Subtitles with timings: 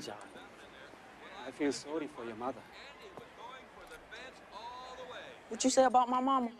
[0.00, 0.18] Johnny.
[1.46, 2.60] I feel sorry for your mother.
[5.48, 6.50] What you say about my mama?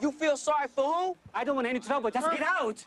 [0.00, 1.16] You feel sorry for who?
[1.34, 2.10] I don't want any trouble.
[2.10, 2.84] Just get out.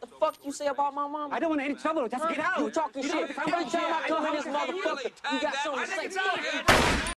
[0.00, 1.34] The fuck you say about my mama?
[1.34, 2.06] I don't want any trouble.
[2.08, 2.60] Just get out.
[2.60, 3.36] You talking You shit.
[3.36, 7.12] know, Every time I come in this motherfucker, you got something to say.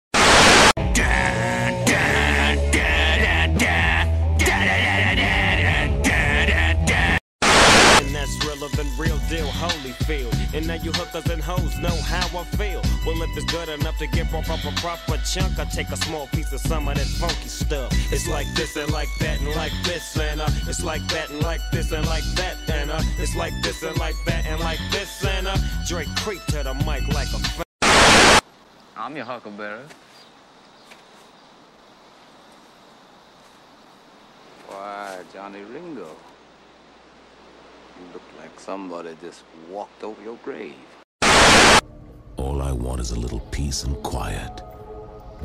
[8.28, 10.54] That's realer than real deal, Holyfield.
[10.54, 12.82] And now you hookers and hoes know how I feel.
[13.06, 16.26] Well, if it's good enough to give up a proper chunk, I take a small
[16.28, 17.90] piece of some of that funky stuff.
[18.12, 21.42] It's like this and like that and like this and uh, it's like that and
[21.42, 24.80] like this and like that and uh, it's like this and like that and like
[24.90, 27.38] this and uh, Dre creep to the mic like a.
[27.38, 28.42] Fa-
[28.96, 29.84] I'm your huckleberry.
[34.68, 36.08] Why, Johnny Ringo.
[37.98, 40.74] You look like somebody just walked over your grave.
[42.36, 44.62] All I want is a little peace and quiet.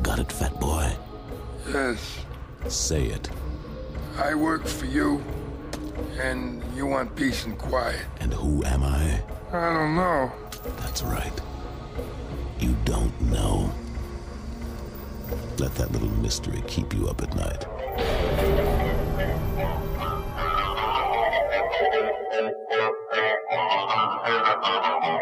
[0.02, 0.92] Got it, fat boy?
[1.68, 2.24] Yes,
[2.68, 3.28] Say it.
[4.16, 5.22] I work for you,
[6.18, 8.06] and you want peace and quiet.
[8.20, 9.20] And who am I?
[9.52, 10.32] I don't know.
[10.78, 11.40] That's right.
[12.58, 13.70] You don't know.
[15.58, 17.66] Let that little mystery keep you up at night.
[22.34, 22.52] Thank
[25.04, 25.13] you.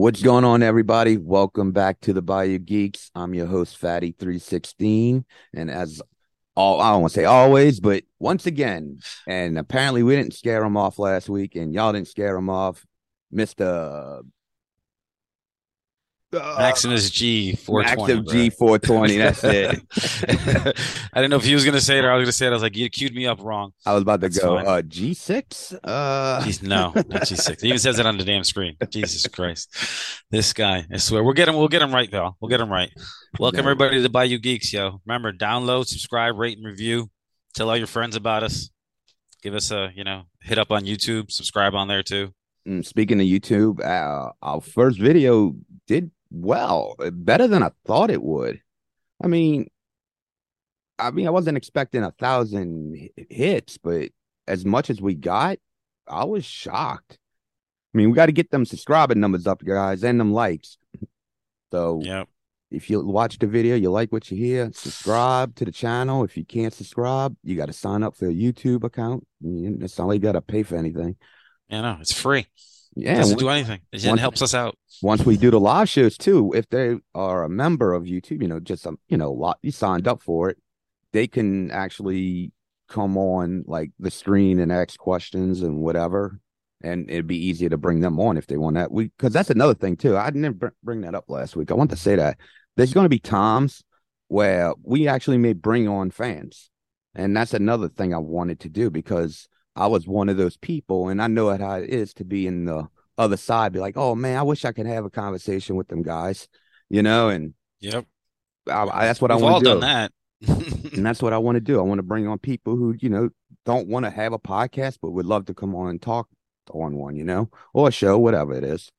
[0.00, 1.18] What's going on, everybody?
[1.18, 3.10] Welcome back to the Bayou Geeks.
[3.14, 5.26] I'm your host, Phatty316.
[5.52, 6.00] And as
[6.56, 10.64] all, I don't want to say always, but once again, and apparently we didn't scare
[10.64, 12.82] him off last week, and y'all didn't scare him off,
[13.30, 14.22] Mr.
[16.32, 18.14] Maximus G four twenty.
[18.14, 19.18] Maxim G420.
[19.18, 20.76] That's it.
[21.12, 22.50] I didn't know if he was gonna say it or I was gonna say it.
[22.50, 23.72] I was like, you queued me up wrong.
[23.84, 25.78] I was about to That's go, uh, G6?
[25.82, 27.62] Uh, He's no, not G six.
[27.62, 28.76] He even says it on the damn screen.
[28.90, 29.74] Jesus Christ,
[30.30, 30.86] this guy!
[30.92, 31.56] I swear, we'll get him.
[31.56, 32.36] We'll get him right, though.
[32.40, 32.90] We'll get him right.
[33.38, 33.70] Welcome No.
[33.70, 35.00] everybody to Bayou Geeks, yo.
[35.06, 37.10] Remember, download, subscribe, rate, and review.
[37.54, 38.70] Tell all your friends about us.
[39.42, 41.32] Give us a, you know, hit up on YouTube.
[41.32, 42.32] Subscribe on there too.
[42.68, 48.22] Mm, Speaking of YouTube, uh, our first video did well, better than I thought it
[48.22, 48.60] would.
[49.22, 49.68] I mean,
[50.98, 54.10] I mean, I wasn't expecting a thousand hits, but
[54.46, 55.58] as much as we got,
[56.06, 57.18] I was shocked.
[57.94, 60.78] I mean, we got to get them subscribing numbers up, guys, and them likes.
[61.72, 62.28] So Yep.
[62.70, 66.22] if you watch the video, you like what you hear, subscribe to the channel.
[66.24, 69.26] If you can't subscribe, you got to sign up for a YouTube account.
[69.42, 71.16] It's not like you got to pay for anything.
[71.68, 72.46] You know, it's free.
[72.96, 73.80] Yeah, Doesn't once- do anything.
[73.92, 74.76] It once- helps us out.
[75.02, 78.48] once we do the live shows too, if they are a member of YouTube, you
[78.48, 80.58] know, just um, you know, lot you signed up for it,
[81.12, 82.52] they can actually
[82.88, 86.40] come on like the screen and ask questions and whatever,
[86.82, 88.90] and it'd be easier to bring them on if they want that.
[88.90, 90.16] We because that's another thing too.
[90.16, 91.70] I didn't br- bring that up last week.
[91.70, 92.38] I want to say that
[92.76, 93.84] there's going to be times
[94.28, 96.70] where we actually may bring on fans,
[97.14, 99.48] and that's another thing I wanted to do because
[99.80, 102.66] I was one of those people, and I know how it is to be in
[102.66, 105.88] the other side, be like, oh man, I wish I could have a conversation with
[105.88, 106.48] them guys,
[106.88, 108.04] you know, and Yep.
[108.68, 109.80] I, I, that's what We've I want all to do.
[109.80, 110.12] done that.
[110.96, 111.78] And that's what I want to do.
[111.78, 113.30] I want to bring on people who, you know,
[113.64, 116.28] don't want to have a podcast, but would love to come on and talk
[116.72, 118.90] on one, you know, or a show, whatever it is.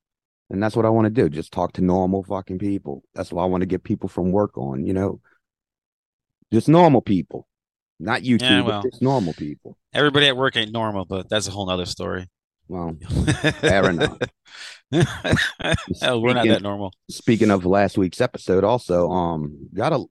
[0.50, 1.30] And that's what I want to do.
[1.30, 3.03] Just talk to normal fucking people.
[3.16, 5.22] That's why I want to get people from work on, you know,
[6.51, 7.48] just normal people,
[8.01, 8.81] not YouTube, Yeah, but well.
[8.83, 9.77] just normal people.
[9.94, 12.30] Everybody at work ain't normal, but that's a whole nother story.
[12.68, 12.95] Well,
[13.59, 14.18] Fair enough.
[16.01, 16.94] Hell, we're not that normal.
[17.09, 20.03] speaking of last week's episode also um got a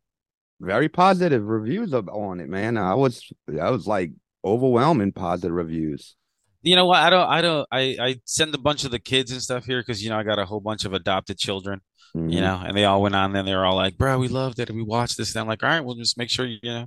[0.60, 4.10] very positive reviews of, on it man i was i was like
[4.44, 6.16] overwhelming positive reviews
[6.62, 7.00] You know what?
[7.00, 7.28] I don't.
[7.28, 7.66] I don't.
[7.72, 10.24] I I send a bunch of the kids and stuff here because you know I
[10.24, 11.80] got a whole bunch of adopted children.
[12.14, 12.30] Mhm.
[12.34, 13.42] You know, and they all went on there.
[13.42, 14.68] They were all like, "Bro, we loved it.
[14.70, 16.86] We watched this." And I'm like, "All right, we'll just make sure you you know."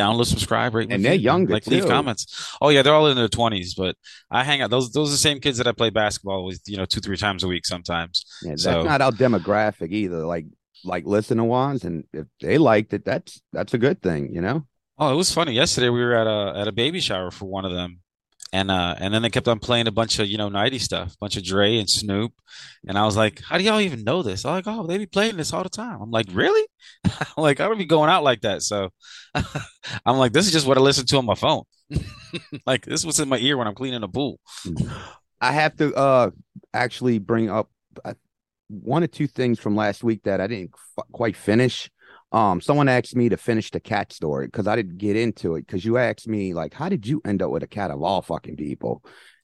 [0.00, 2.22] Download, subscribe, rate, And they're younger, Like, leave comments.
[2.60, 3.94] Oh yeah, they're all in their twenties, but
[4.30, 4.70] I hang out.
[4.70, 6.60] Those those are the same kids that I play basketball with.
[6.66, 8.24] You know, two three times a week sometimes.
[8.42, 10.46] yeah, that's So- not our demographic either like
[10.84, 14.66] like listener ones and if they liked it that's that's a good thing you know
[15.02, 15.52] Oh, it was funny.
[15.52, 18.00] Yesterday we were at a at a baby shower for one of them,
[18.52, 21.14] and uh and then they kept on playing a bunch of you know 90s stuff,
[21.14, 22.32] a bunch of Dre and Snoop,
[22.86, 24.44] and I was like, how do y'all even know this?
[24.44, 26.00] I'm like, oh, they be playing this all the time.
[26.00, 26.66] I'm like, really?
[27.04, 28.62] I'm like, I don't be going out like that.
[28.62, 28.90] So
[29.34, 31.64] I'm like, this is just what I listen to on my phone.
[32.66, 34.38] like this was in my ear when I'm cleaning the pool.
[35.40, 36.30] I have to uh
[36.74, 37.70] actually bring up
[38.04, 38.14] uh,
[38.68, 41.90] one or two things from last week that I didn't f- quite finish.
[42.32, 45.66] Um, someone asked me to finish the cat story because I didn't get into it
[45.66, 48.22] because you asked me like, how did you end up with a cat of all
[48.22, 49.02] fucking people?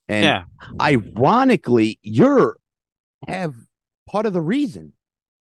[0.08, 0.44] And Yeah.
[0.80, 2.56] ironically, you're
[3.26, 3.54] have
[4.08, 4.92] part of the reason,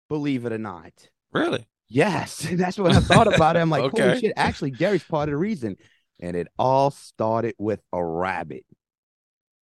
[0.09, 0.93] believe it or not.
[1.33, 1.67] Really?
[1.89, 3.61] Yes, that's what I thought about it.
[3.61, 4.03] I'm like, Okay.
[4.03, 5.77] holy shit, actually, Gary's part of the reason.
[6.21, 8.65] And it all started with a rabbit.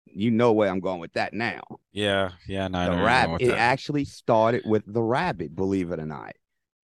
[0.06, 1.60] You know where I'm going with that now.
[1.92, 3.42] Yeah, yeah, no, The know where you're going rabbit.
[3.42, 6.34] It actually started with the rabbit, believe it or not.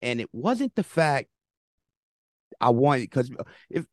[0.01, 1.27] And it wasn't the fact
[2.59, 3.85] I wanted because uh, if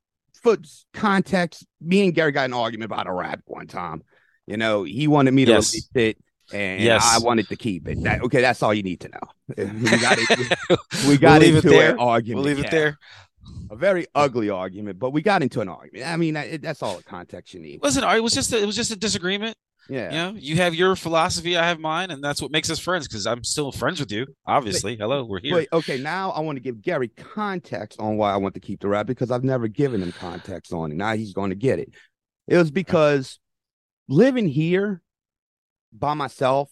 [0.43, 0.57] for
[0.93, 4.03] context, me and Gary got an argument about a rap one time.
[4.47, 5.73] You know, he wanted me to Yes.
[5.73, 6.19] release it,
[6.53, 7.05] and Yes.
[7.05, 8.03] I wanted to keep it.
[8.03, 9.57] That, okay, that's all you need to know.
[9.83, 10.59] We got it.
[11.03, 11.93] We We'll got it into there.
[11.93, 12.45] an argument.
[12.45, 12.79] We'll leave it yeah.
[12.79, 12.99] there.
[13.71, 16.07] A very ugly argument, but we got into an argument.
[16.09, 17.75] I mean, that, that's all the context you need.
[17.75, 19.57] It wasn't it was just a, it was just a disagreement.
[19.89, 20.11] Yeah.
[20.11, 23.09] You know, you have your philosophy, I have mine, and that's what makes us friends
[23.09, 24.27] because I'm still friends with you.
[24.47, 25.55] Obviously, hello, we're here.
[25.55, 28.81] Wait, okay, now I want to give Gary context on why I want to keep
[28.81, 30.97] the rabbit because I've never given him context on it.
[30.97, 31.95] Now he's going to get it.
[32.47, 33.39] It was because
[34.09, 35.01] living here
[35.93, 36.71] by myself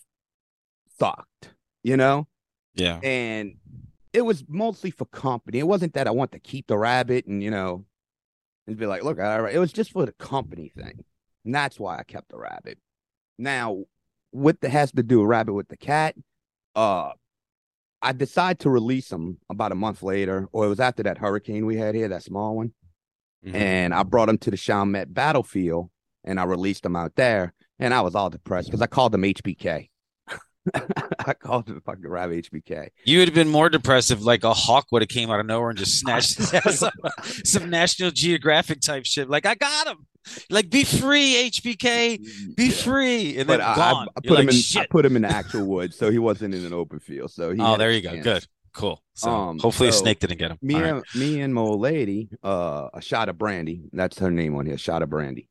[0.99, 2.27] sucked, you know?
[2.75, 3.01] Yeah.
[3.03, 3.57] And
[4.13, 5.59] it was mostly for company.
[5.59, 7.87] It wasn't that I want to keep the rabbit and, you know,
[8.67, 9.55] and be like, look, all right.
[9.55, 11.05] It was just for the company thing.
[11.45, 12.79] And that's why I kept the rabbit.
[13.39, 13.85] Now,
[14.31, 16.15] what the has to do rabbit with the cat,
[16.75, 17.13] uh,
[18.03, 21.67] I decided to release him about a month later, or it was after that hurricane
[21.67, 22.73] we had here, that small one.
[23.45, 23.55] Mhm.
[23.55, 25.91] And I brought him to the Chalmette battlefield
[26.25, 27.55] and I released him out there.
[27.79, 29.91] And I was all depressed because I called him HBK.
[30.75, 32.89] I called him fucking rabbit HBK.
[33.05, 35.47] You would have been more depressed if like a hawk would have came out of
[35.47, 36.93] nowhere and just snatched his ass up.
[37.45, 39.29] some National Geographic type shit.
[39.29, 40.07] Like I got him.
[40.51, 42.19] Like be free, HBK.
[42.57, 42.71] Be Yeah.
[42.73, 44.09] free, and But then I, I, gone.
[44.17, 44.81] I You're put him like, in.
[44.83, 47.31] I put him in the actual woods, so he wasn't in an open field.
[47.31, 47.61] So he.
[47.61, 48.11] oh, there you go.
[48.11, 48.25] chance.
[48.25, 49.03] Good, cool.
[49.15, 50.59] So Um, hopefully a snake didn't get him.
[50.63, 50.91] Me All right.
[50.95, 53.83] and me and my old lady, uh, a shot of brandy.
[53.93, 55.49] That's her name on here, shot of brandy.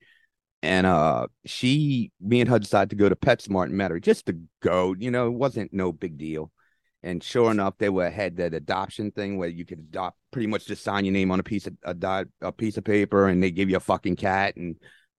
[0.61, 4.25] And uh, she, me and her decided to go to PetSmart and met her just
[4.25, 4.95] to go.
[4.97, 6.51] You know, it wasn't no big deal.
[7.05, 10.65] And sure enough, they were had that adoption thing where you could adopt, pretty much
[10.65, 13.51] just sign your name on a piece of a, a piece of paper, and they
[13.51, 14.75] give you a fucking cat, and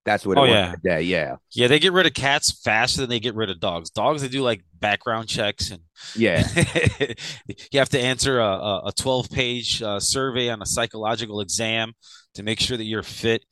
[0.07, 0.71] that's what it Oh, was yeah.
[0.71, 1.01] today.
[1.01, 3.89] Yeah, Yeah, they get rid of cats faster than they get rid of dogs.
[3.89, 5.81] Dogs, they do like background checks and
[6.15, 6.47] yeah.
[7.47, 11.91] you have to answer a, a, 12 page uh, survey on a psychological exam
[12.35, 13.43] to make sure that you're fit.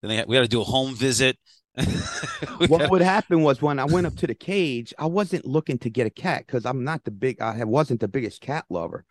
[0.00, 1.36] Then they, we got to do a home visit.
[2.68, 5.90] What would happen was when I went up to the cage, I wasn't looking to
[5.90, 9.04] get a cat because I'm not the big, I wasn't the biggest cat lover.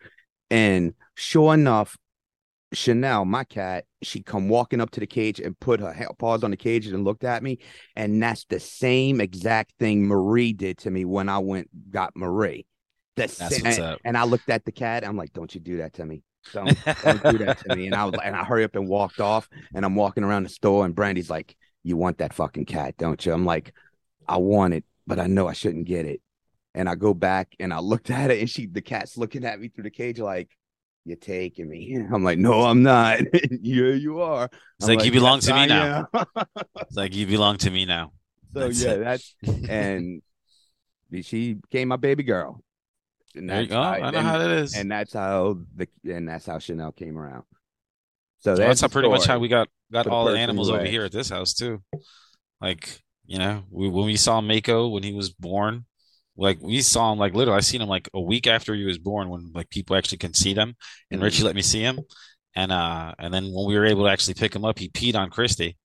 [0.49, 1.97] And sure enough,
[2.73, 6.51] Chanel, my cat, she come walking up to the cage and put her paws on
[6.51, 7.59] the cage and looked at me.
[7.95, 12.65] And that's the same exact thing Marie did to me when I went got Marie.
[13.15, 13.99] The That's sa- what's and, up.
[14.03, 15.05] and I looked at the cat.
[15.07, 16.23] I'm like, don't you do that to me.
[16.53, 17.87] Don't, don't do that to me.
[17.87, 19.49] And I was like, and I hurry up and walked off.
[19.73, 21.55] And I'm walking around the store, and Brandy's like,
[21.87, 23.31] You want that fucking cat, don't you?
[23.31, 23.73] I'm like,
[24.27, 26.21] I want it, but I know I shouldn't get it.
[26.75, 29.57] And I go back and I looked at it, and she the cat's looking at
[29.59, 30.49] me through the cage, like,
[31.05, 31.95] You're taking me.
[32.13, 33.19] I'm like, No, I'm not.
[33.61, 34.49] yeah, you are.
[34.79, 36.07] It's I'm like, you belong to me now.
[36.81, 38.11] It's like you belong to me now.
[38.53, 38.99] so That's yeah, it.
[39.05, 39.35] that's
[39.69, 40.21] and
[41.21, 42.61] she became my baby girl.
[43.33, 43.81] And There you that's go.
[43.81, 44.75] how- I know and- how that is.
[44.75, 47.43] and that's how the and that's how Chanel came around.
[48.39, 50.85] So Well, that's that's how pretty much how we got got all the animals over
[50.85, 51.81] here at this house too.
[52.61, 55.85] Like you know, we when we saw Mako when he was born,
[56.37, 57.57] like we saw him like literally.
[57.57, 60.33] I seen him like a week after he was born when like people actually can
[60.33, 60.75] see them,
[61.11, 61.21] and.
[61.21, 61.99] Richie let me see him.
[62.57, 65.15] And uh, and then when we were able to actually pick him up, he peed
[65.15, 65.77] on Christy,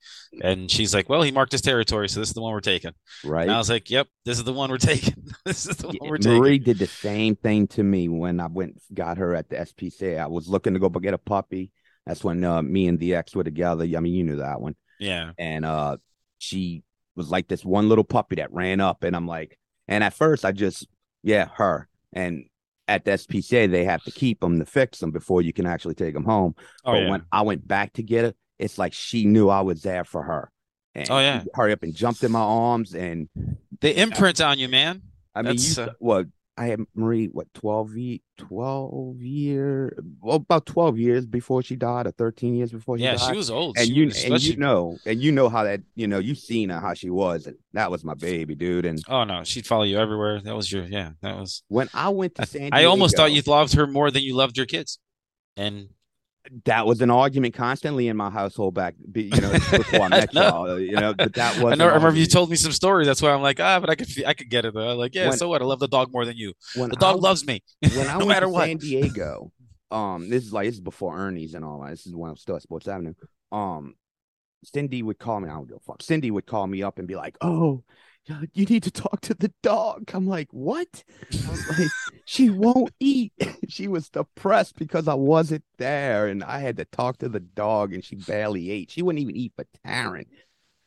[0.42, 2.92] and she's like, "Well, he marked his territory, so this is the one we're taking."
[3.24, 3.42] right.
[3.42, 5.14] And I was like, "Yep, this is the one we're taking.
[5.44, 8.46] this is the one we're taking." Marie did the same thing to me when I
[8.46, 10.18] went got her at the SPCA.
[10.18, 11.72] I was looking to go get a puppy.
[12.06, 13.84] That's when uh, me and the ex were together.
[13.84, 14.74] I mean, you knew that one.
[14.98, 15.96] Yeah, And uh,
[16.38, 16.82] she
[17.16, 20.44] was like this one little puppy that ran up, and I'm like, and at first
[20.44, 20.86] I just,
[21.22, 21.88] yeah, her.
[22.12, 22.44] And
[22.88, 25.94] at the SPCA, they have to keep them to fix them before you can actually
[25.94, 26.54] take them home.
[26.84, 29.62] oh but yeah, when I went back to get her, it's like she knew I
[29.62, 30.50] was there for her.
[30.94, 31.42] And Oh, yeah.
[31.54, 33.28] hurry up and jumped in my arms, and
[33.80, 35.02] the imprint on you, man.
[35.34, 36.24] I mean, you, That's, saw- uh, well,
[36.56, 42.06] I had Marie what 12 ye- 12 year well about 12 years before she died
[42.06, 43.30] or 13 years before she Yeah, died.
[43.30, 43.78] she was old.
[43.78, 46.34] and She you was- and you know and you know how that you know you
[46.34, 49.66] seen her how she was and that was my baby dude and Oh no, she'd
[49.66, 50.40] follow you everywhere.
[50.42, 51.12] That was your yeah.
[51.22, 51.62] That was.
[51.68, 54.56] when I went to San I almost thought you loved her more than you loved
[54.58, 54.98] your kids,
[55.56, 55.88] and
[56.64, 60.78] that was an argument constantly in my household back you know before I met y'all
[60.80, 61.88] you know but that was I know.
[61.88, 63.06] I remember you told me some stories.
[63.06, 64.96] That's why I'm like, ah, but I could I could get it though.
[64.96, 65.62] Like, yeah, When- so what?
[65.62, 66.52] I love the dog more than you.
[66.74, 67.62] when The dog I- loves me,
[67.94, 68.66] when I no went matter to what.
[68.66, 69.52] San Diego,
[69.92, 71.90] um, this is like this is before Ernie's and all that.
[71.90, 73.14] This is when I was still at Sports Avenue.
[73.52, 73.94] Um,
[74.64, 75.48] Cindy would call me.
[75.48, 76.02] I don't give a fuck.
[76.02, 77.82] Cindy would call me up and be like, "Oh,
[78.54, 81.90] you need to talk to the dog." I'm like, "What?" I was like,
[82.24, 83.32] "She won't eat.
[83.68, 87.92] she was depressed because I wasn't there, and I had to talk to the dog,
[87.92, 88.90] and she barely ate.
[88.90, 90.26] She wouldn't even eat for Taryn."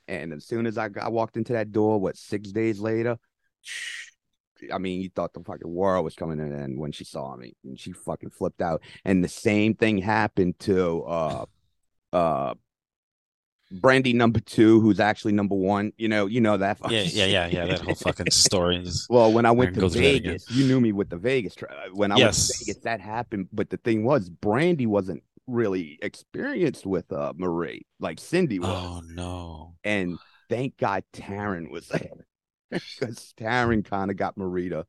[0.07, 3.17] And as soon as I got, I walked into that door, what six days later,
[4.73, 7.55] I mean, you thought the fucking world was coming in and when she saw me
[7.63, 8.81] and she fucking flipped out.
[9.03, 11.45] And the same thing happened to uh
[12.13, 12.53] uh
[13.71, 15.91] Brandy number two, who's actually number one.
[15.97, 16.77] You know, you know that.
[16.89, 17.65] Yeah, yeah, yeah, yeah.
[17.65, 18.77] That whole fucking story.
[18.77, 20.31] is- Well, when I went to go through that again.
[20.33, 21.55] Vegas, you knew me with the Vegas.
[21.55, 22.49] Tra- when I Yes.
[22.49, 23.47] went to Vegas, that happened.
[23.51, 28.69] But the thing was, Brandy wasn't really experienced with uh Marie like Cindy was.
[28.69, 29.75] Oh no.
[29.83, 30.17] And
[30.49, 32.25] thank God Taryn was there
[32.71, 34.85] because Taryn kind of got Marie to,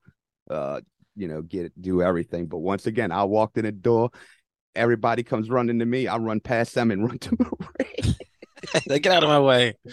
[0.50, 0.80] uh,
[1.14, 2.47] you know, get do everything.
[2.47, 4.11] But once again, I walked in the door.
[4.75, 6.06] Everybody comes running to me.
[6.09, 8.14] I run past them and run to Marie.
[8.86, 9.75] They get out of my way.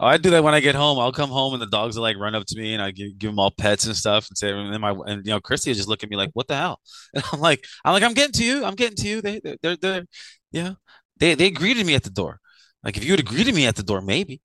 [0.00, 0.98] Oh, I do that when I get home.
[0.98, 3.16] I'll come home and the dogs will like run up to me and I give,
[3.18, 5.70] give them all pets and stuff and say, and then my and you know, Christy
[5.70, 6.80] will just look at me like, "What the hell?"
[7.14, 8.64] And I'm like, "I'm like, I'm getting to you.
[8.64, 10.04] I'm getting to you." They, they're, they're, they're
[10.52, 10.72] yeah.
[11.18, 12.40] They, they greeted me at the door.
[12.82, 14.40] Like if you would have greeted me at the door, maybe.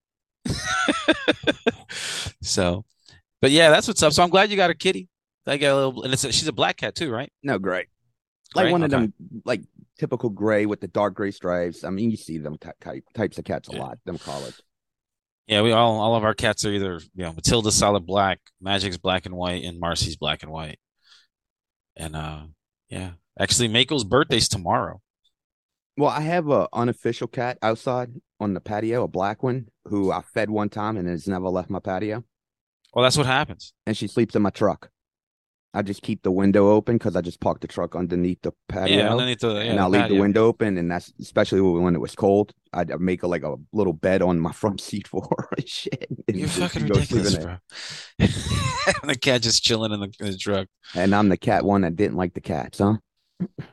[2.41, 2.85] so,
[3.41, 4.13] but yeah, that's what's up.
[4.13, 5.09] So I'm glad you got a kitty.
[5.47, 7.31] I got a little, and it's a, she's a black cat too, right?
[7.43, 7.87] no, great.
[8.55, 8.71] Like Gray?
[8.71, 9.13] one of them,
[9.45, 9.61] like
[9.99, 11.83] typical gray with the dark gray stripes.
[11.83, 13.81] I mean, you see them ty- type types of cats a Yeah.
[13.83, 13.99] lot.
[14.05, 14.59] Them colors.
[15.45, 18.97] Yeah, we all all of our cats are either you know Matilda's solid black, Magic's
[18.97, 20.79] black and white, and Marcy's black and white.
[21.95, 22.43] And uh
[22.89, 23.11] yeah.
[23.39, 25.01] Actually Mako's birthday's tomorrow.
[25.97, 30.21] Well, I have a unofficial cat outside on the patio, a black one who I
[30.21, 32.23] fed one time and has never left my patio.
[32.93, 33.73] Well, that's what happens.
[33.85, 34.89] And she sleeps in my truck.
[35.73, 38.97] I just keep the window open because I just park the truck underneath the patio.
[38.97, 41.99] Yeah, underneath the yeah, and I'll leave the window open, and that's especially when it
[42.01, 42.53] was cold.
[42.73, 46.07] I'd make a, like a little bed on my front seat for her and shit.
[46.27, 47.59] and You're fucking go sleep in ridiculous,
[48.17, 48.27] bro.
[49.03, 50.67] the cat just chilling in the, in the truck.
[50.95, 52.97] And I'm the cat one that didn't like the cats, huh?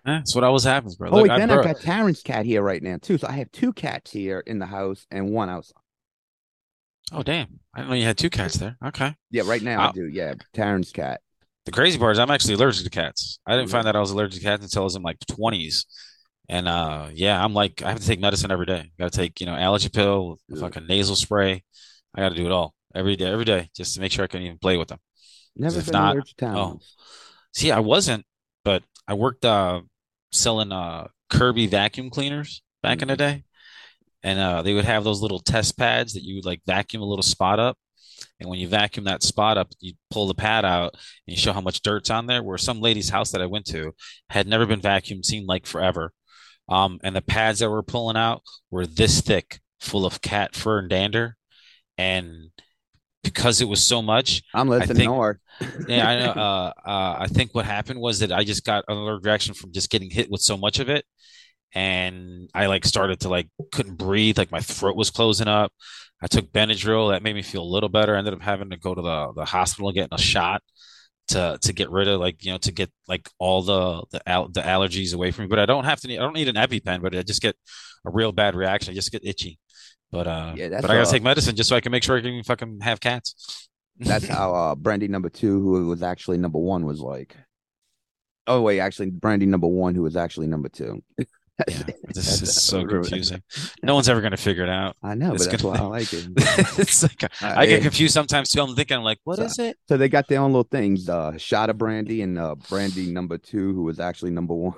[0.05, 1.11] That's what always happens, bro.
[1.11, 3.19] Oh, Look, wait, I, then bro, I got Taryn's cat here right now too.
[3.19, 5.81] So I have two cats here in the house and one outside.
[7.13, 7.61] oh damn.
[7.75, 8.77] I didn't know you had two cats there.
[8.85, 9.15] Okay.
[9.31, 9.93] Yeah, right now I Wow.
[9.93, 10.07] do.
[10.07, 11.21] Yeah, Taryn's cat.
[11.67, 13.41] The crazy part is I'm actually allergic to cats.
[13.47, 15.85] I didn't find that I was allergic to cats until I was in like 20s.
[16.49, 18.93] And uh yeah, I'm like I have to take medicine every day.
[18.99, 20.61] Got to take, you know, allergy pill, Ugh.
[20.61, 21.65] fucking nasal spray.
[22.15, 24.29] I got to do it all every day, every day just to make sure I
[24.29, 25.01] can even play with them.
[25.57, 26.81] Never if not- allergic to oh.
[27.53, 28.25] See, I wasn't,
[28.65, 29.81] but I worked uh
[30.31, 33.43] selling uh Kirby vacuum cleaners back in the day.
[34.23, 37.07] And uh they would have those little test pads that you would like vacuum a
[37.07, 37.77] little spot up.
[38.39, 41.01] And when you vacuum that spot up, you pull the pad out and
[41.35, 42.43] you show how much dirt's on there.
[42.43, 43.93] Where some lady's house that I went to
[44.29, 46.13] had never been vacuumed, seemed like forever.
[46.69, 50.81] Um, and the pads that we're pulling out were this thick, full of cat fur
[50.81, 51.37] and dander.
[51.97, 52.51] And
[53.23, 54.97] because it was so much, I'm listening.
[54.97, 55.11] think-
[55.89, 56.33] yeah, I know.
[56.37, 59.73] Uh, uh, I think what happened was that I just got an allergic reaction from
[59.73, 61.05] just getting hit with so much of it,
[61.75, 65.73] and I like started to like couldn't breathe, like my throat was closing up.
[66.23, 68.15] I took Benadryl, that made me feel a little better.
[68.15, 70.63] I ended up having to go to the the hospital getting a shot
[71.29, 74.49] to to get rid of like you know to get like all the the al-
[74.49, 75.49] the allergies away from me.
[75.49, 77.57] But I don't have to need I don't need an EpiPen, but I just get
[78.05, 78.93] a real bad reaction.
[78.93, 79.59] I just get itchy.
[80.11, 82.17] But uh, Yeah, but I gotta uh, take medicine just so I can make sure
[82.17, 83.69] I can fucking have cats.
[83.99, 87.37] That's how uh Brandy number two, who was actually number one, was like.
[88.47, 91.03] Oh wait, actually Brandy number one, who was actually number two.
[91.69, 91.83] Yeah,
[92.15, 93.43] this is so confusing.
[93.83, 94.97] No one's ever gonna figure it out.
[95.03, 96.29] I know, It's but that's gonna- I like it.
[96.79, 98.61] it's like Uh, I get confused sometimes too.
[98.61, 99.79] I'm thinking, like, what So- is it?
[99.89, 101.09] So they got their own little things.
[101.09, 104.75] Uh, shot of brandy and uh, brandy number two, who was actually number one.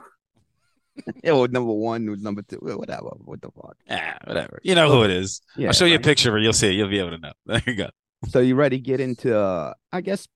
[1.25, 2.57] yeah, well, number one who was number two.
[2.57, 3.11] Whatever.
[3.25, 3.77] What the fuck?
[3.91, 4.61] Ah, whatever.
[4.63, 5.41] You know who it is.
[5.57, 5.69] Yeah.
[5.69, 6.39] I'll show you a picture of her.
[6.39, 6.73] You'll see it.
[6.75, 7.33] You'll be able to know.
[7.47, 7.89] There you go.
[8.29, 9.37] So you ready to get into?
[9.37, 10.27] Uh, I guess.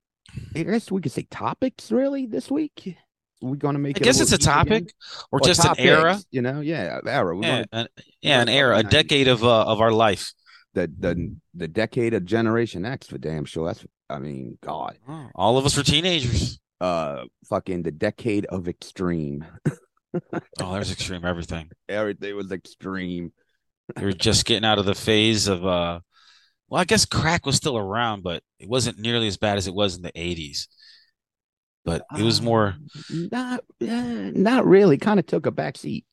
[0.57, 1.91] I guess we could say topics.
[1.93, 2.97] Really, this week.
[3.43, 3.97] We're gonna make.
[3.97, 4.95] I guess it's a topic
[5.31, 6.21] or just an era.
[6.31, 7.37] You know, yeah, era.
[7.37, 7.89] We're Yeah, gonna, an,
[8.21, 10.33] yeah, an era, a decade of uh, of our life.
[10.75, 13.67] the the the decade of Generation X for damn sure.
[13.67, 16.61] That's I mean, God, Oh, all of us were teenagers.
[16.81, 19.45] uh, fucking the decade of extreme.
[20.61, 21.71] Oh, there's extreme everything.
[21.89, 23.33] Everything was extreme.
[23.97, 26.01] We were just getting out of the phase of uh
[26.69, 29.75] well, I guess crack was still around, but it wasn't nearly as bad as it
[29.75, 30.69] was in the 80s.
[31.85, 32.77] But it was more
[33.11, 34.99] Not, uh, not really.
[34.99, 36.05] Kind of took a back seat.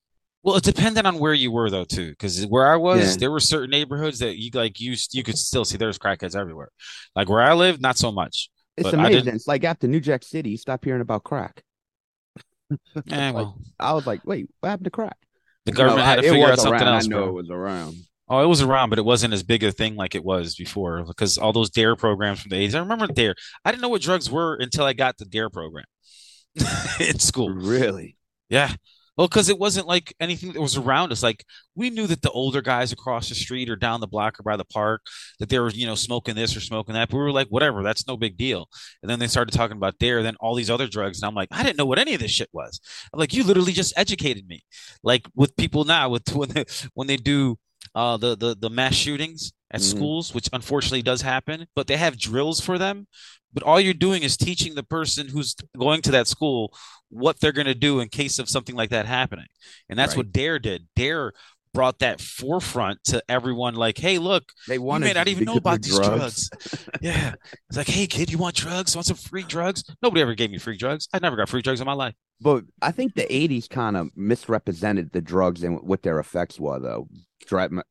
[0.41, 3.15] well, it depended on where you were though too, because where I was, Yeah.
[3.19, 6.69] there were certain neighborhoods that you like you you could still see there's crackheads everywhere.
[7.15, 8.49] Like where I live, not so much.
[8.77, 9.35] It's amazing.
[9.35, 11.61] It's like after New Jack City, you stop hearing about crack.
[13.11, 15.17] Eh, well, I was like, wait, what happened to crack?
[15.65, 16.93] the government No, had to figure out something around.
[16.95, 17.27] else, I know bro.
[17.29, 17.95] it was around.
[18.29, 21.03] Oh, it was around, but it wasn't as big a thing like it was before
[21.03, 22.75] because all those DARE programs from the 80s.
[22.75, 23.35] I remember DARE.
[23.65, 25.85] I didn't know what drugs were until I got the DARE program
[26.99, 27.49] in school.
[27.49, 28.17] Really?
[28.49, 28.73] Yeah.
[29.19, 31.21] Well, because it wasn't like anything that was around us.
[31.21, 31.43] Like
[31.75, 34.55] we knew that the older guys across the street or down the block or by
[34.55, 35.01] the park
[35.39, 37.09] that they were, you know, smoking this or smoking that.
[37.09, 38.69] But we were like, whatever, that's no big deal.
[39.01, 41.49] And then they started talking about DARE, then all these other drugs, and I'm like,
[41.51, 42.79] I didn't know what any of this shit was.
[43.11, 44.63] I'm like, you literally just educated me.
[45.03, 47.57] Like with people now, with when they when they do
[47.95, 49.89] uh the the the mass shootings at Mhm.
[49.89, 53.07] schools, which unfortunately does happen, but they have drills for them.
[53.53, 56.73] But all you're doing is teaching the person who's going to that school
[57.09, 59.47] what they're going to do in case of something like that happening.
[59.89, 60.17] And that's Right.
[60.17, 60.87] what Dare did.
[60.95, 61.33] Dare
[61.73, 65.55] brought that forefront to everyone like, hey, look, They you wanted may not even know
[65.55, 66.49] about these drugs.
[67.01, 67.35] yeah.
[67.69, 68.95] It's like, hey, kid, you want drugs?
[68.95, 69.83] Want some free drugs?
[70.01, 71.07] Nobody ever gave me free drugs.
[71.13, 72.15] I never got free drugs in my life.
[72.41, 76.79] But I think the '80s kind of misrepresented the drugs and what their effects were,
[76.79, 77.09] though.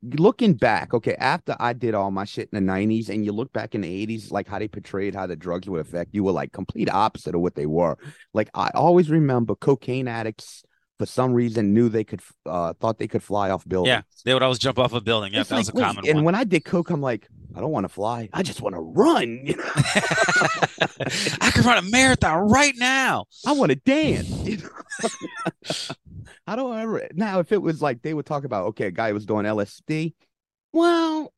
[0.03, 3.53] Looking back, okay, after I did all my shit in the '90s, and you look
[3.53, 6.33] back in the '80s, like how they portrayed how the drugs would affect you, were
[6.33, 7.99] like complete opposite of what they were.
[8.33, 10.65] Like I always remember cocaine addicts
[10.99, 13.89] for some reason knew they could, uh, thought they could fly off buildings.
[13.93, 14.03] Yeah.
[14.25, 15.33] They would always jump off a building.
[15.33, 16.25] Yeah, It's that was a wait, common and one.
[16.25, 18.29] when I did coke, I'm like, I don't want to fly.
[18.33, 19.41] I just want to run.
[19.45, 19.63] You know?
[21.41, 23.25] I could run a marathon right now.
[23.47, 24.29] I want to dance.
[24.47, 25.09] you know?
[26.47, 27.41] I don't ever now.
[27.41, 30.15] If it was like they would talk about, okay, a guy was doing LSD.
[30.73, 31.33] Well,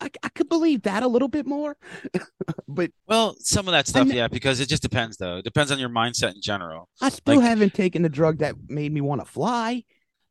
[0.00, 1.76] I, I could believe that a little bit more,
[2.68, 5.36] but Well, some of that stuff, ne- yeah, because it just depends, though.
[5.38, 6.88] It depends on your mindset in general.
[7.00, 9.84] I still Like- haven't taken the drug that made me want to fly.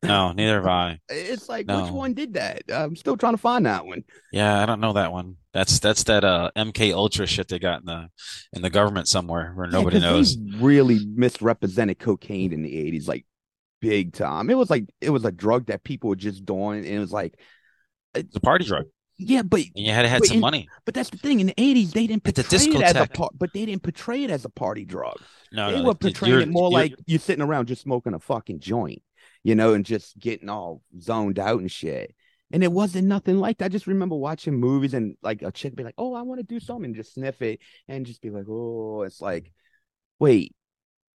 [0.04, 1.00] No, neither have I.
[1.10, 2.64] It's like which one did that?
[2.68, 4.04] I'm still trying to find that one.
[4.34, 5.38] Yeah, I don't know that one.
[5.54, 8.10] That's that's that uh MK Ultra shit they got in the
[8.52, 10.36] in the government somewhere where Yeah, nobody knows.
[10.58, 13.26] Really misrepresented cocaine in the 80s, like
[13.80, 14.50] big time.
[14.50, 17.14] It was like it was a drug that people were just doing, and it was
[17.14, 17.40] like,
[18.14, 20.68] It's a party drug, yeah, but and you had to had But some in- money.
[20.86, 21.40] But that's the thing.
[21.40, 24.30] In the eighties, they didn't portray it as a part, but they didn't portray it
[24.30, 25.18] as a party drug.
[25.52, 28.20] No, they no, were portraying it more you're- like you're sitting around just smoking a
[28.20, 29.02] fucking joint,
[29.44, 32.16] you know, and just getting all zoned out and shit.
[32.52, 33.66] And it wasn't nothing like that.
[33.66, 36.46] I just remember watching movies and like a chick be like, "Oh, I want to
[36.46, 39.52] do something," and just sniff it and just be like, "Oh," it's like,
[40.20, 40.54] wait,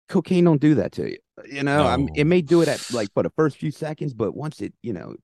[0.10, 1.18] cocaine don't do that to you,
[1.52, 1.86] you know.
[1.86, 2.14] I'm, No.
[2.16, 4.94] it may do it at like for the first few seconds, but once it, you
[4.94, 5.16] know,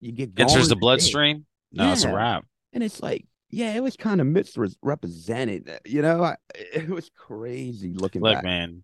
[0.00, 1.46] you get enters the bloodstream.
[1.74, 2.44] No, it's a wrap.
[2.72, 5.68] And it's like, yeah, it was kind of misrepresented.
[5.68, 8.44] uh, You know, I, it was crazy looking Look, back.
[8.44, 8.82] man,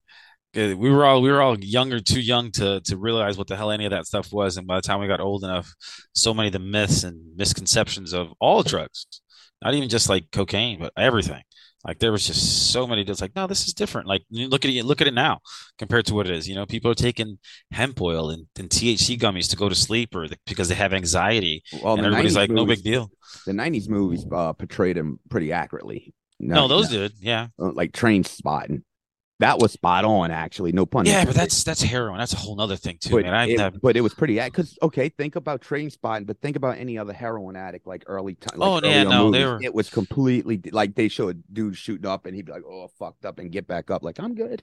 [0.55, 3.71] we were all we were all younger, too young to to realize what the hell
[3.71, 4.57] any of that stuff was.
[4.57, 5.73] And by the time we got old enough,
[6.13, 9.07] so many of the myths and misconceptions of all drugs,
[9.63, 11.43] not even just like cocaine, but everything.
[11.85, 14.07] Like there was just so many just like, no, this is different.
[14.07, 15.41] Like look at it, look at it now
[15.79, 16.49] compared to what it is.
[16.49, 17.39] You know, people are taking
[17.71, 20.93] hemp oil and, and THC gummies to go to sleep or the, because they have
[20.93, 21.63] anxiety.
[21.83, 23.11] Well, and everybody's 90s like, no big deal.
[23.47, 26.13] The '90s movies uh, portrayed him pretty accurately.
[26.39, 27.13] No, those did.
[27.21, 27.49] Yeah.
[27.59, 28.83] uh, like Trainspotting.
[29.41, 30.73] That was spot on, actually.
[30.73, 31.07] No pun.
[31.07, 32.19] Yeah, but that's that's heroin.
[32.19, 33.49] That's a whole other thing too, but man.
[33.49, 36.99] It, never but it was pretty because okay, think about Trainspotting, but think about any
[36.99, 38.59] other heroin addict like early time.
[38.59, 42.07] Like Oh, yeah, no, they were- It was completely like they show a dude shooting
[42.07, 44.63] up and he'd be like, "Oh, fucked up," and get back up like I'm good.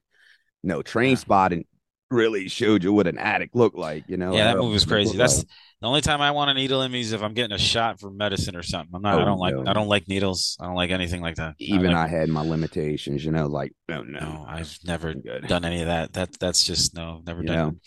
[0.64, 1.16] No, train Yeah.
[1.16, 1.66] spotting
[2.10, 4.06] really showed you what an addict looked like.
[4.08, 5.18] You know, Yeah, that movie was crazy.
[5.18, 5.48] That's like.
[5.82, 8.00] the only time I want a needle in me is if I'm getting a shot
[8.00, 8.92] for medicine or something.
[8.96, 9.20] I'm not.
[9.20, 9.56] I Oh, don't like.
[9.66, 10.58] I don't like needles.
[10.60, 11.56] I don't like anything like that.
[11.60, 13.26] even like, I had my limitations.
[13.26, 15.48] You know, like oh, no, no, no, I've never good.
[15.48, 16.14] done any of that.
[16.14, 17.80] That that's just no, never You done.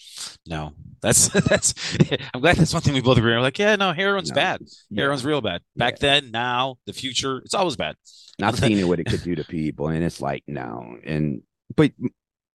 [0.46, 1.74] No, that's that's.
[2.34, 3.32] I'm glad that's one thing we both agree.
[3.32, 3.38] on.
[3.38, 4.60] We're like, yeah, no, heroin's No, bad.
[4.90, 5.02] yeah.
[5.02, 5.62] Heroin's real bad.
[5.76, 7.96] Back then, now, the future, it's always bad.
[8.38, 11.42] And I've seen it what it could do to people, and it's like no, and
[11.76, 11.92] but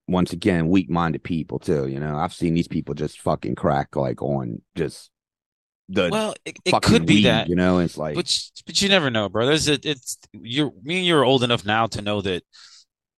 [0.07, 1.87] once again, weak-minded people too.
[1.87, 5.09] You know, I've seen these people just fucking crack like on just
[5.89, 7.49] the Well, it, it could be weed, that.
[7.49, 9.45] You know, it's like but but you never know, bro.
[9.45, 12.43] There's a, it's you're Me and you are old enough now to know that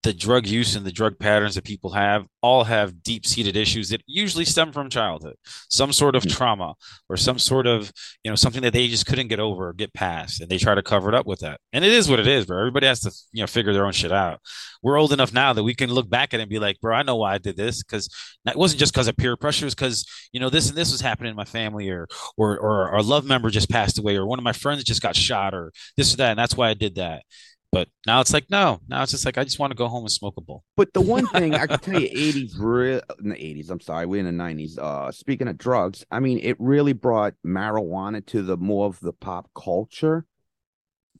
[0.03, 3.89] the drug use and the drug patterns that people have all have deep seated issues
[3.89, 5.35] that usually stem from childhood,
[5.69, 6.31] some sort of mm.
[6.31, 6.75] trauma
[7.09, 7.91] or some sort of,
[8.23, 10.39] you know, something that they just couldn't get over or get past.
[10.39, 11.59] And they try to cover it up with that.
[11.73, 12.59] And it is what it is, bro.
[12.59, 14.39] Everybody has to, you know, figure their own shit out.
[14.83, 16.95] We're old enough now that we can look back at it and be like, bro,
[16.95, 17.81] I know why I did this.
[17.83, 18.07] Cause
[18.45, 19.65] it wasn't just because of peer pressure.
[19.65, 22.07] It was because, you know, this and this was happening in my family or,
[22.37, 25.15] or, or our love member just passed away or one of my friends just got
[25.15, 26.31] shot or this or that.
[26.31, 27.23] And that's why I did that.
[27.71, 28.79] But now it's like no.
[28.87, 30.63] Now it's just like I just want to go home and smoke a bowl.
[30.77, 33.69] But the one thing I can tell you, eighties, real in the eighties.
[33.69, 34.77] I'm sorry, we're in the nineties.
[34.77, 39.13] Uh, speaking of drugs, I mean, it really brought marijuana to the more of the
[39.13, 40.25] pop culture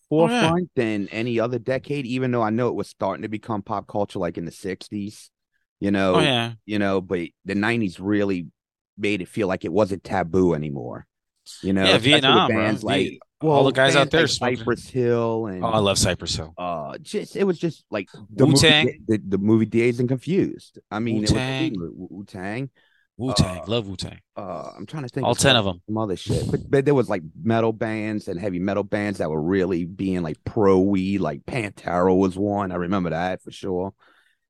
[0.10, 2.06] forefront than any other decade.
[2.06, 5.30] Even though I know it was starting to become pop culture, like in the '60s,
[5.80, 6.54] you know, Oh yeah.
[6.66, 8.48] you know, but the '90s really
[8.98, 11.06] made it feel like it wasn't taboo anymore.
[11.62, 14.58] You know, Yeah, Vietnam, bands Vi- like all the guys out there like.
[14.58, 16.54] Cypress Hill and Oh, I love Cypress Hill.
[16.58, 18.86] uh just it was just like the Wu-Tang.
[18.86, 20.80] movie, the, the movie Dazed and Confused.
[20.90, 21.74] I mean, Wu-Tang.
[21.74, 22.70] it was Wu Tang.
[23.20, 24.20] Wu Tang, Uh, love Wu Tang.
[24.36, 26.86] Uh, I'm trying to think All of 10 of them, some other shit, but, but
[26.86, 30.80] there was like metal bands and heavy metal bands that were really being like pro
[30.80, 31.20] weed.
[31.20, 32.72] Like Pantera was one.
[32.72, 33.94] I remember that for sure.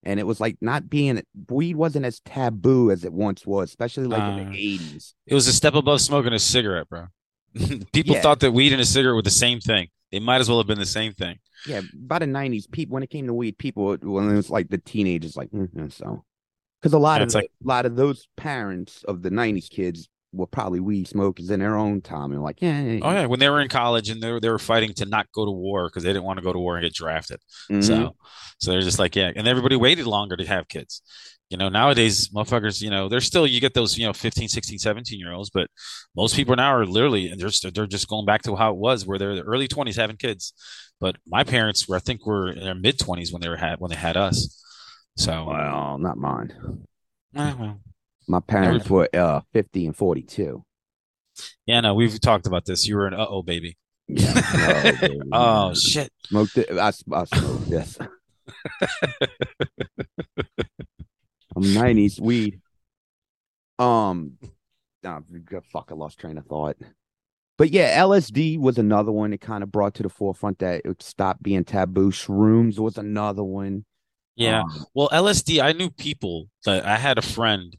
[0.03, 4.07] And it was like not being weed wasn't as taboo as it once was, especially
[4.07, 5.13] like in Uh, the 80s.
[5.25, 7.07] It was a step above smoking a cigarette, bro.
[7.93, 8.21] People Yeah.
[8.21, 9.87] thought that weed and a cigarette were the same thing.
[10.11, 11.37] They might as well have been the same thing.
[11.65, 14.69] Yeah, by the nineties, people when it came to weed, people when it was like
[14.69, 16.23] the teenagers, like mm so,
[16.81, 20.07] because a lot Yeah, of like- a lot of those parents of the nineties kids
[20.33, 23.39] were probably weed smokers in their own time, and like, yeah, yeah, Oh yeah, when
[23.39, 25.87] they were in college and they were, they were fighting to not go to war
[25.89, 27.39] because they didn't want to go to war and get drafted.
[27.71, 27.83] mhm.
[27.83, 28.15] So,
[28.59, 31.01] so they're just like, yeah, and everybody waited longer to have kids.
[31.49, 34.79] You know, nowadays, motherfuckers, you know, they're still, you get those, you know, 15, 16,
[34.79, 35.69] 17 year olds, but
[36.15, 38.77] most people now are literally, and they're, just- they're just going back to how it
[38.77, 40.53] was where they're the early 20s having kids.
[40.99, 43.79] But my parents were, I think, were in their mid 20s when they were had,
[43.79, 44.61] when they had us.
[45.15, 46.53] So, well, not mine.
[47.35, 47.79] eh, well,
[48.27, 50.63] My parents were uh fifty and forty two.
[51.65, 52.87] yeah, no, we've talked about this.
[52.87, 53.77] You were an uh oh baby.
[54.07, 54.33] Yeah.
[54.33, 55.19] no, baby.
[55.31, 56.11] Oh, shit.
[56.25, 56.69] Smoked it.
[56.71, 57.97] I, I smoked this.
[61.57, 62.61] Nineties weed.
[63.79, 64.37] Um,
[65.03, 65.21] nah,
[65.71, 66.77] fuck, I lost train of thought.
[67.57, 71.01] But yeah, LSD was another one It kind of brought to the forefront that it
[71.01, 72.11] stopped being taboo.
[72.11, 73.85] Shrooms was another one.
[74.35, 74.61] Yeah.
[74.61, 77.75] Um, Well, LSD, I knew people that I had a friend,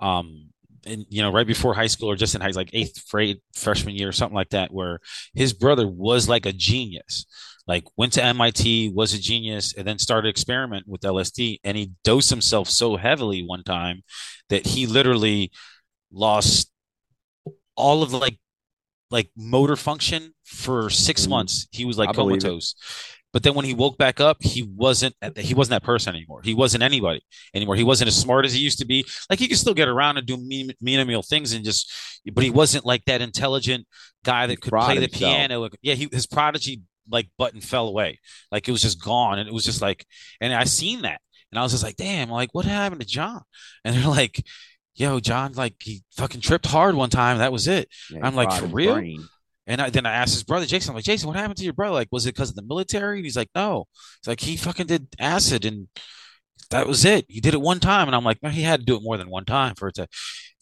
[0.00, 0.50] um,
[0.86, 3.94] and you know, right before high school or just in high, like eighth grade, freshman
[3.96, 5.00] year, or something like that, where
[5.34, 7.24] his brother was like a genius,
[7.66, 11.92] like went to MIT, was a genius, and then started experiment with LSD, and he
[12.04, 14.02] dosed himself so heavily one time
[14.50, 15.50] that he literally
[16.12, 16.70] lost
[17.76, 18.38] all of like
[19.10, 21.30] like motor function for six Mhm.
[21.30, 21.66] months.
[21.70, 22.74] He was like I comatose.
[23.32, 26.40] But then when he woke back up, he wasn't he wasn't that person anymore.
[26.44, 27.20] He wasn't anybody
[27.54, 27.74] anymore.
[27.76, 29.04] He wasn't as smart as he used to be.
[29.28, 31.90] Like he could still get around and do mean meal things and just,
[32.32, 33.86] but he wasn't like that intelligent
[34.24, 35.18] guy that He could play the himself.
[35.18, 35.68] piano.
[35.82, 38.18] Yeah, he his prodigy like button fell away.
[38.50, 40.06] Like it was just gone, and it was just like,
[40.40, 43.42] and I seen that, and I was just like, damn, like what happened to John?
[43.84, 44.42] And they're like,
[44.94, 47.38] yo, John, like he fucking tripped hard one time.
[47.38, 47.88] That was it.
[48.10, 48.94] yeah, I'm like, for real?
[48.94, 49.28] brain.
[49.66, 51.72] And I, then I asked his brother Jason, I'm like, Jason, what happened to your
[51.72, 51.94] brother?
[51.94, 53.18] Like, was it because of the military?
[53.18, 53.86] And he's like, no.
[54.18, 55.88] It's like he fucking did acid and
[56.70, 57.24] that was it.
[57.28, 58.06] He did it one time.
[58.06, 59.94] And I'm like, man, he had to do it more than one time for it
[59.94, 60.02] to.
[60.02, 60.08] And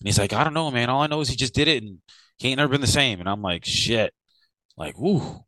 [0.04, 0.88] he's like, I don't know, man.
[0.88, 1.98] All I know is he just did it and
[2.38, 3.18] he ain't never been the same.
[3.18, 4.12] And I'm like, shit.
[4.76, 5.44] Like, ooh.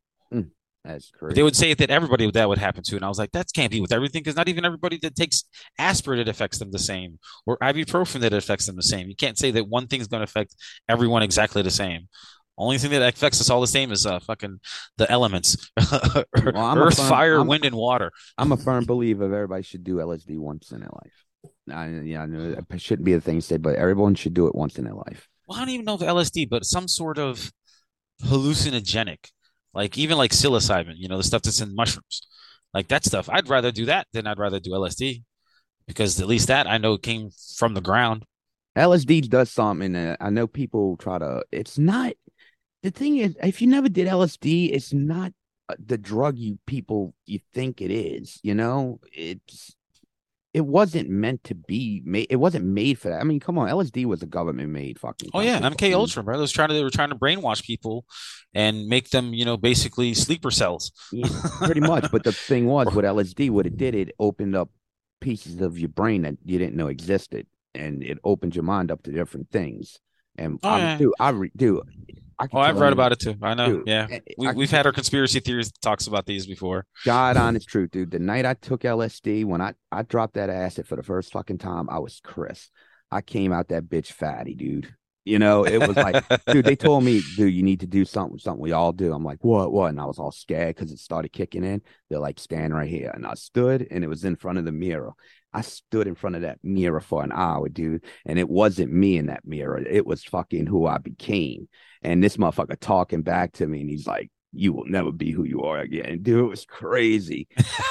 [0.85, 1.35] That's crazy.
[1.37, 2.97] they would say that everybody that would happen to.
[2.97, 5.45] And I was like, that can't be with everything because not even everybody that takes
[5.79, 9.09] aspirin it affects them the same or ibuprofen that affects them the same.
[9.09, 10.55] You can't say that one thing's going to affect
[10.89, 12.09] everyone exactly the same.
[12.59, 14.61] Only thing that affects us all the same is uh fucking
[14.97, 18.13] the elements, I'm earth, firm- fire, I'm- wind, and water.
[18.39, 21.25] I'm a firm believer of everybody should do LSD once in their life.
[21.73, 24.55] I, yeah, I know it shouldn't be a thing said, but everyone should do it
[24.55, 25.29] once in their life.
[25.49, 27.51] Well, I don't even know if LSD, but some sort of
[28.23, 29.31] hallucinogenic,
[29.75, 32.27] like even like psilocybin, you know, the stuff that's in mushrooms,
[32.73, 33.29] like that stuff.
[33.31, 35.23] I'd rather do that than I'd rather do LSD
[35.87, 38.25] because at least that I know came from the ground.
[38.77, 41.45] LSD does something that I know people try to.
[41.53, 42.13] It's not
[42.83, 45.33] the thing is if you never did LSD, it's not
[45.69, 48.41] uh, the drug you people you think it is.
[48.43, 49.75] You know, it's
[50.55, 52.29] it wasn't meant to be made.
[52.31, 53.21] It wasn't made for that.
[53.21, 55.31] I mean, come on, LSD was a government made fucking.
[55.35, 56.37] Oh yeah, fucking- MK Ultra, bro.
[56.37, 58.07] They was trying to they were trying to brainwash people
[58.55, 60.93] and make them, you know, basically sleeper cells.
[61.13, 62.11] Yeah, pretty much.
[62.11, 64.71] But the thing was, with LSD, what it did, it opened up
[65.21, 69.03] pieces of your brain that you didn't know existed, and it opened your mind up
[69.03, 69.99] to different things.
[70.39, 70.99] And Oh, I'm, yeah.
[70.99, 71.93] dude, I re, dude, I
[72.53, 73.37] Oh, I've read you, about it too.
[73.43, 73.79] I know.
[73.79, 76.87] Dude, yeah, we, we've had our conspiracy theories talks about these before.
[77.05, 78.11] God honest truth, dude.
[78.11, 81.59] The night I took LSD, when I I dropped that acid for the first fucking
[81.59, 82.71] time, I was Chris.
[83.11, 84.95] I came out that bitch fatty, dude.
[85.25, 88.39] You know, it was like, dude, they told me, dude, you need to do something,
[88.39, 89.13] something we all do.
[89.13, 89.91] I'm like, what, what?
[89.91, 91.83] And I was all scared because it started kicking in.
[92.11, 93.11] They're like, stand right here.
[93.15, 95.13] And I stood and it was in front of the mirror.
[95.55, 98.05] I stood in front of that mirror for an hour, dude.
[98.27, 99.79] And it wasn't me in that mirror.
[99.79, 101.69] It was fucking who I became.
[102.03, 103.81] And this motherfucker talking back to me.
[103.81, 106.23] And he's like, you will never be who you are again.
[106.23, 107.49] Dude, it was crazy.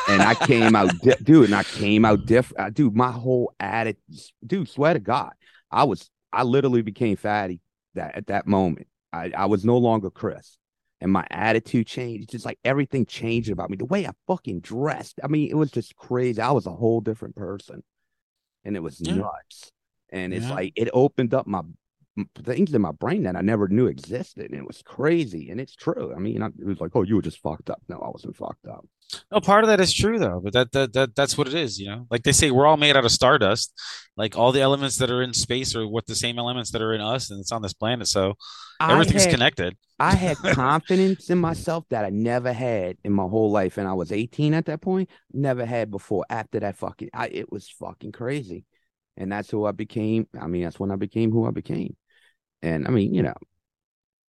[0.07, 2.73] and I came out, di- dude, and I came out different.
[2.73, 4.01] Dude, my whole attitude,
[4.45, 5.33] dude, swear to God,
[5.69, 7.61] I was, I literally became fatty
[7.93, 8.87] that at that moment.
[9.11, 10.57] I, I was no longer Chris.
[10.99, 12.23] And my attitude changed.
[12.23, 13.75] It's just like everything changed about me.
[13.75, 15.19] The way I fucking dressed.
[15.21, 16.41] I mean, it was just crazy.
[16.41, 17.83] I was a whole different person.
[18.63, 19.15] And it was Yeah.
[19.15, 19.71] nuts.
[20.09, 20.53] And it's Yeah.
[20.53, 21.61] like it opened up my
[22.43, 24.51] things in my brain that I never knew existed.
[24.51, 25.49] And it was crazy.
[25.49, 26.13] And it's true.
[26.15, 27.81] I mean, I, it was like, oh, you were just fucked up.
[27.89, 28.85] No, I wasn't fucked up.
[29.31, 31.79] No, part of that is true though, but that, that that that's what it is,
[31.79, 32.07] you know.
[32.09, 33.73] Like they say, we're all made out of stardust.
[34.17, 36.93] Like all the elements that are in space are what the same elements that are
[36.93, 38.07] in us, and it's on this planet.
[38.07, 38.35] So
[38.79, 39.77] everything's I had, connected.
[39.99, 43.77] I had confidence in myself that I never had in my whole life.
[43.77, 46.25] And I was 18 at that point, never had before.
[46.29, 48.65] After that fucking, I, it was fucking crazy.
[49.15, 50.27] And that's who I became.
[50.39, 51.95] I mean, that's when I became who I became.
[52.63, 53.35] And I mean, you know,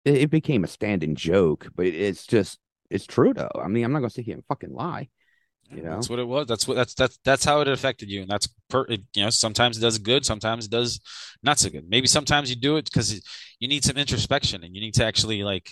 [0.06, 3.52] it, it became a standing joke, but it's just, it's true though.
[3.62, 5.10] I mean, I'm not going to sit here and fucking lie.
[5.72, 6.48] You know, That's what it was.
[6.48, 8.86] That's what that's that's that's how it affected you, and that's per.
[8.90, 11.00] It, you know, sometimes it does good, sometimes it does
[11.42, 11.90] not so good.
[11.90, 13.22] Maybe sometimes you do it because
[13.60, 15.72] you need some introspection, and you need to actually like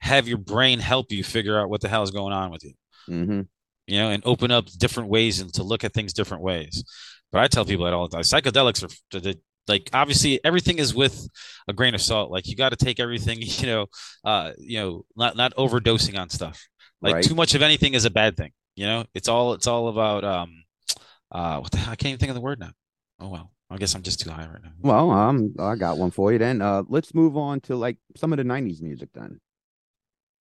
[0.00, 2.74] have your brain help you figure out what the hell is going on with you.
[3.06, 3.40] hmm
[3.88, 6.84] You know, and open up different ways and to look at things different ways.
[7.32, 8.22] But I tell people that all the time.
[8.22, 11.28] Psychedelics are the, like obviously everything is with
[11.68, 12.30] a grain of salt.
[12.30, 13.38] Like you got to take everything.
[13.42, 13.86] You know,
[14.24, 16.66] uh, you know, not not overdosing on stuff.
[17.00, 17.24] Like Right.
[17.24, 18.52] too much of anything is a bad thing.
[18.76, 20.64] You know, it's all it's all about um,
[21.30, 21.92] uh, what the hell?
[21.92, 22.70] I can't even think of the word now.
[23.20, 24.72] Oh well, I guess I'm just too high right now.
[24.80, 26.60] well, um, I got one for you then.
[26.62, 29.40] Uh, let's move on to like some of the 90s music then.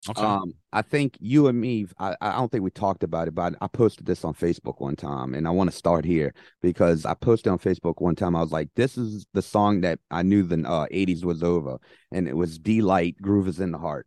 [0.08, 0.22] Okay.
[0.22, 3.54] Um, I think you and me, I, I don't think we talked about it, but
[3.60, 6.32] I posted this on Facebook one time, and I want to start here
[6.62, 8.34] because I posted on Facebook one time.
[8.34, 11.78] I was like, "This is the song that I knew the uh, '80s was over,"
[12.10, 14.06] and it was "Deee-Lite Groove is in the Heart."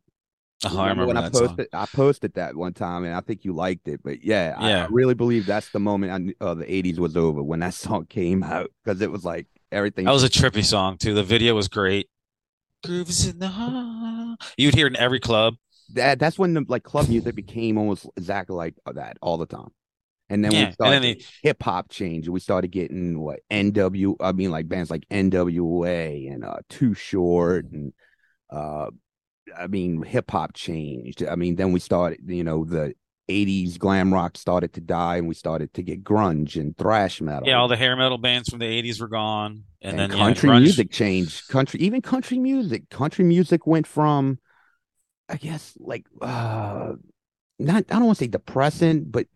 [0.65, 1.47] oh, I remember when I song.
[1.47, 1.67] posted.
[1.73, 4.01] I posted that one time, and I think you liked it.
[4.03, 7.43] But yeah, I- I, really believe that's the moment I uh, the '80s was over
[7.43, 10.05] when that song came out because it was like everything.
[10.05, 11.13] That was a trippy song too.
[11.13, 12.07] The video was great.
[12.83, 14.39] Groove is in the heart.
[14.57, 15.55] You'd hear it in every club.
[15.93, 19.69] That that's when the like club music became almost exactly like that all the time.
[20.29, 22.27] And then Yeah, we started they- hip hop change.
[22.29, 24.15] We started getting what NW.
[24.19, 27.93] I mean, like bands like NWA and uh Too Short and
[28.49, 28.89] uh,
[29.57, 31.23] I mean, hip hop changed.
[31.23, 32.19] I mean, then we started.
[32.25, 32.93] You know, the
[33.29, 37.47] '80s glam rock started to die, and we started to get grunge and thrash metal.
[37.47, 40.49] Yeah, all the hair metal bands from the '80s were gone, and, and then country
[40.49, 41.47] grunge- music changed.
[41.49, 42.89] Country, even country music.
[42.89, 44.39] Country music went from,
[45.29, 46.93] I guess, like uh
[47.59, 47.85] not.
[47.89, 49.27] I don't want to say depressing, but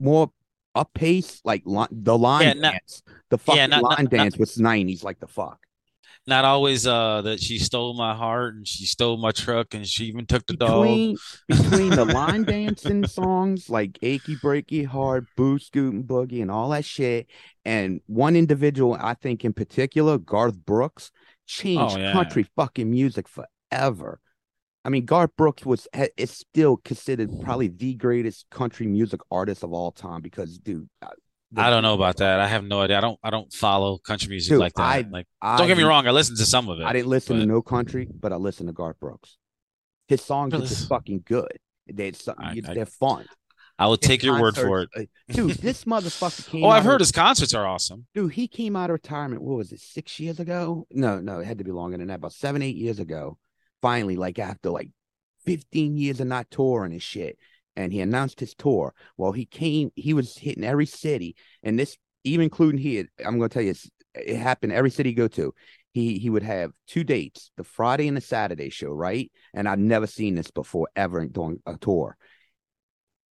[0.00, 0.30] more
[0.74, 3.02] up pace, like li- the line Yeah, not- dance.
[3.30, 5.58] The fucking yeah, not- line not- dance was '90s, like the fuck.
[6.26, 10.06] Not always uh that she stole my heart and she stole my truck and she
[10.06, 10.84] even took the dog.
[10.84, 11.16] Between
[11.48, 16.86] between the line dancing songs like "Achy Breaky Heart," "Boo Scootin' Boogie," and all that
[16.86, 17.26] shit,
[17.66, 21.10] and one individual, I think in particular, Garth Brooks,
[21.46, 22.12] changed Oh, yeah.
[22.12, 24.18] country fucking music forever.
[24.84, 29.72] I mean, Garth Brooks was is still considered probably the greatest country music artist of
[29.72, 31.08] all time because, dude, uh,
[31.56, 32.40] I don't know about that.
[32.40, 32.98] I have no idea.
[32.98, 33.18] I don't.
[33.22, 34.82] I don't follow country music Dude, like that.
[34.82, 36.06] I- like, I don't get me wrong.
[36.06, 36.84] I listened to some of it.
[36.84, 39.36] I didn't listen to no country, but I listened to Garth Brooks.
[40.08, 41.56] His songs are just fucking good.
[41.86, 43.24] They're so- I- I- they're fun.
[43.78, 44.88] I will His take your word for it.
[44.96, 45.52] uh, dude.
[45.56, 46.64] This motherfucker came.
[46.64, 48.06] Oh, I've heard of- his concerts are awesome.
[48.14, 48.32] dude.
[48.32, 49.42] He came out of retirement.
[49.42, 49.80] What was it?
[49.80, 50.86] Six years ago?
[50.90, 52.16] No, no, it had to be longer than that.
[52.16, 53.38] About seven, eight years ago.
[53.84, 54.88] Finally, like after like
[55.44, 57.36] fifteen years of not touring and shit,
[57.76, 58.94] and he announced his tour.
[59.18, 59.90] Well, he came.
[59.94, 63.04] He was hitting every city, and this even including here.
[63.22, 63.74] I'm gonna tell you,
[64.14, 65.52] it happened every city he go to.
[65.92, 69.30] He he would have two dates, the Friday and the Saturday show, right?
[69.52, 72.16] And I've never seen this before ever during a tour.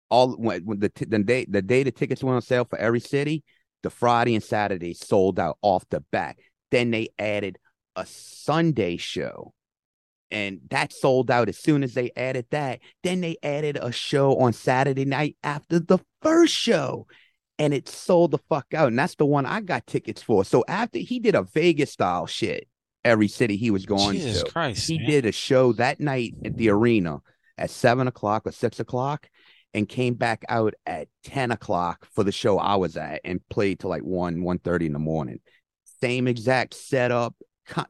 [0.08, 3.00] All when, when the the day the day the tickets went on sale for every
[3.00, 3.42] city,
[3.82, 6.36] the Friday and Saturday sold out off the bat.
[6.70, 7.58] Then they added
[7.96, 9.52] a Sunday show.
[10.34, 12.80] And that sold out as soon as they added that.
[13.04, 17.06] Then they added a show on Saturday night after the first show.
[17.56, 18.88] And it sold the fuck out.
[18.88, 20.44] And that's the one I got tickets for.
[20.44, 22.66] So after he did a Vegas style shit,
[23.04, 24.50] every city he was going Jesus to.
[24.50, 25.08] Christ, he man.
[25.08, 27.20] did a show that night at the arena
[27.56, 29.28] at seven o'clock or six o'clock,
[29.72, 33.78] and came back out at ten o'clock for the show I was at, and played
[33.78, 35.38] till like one one thirty in the morning.
[36.00, 37.36] Same exact setup.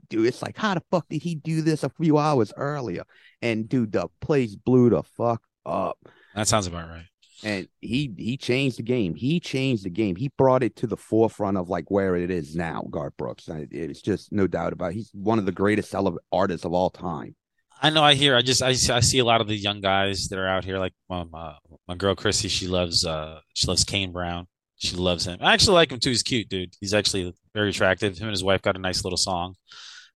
[0.09, 3.05] Dude, it's like how the fuck did he do this a few hours earlier?
[3.43, 5.99] And dude, the place blew the fuck up
[6.35, 7.07] That sounds about right.
[7.43, 9.15] and he he changed the game.
[9.15, 10.17] He changed the game.
[10.17, 12.87] He brought it to the forefront of like where it is now.
[12.91, 13.49] Garth Brooks.
[13.49, 14.93] It's just no doubt about.
[14.93, 14.95] It.
[14.97, 15.95] He's one of the greatest
[16.33, 17.35] artists of all time.
[17.83, 18.03] I know.
[18.05, 18.37] I hear.
[18.37, 18.63] I just.
[18.63, 20.79] I, see- I see a lot of the young guys that are out here.
[20.79, 21.57] Like my my,
[21.89, 22.49] my girl Chrissy.
[22.49, 23.05] She loves.
[23.05, 24.47] Uh, she loves Kane Brown.
[24.77, 25.39] She loves him.
[25.41, 26.11] I actually like him too.
[26.11, 26.75] He's cute, dude.
[26.81, 28.17] He's actually very attractive.
[28.19, 29.55] Him and his wife got a nice little song.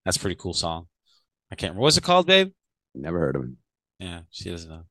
[0.05, 0.87] That's a pretty cool song.
[1.51, 1.83] I can't remember.
[1.83, 2.53] What's it called, babe?
[2.95, 3.57] Never heard of him.
[3.99, 4.85] Yeah, she doesn't know.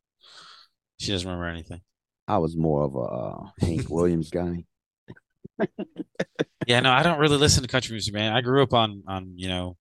[0.99, 1.82] She doesn't remember anything.
[2.27, 4.65] I was more of a uh, Hank Williams guy.
[6.67, 8.34] Yeah, no, I don't really listen to country music, man.
[8.34, 9.77] I grew up on on you know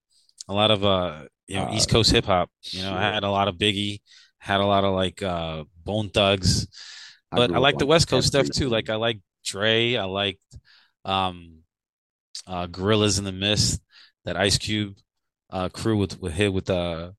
[0.48, 2.50] a lot of uh you know Uh, East Coast hip hop.
[2.62, 4.00] You know, I had a lot of Biggie,
[4.38, 6.68] had a lot of like uh Bone Thugs,
[7.30, 8.68] but grew I like the West Coast stuff too.
[8.68, 10.42] Like I like Dre, I liked
[11.04, 11.60] um
[12.46, 13.80] uh Gorillas in the Mist,
[14.24, 14.96] that Ice Cube
[15.50, 17.12] uh crew with with hit with uh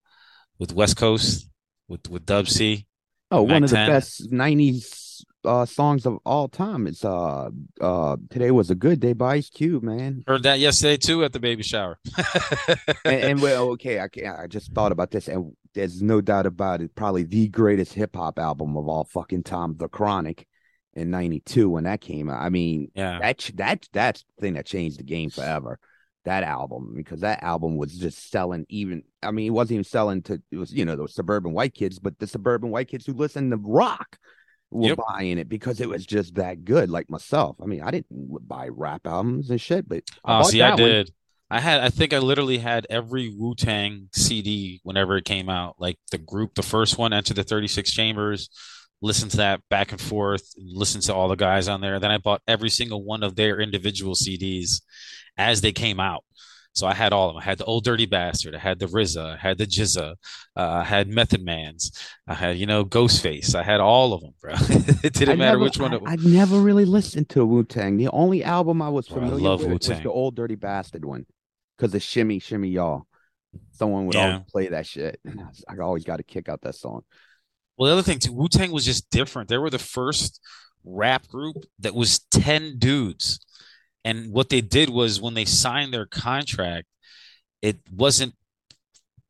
[0.59, 1.49] with West Coast
[1.87, 2.85] with with Dub C.
[3.31, 5.07] Oh, one Mac of the best '90s
[5.45, 6.87] uh, songs of all time.
[6.87, 7.49] It's uh
[7.81, 10.23] uh today was a good day by Ice Cube, man.
[10.27, 11.99] Heard that yesterday too at the baby shower.
[13.05, 16.45] and, and well, okay, I can't, I just thought about this, and there's no doubt
[16.45, 16.95] about it.
[16.95, 20.47] Probably the greatest hip hop album of all fucking time, The Chronic,
[20.97, 22.41] in '92 when that came out.
[22.41, 23.19] I mean, yeah.
[23.19, 25.79] that that that's the thing that changed the game forever.
[26.25, 28.65] That album, because that album was just selling.
[28.67, 31.73] Even I mean, it wasn't even selling to it was you know those suburban white
[31.73, 34.17] kids, but the suburban white kids who listen to rock
[34.69, 34.99] were Yep.
[35.07, 36.89] buying it because it was just that good.
[36.89, 38.07] Like myself, I mean, I didn't
[38.47, 40.89] buy rap albums and shit, but I Oh, see, I that one.
[40.89, 41.12] did.
[41.49, 45.75] I had, I think I literally had every Wu Tang CD whenever it came out.
[45.79, 48.49] Like the group, the first one, Enter the 36 Chambers,
[49.01, 51.99] listened to that back and forth, listen to all the guys on there.
[51.99, 54.81] Then I bought every single one of their individual CDs
[55.38, 56.23] as they came out.
[56.73, 57.41] So I had all of them.
[57.41, 58.53] I had the Old Dirty Bastard.
[58.53, 59.33] I had the RZA.
[59.33, 60.12] I had the GZA.
[60.12, 60.13] Uh,
[60.55, 61.91] I had Method Man's.
[62.27, 63.55] I had, you know, Ghostface.
[63.55, 64.53] I had all of them, bro.
[65.03, 66.12] it didn't I matter never- which one I, it was.
[66.12, 67.97] I never really listened to Wu Tang.
[67.97, 70.03] The only album I was Bro, I familiar with was Wu-Tang.
[70.03, 71.25] the old Dirty Bastard one,
[71.77, 73.07] because the Shimmy Shimmy Y'all.
[73.71, 74.33] Someone would Yeah.
[74.33, 75.19] always play that shit.
[75.25, 77.01] and I I always got a kick out that song.
[77.77, 79.49] Well, the other thing too, Wu Tang was just different.
[79.49, 80.41] They were the first
[80.83, 83.39] rap group that was 10 dudes.
[84.03, 86.87] And what they did was when they signed their contract,
[87.61, 88.33] it wasn't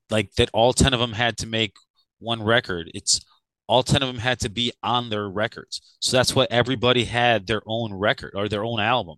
[0.09, 1.73] like that all 10 of them had to make
[2.19, 2.89] one record.
[2.93, 3.19] It's
[3.67, 5.81] all 10 of them had to be on their records.
[5.99, 9.17] So that's what everybody had their own record or their own album.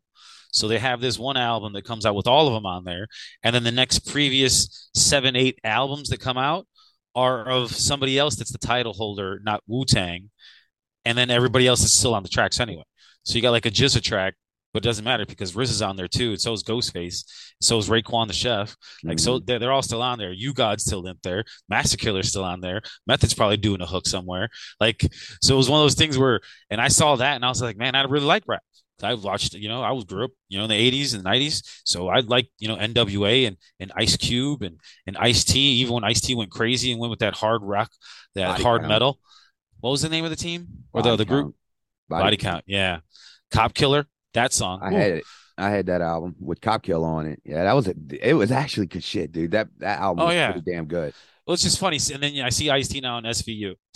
[0.51, 3.07] So they have this one album that comes out with all of them on there.
[3.43, 6.65] And then the next previous seven, eight albums that come out
[7.19, 10.29] are of somebody else that's the title holder, not Wu Tang.
[11.05, 12.83] And then everybody else is still on the tracks anyway.
[13.23, 14.35] So you got like a GZA track,
[14.73, 16.31] but it doesn't matter because RZA is on there too.
[16.31, 17.23] And so is Ghostface.
[17.61, 18.75] So is Raekwon the Chef.
[19.03, 19.23] Like, Mm-hmm.
[19.23, 20.31] so they're, they're all still on there.
[20.31, 21.43] U-God's still in there.
[21.69, 22.81] Master Killer's still on there.
[23.07, 24.49] Method's probably doing a hook somewhere.
[24.79, 25.01] Like,
[25.41, 27.61] so it was one of those things where, and I saw that and I was
[27.61, 28.63] like, man, I really like rap.
[29.03, 31.61] I watched, you know, I was grew up, you know, in the 80s and 90s.
[31.85, 35.93] So I like, you know, NWA and, and Ice Cube and, and Ice T, even
[35.93, 37.91] when Ice T went crazy and went with that hard rock,
[38.35, 38.89] that Body hard Count.
[38.89, 39.19] metal.
[39.79, 41.55] What was the name of the team or the, Body the group?
[42.09, 42.21] Count.
[42.23, 42.63] Body, Count.
[42.67, 42.99] Yeah.
[43.51, 44.05] Cop Killer.
[44.33, 44.79] That song.
[44.81, 44.95] I Ooh.
[44.97, 45.23] had it.
[45.57, 47.41] I had that album with Cop Kill on it.
[47.43, 48.33] Yeah, that was a, it.
[48.33, 49.51] Was actually good shit, dude.
[49.51, 50.51] That that album Oh, was yeah.
[50.53, 51.13] pretty damn good.
[51.49, 51.97] Well, it's just funny.
[52.13, 53.73] And then I see Ice T now on SVU.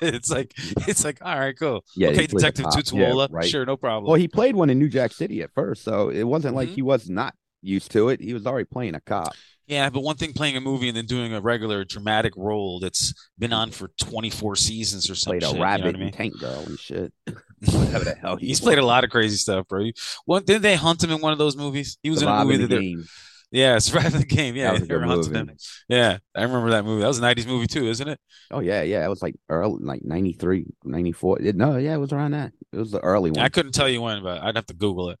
[0.00, 0.54] it's like,
[0.88, 1.84] it's like, all right, cool.
[1.94, 2.74] Yeah, okay, Detective cop.
[2.74, 3.28] Tutuola.
[3.28, 3.44] Yeah, right.
[3.46, 4.06] Sure, no problem.
[4.10, 6.74] Well, he played one in New Jack City at first, so it wasn't like Mhm.
[6.76, 8.22] he was not used to it.
[8.22, 9.34] He was already playing a cop.
[9.66, 13.12] Yeah, but one thing playing a movie and then doing a regular dramatic role that's
[13.38, 15.40] been on for 24 seasons or something.
[15.40, 16.12] Played a shit, you know rabbit I mean?
[16.12, 17.12] Tank Girl and shit.
[17.60, 18.64] Whatever the hell he He's was.
[18.64, 19.90] played a lot of crazy stuff, bro.
[20.24, 21.98] One didn't they hunt him in one of those movies?
[22.02, 23.04] He was in a Surviving movie the that they- game.
[23.50, 24.56] Yeah, surviving the game.
[24.56, 25.54] Yeah, That was a good movie.
[25.88, 27.00] Yeah, I remember that movie.
[27.00, 28.20] That was a 90s movie too, isn't it?
[28.50, 29.04] Oh yeah, yeah.
[29.04, 31.38] It was like early, like 93, 94.
[31.54, 32.52] No, yeah, it was around that.
[32.72, 33.40] It was the early one.
[33.40, 35.18] I couldn't tell you when, but I'd have to Google it.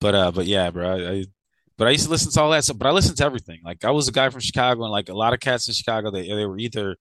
[0.00, 0.88] But uh, but yeah, bro.
[0.88, 1.24] I, I
[1.76, 2.78] but I used to listen to all that stuff.
[2.78, 3.60] But I listened to everything.
[3.64, 6.10] Like I was a guy from Chicago, and like a lot of cats in Chicago,
[6.10, 6.96] they they were either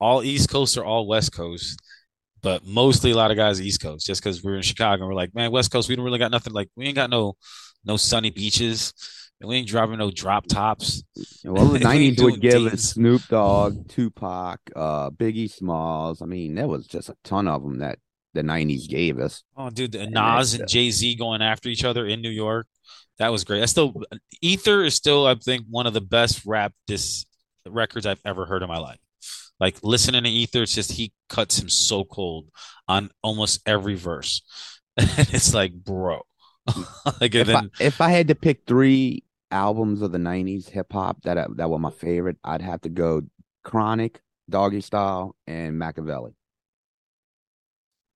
[0.00, 1.80] all East Coast or all West Coast.
[2.42, 5.02] But mostly a lot of guys East Coast, just because we're in Chicago.
[5.02, 6.52] And we're like, man, West Coast, we don't really got nothing.
[6.52, 7.36] Like we ain't got no
[7.84, 8.92] no sunny beaches.
[9.40, 11.04] And we ain't driving no drop tops.
[11.44, 16.22] well, the nineties would give us Snoop Dogg, Tupac, uh, Biggie Smalls.
[16.22, 17.98] I mean, there was just a ton of them that
[18.32, 19.42] the nineties gave us.
[19.56, 22.66] Oh, dude, the Nas and Jay Z going after each other in New York.
[23.18, 23.62] That was great.
[23.62, 24.02] I still
[24.40, 27.26] Ether is still, I think, one of the best rap dis
[27.66, 28.98] records I've ever heard in my life.
[29.58, 32.48] Like listening to Ether, it's just he cuts him so cold
[32.88, 34.42] on almost every verse.
[34.98, 36.22] And it's like, bro.
[37.20, 41.22] like If I, if I had to pick three albums of the '90s hip hop
[41.22, 43.22] that I- that were my favorite, I'd have to go
[43.64, 44.20] Chronic,
[44.50, 46.34] Doggy Style, and Machiavelli.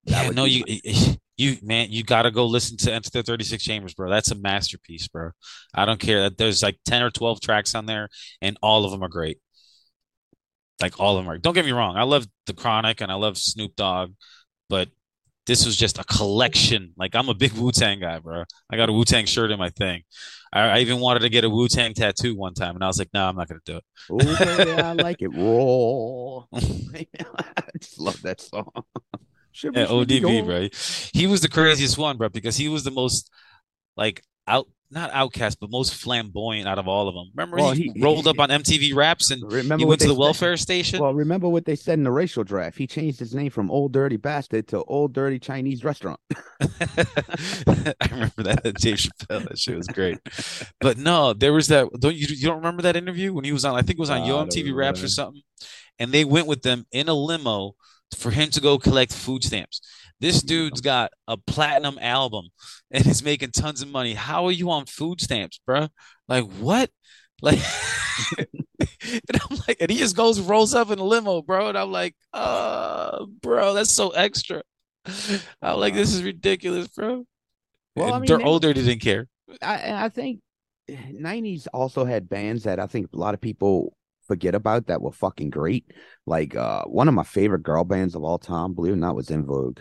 [0.04, 0.64] yeah, no, you
[1.36, 4.10] you man, you gotta go listen to Enter the 36 Chambers, bro.
[4.10, 5.30] That's a masterpiece, bro.
[5.74, 8.08] I don't care that there's like 10 or 12 tracks on there,
[8.40, 9.38] and all of them are great.
[10.80, 11.38] Like all of them are.
[11.38, 14.12] Don't get me wrong, I love the Chronic and I love Snoop Dogg,
[14.68, 14.88] but
[15.50, 16.92] this was just a collection.
[16.96, 18.44] Like I'm a big Wu Tang guy, bro.
[18.70, 20.02] I got a Wu Tang shirt in my thing.
[20.52, 23.00] I, I even wanted to get a Wu Tang tattoo one time, and I was
[23.00, 23.84] like, no, I'm not gonna do it.
[24.08, 26.44] Okay, I like it raw.
[26.54, 28.70] I just love that song.
[29.62, 30.68] Yeah, ODB, bro.
[31.12, 33.30] He was the craziest one, bro, because he was the most
[33.96, 37.30] like out not outcast, but most flamboyant out of all of them.
[37.34, 40.08] Remember Well, he, he- rolled he- up on MTV Raps and Remember he went to
[40.08, 41.00] the said- welfare station.
[41.00, 42.76] Well, remember what they said in the racial draft?
[42.76, 46.18] He changed his name from Old Dirty Bastard to Old Dirty Chinese Restaurant.
[46.60, 49.48] I remember that at Dave Chappelle.
[49.48, 50.18] That shit was great.
[50.80, 51.88] But no, there was that.
[51.98, 52.26] Don't you?
[52.28, 53.74] You don't remember that interview when he was on?
[53.74, 55.42] I think it was on Yo MTV Raps or something.
[55.98, 57.74] And they went with them in a limo
[58.16, 59.80] for him to go collect food stamps.
[60.20, 62.48] This dude's got a platinum album
[62.90, 64.14] and he's making tons of money.
[64.14, 65.88] How are you on food stamps, bro?
[66.28, 66.90] Like what?
[67.42, 67.58] Like,
[68.38, 71.68] and I'm like, and he just goes rolls up in a limo, bro.
[71.68, 74.62] And I'm like, uh, bro, that's so extra.
[75.62, 77.24] I'm like, this is ridiculous, bro.
[77.96, 79.26] Well, I mean, Dir- they- Old Dirty didn't care.
[79.62, 80.40] I I think
[80.88, 83.94] '90s also had bands that I think a lot of people
[84.30, 85.90] forget about that were fucking great.
[86.24, 89.16] Like uh, one of my favorite girl bands of all time, believe it or not,
[89.16, 89.80] was En Vogue.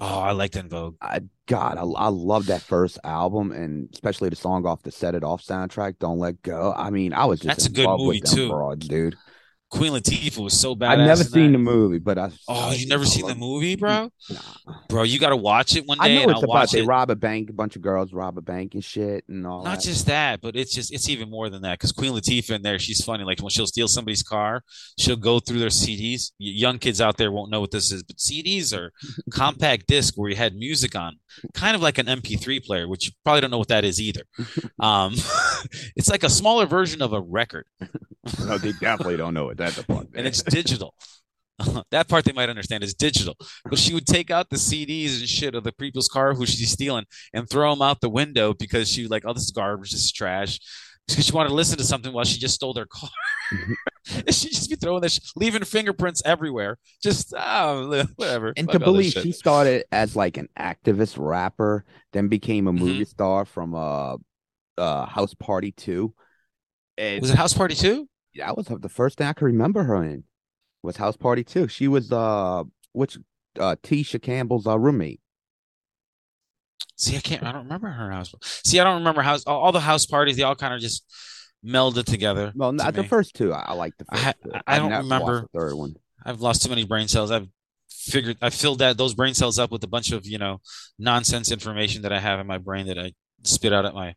[0.00, 0.96] Oh, I liked En Vogue.
[1.00, 5.14] I God, I, I love that first album and especially the song off the Set
[5.14, 6.74] It Off soundtrack, Don't Let Go.
[6.76, 8.48] I mean, I was just That's a good love movie, with too.
[8.48, 9.16] broads, dude.
[9.72, 11.00] Queen Latifah was so bad.
[11.00, 11.58] I've never seen that.
[11.58, 14.10] the movie, but I Oh, you never seen the movie, bro?
[14.28, 14.38] Nah.
[14.90, 16.80] Bro, you got to watch it one I day, know and it's I'll about they
[16.80, 16.86] it.
[16.86, 19.78] rob a bank, a bunch of girls rob a bank and shit and all Not
[19.78, 19.84] that.
[19.84, 21.78] just that, but it's just it's even more than that.
[21.78, 23.24] Because Queen Latifah in there, she's funny.
[23.24, 24.62] Like when she'll steal somebody's car,
[24.98, 26.32] she'll go through their CDs.
[26.38, 28.92] Young kids out there won't know what this is, but CDs are
[29.32, 31.16] compact disc where you had music on,
[31.54, 34.22] kind of like an MP3 player, which you probably don't know what that is either.
[34.78, 35.14] Um,
[35.96, 37.66] it's like a smaller version of a record,
[38.40, 39.56] no, they definitely don't know it.
[39.58, 40.08] that's about.
[40.14, 40.94] and it's digital.
[41.90, 43.36] that part they might understand is digital.
[43.64, 46.70] But she would take out the CDs and shit of the people's car who she's
[46.72, 47.04] stealing
[47.34, 50.12] and throw them out the window because she like, oh, this is garbage, this is
[50.12, 50.58] trash.
[51.06, 53.10] Because she wanted to listen to something while she just stole their car.
[54.14, 56.78] and she just be throwing this, leaving fingerprints everywhere.
[57.02, 58.52] Just oh, whatever.
[58.56, 62.78] and Fuck to believe she started as like an activist rapper, then became a Mhm.
[62.78, 64.16] movie star from uh
[64.78, 66.12] uh House Party 2.
[66.98, 68.08] And was it House Party Two?
[68.34, 70.24] Yeah, that was the first thing I could remember her in
[70.82, 71.68] was House Party 2.
[71.68, 73.18] She was uh which
[73.58, 75.20] uh Tisha Campbell's uh, roommate.
[76.96, 77.42] See, I can't.
[77.42, 78.34] I don't remember her house.
[78.64, 79.44] See, I don't remember house.
[79.44, 81.04] All, all the house parties, they all kind of just
[81.64, 82.52] melded together.
[82.54, 83.08] Well, to not the me.
[83.08, 83.52] first two.
[83.52, 84.50] I, I like the I first two.
[84.54, 85.94] I I've don't remember- the third one.
[86.24, 87.30] I've lost too many brain cells.
[87.32, 87.48] I've
[87.90, 90.60] figured I filled that those brain cells up with a bunch of you know
[90.98, 93.12] nonsense information that I have in my brain that I
[93.42, 94.14] spit out at my.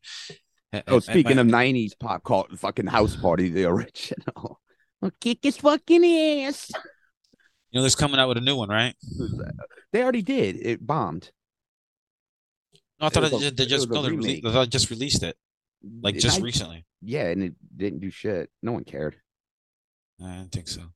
[0.87, 4.59] Oh, speaking of '90s pop called fucking House Party, the original.
[5.01, 6.03] I'll kick his fucking
[6.45, 6.69] ass.
[7.71, 8.95] you know, there's coming out with a new one, right?
[9.93, 10.57] They already did.
[10.57, 11.31] It bombed.
[12.99, 14.43] No, I thought It it, a- they just no, they rele- remake.
[14.43, 15.37] Thought they just released it
[16.01, 16.85] like just I- recently.
[17.01, 18.49] Yeah, and it didn't do shit.
[18.63, 19.15] No one cared.
[20.23, 20.81] I didn't think so.
[20.81, 20.87] Yeah,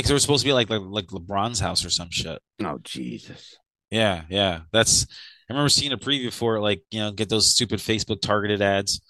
[0.00, 2.40] because it was supposed to be like like like LeBron's house or some shit.
[2.64, 3.56] Oh Jesus.
[3.90, 4.60] Yeah, yeah.
[4.72, 5.06] That's
[5.50, 8.62] I remember seeing a preview for it, like, you know, get those stupid Facebook targeted
[8.62, 9.00] ads.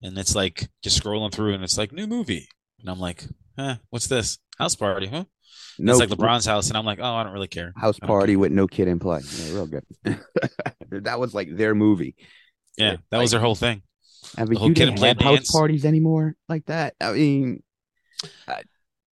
[0.00, 2.48] And it's like just scrolling through and it's like new movie.
[2.78, 3.24] And I'm like,
[3.58, 4.38] eh, what's this?
[4.58, 5.24] House party, huh?
[5.80, 7.72] No it's like LeBron's house, and I'm like, oh, I don't really care.
[7.76, 9.20] house I party with no Kid 'n Play.
[9.38, 9.84] Yeah, real good.
[11.04, 12.16] that was like their movie.
[12.76, 13.82] Yeah, that was their whole thing.
[14.36, 15.52] I mean, The whole you kid didn't play have house dance.
[15.52, 16.94] parties anymore like that.
[17.00, 17.62] I mean,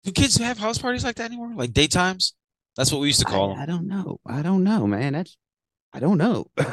[0.04, 1.54] Do kids have house parties like that anymore?
[1.56, 2.34] Like daytimes?
[2.78, 3.62] That's what we used to call I, them.
[3.62, 4.20] I don't know.
[4.26, 5.14] I don't know, man.
[5.14, 5.38] That's
[5.96, 6.46] I don't know.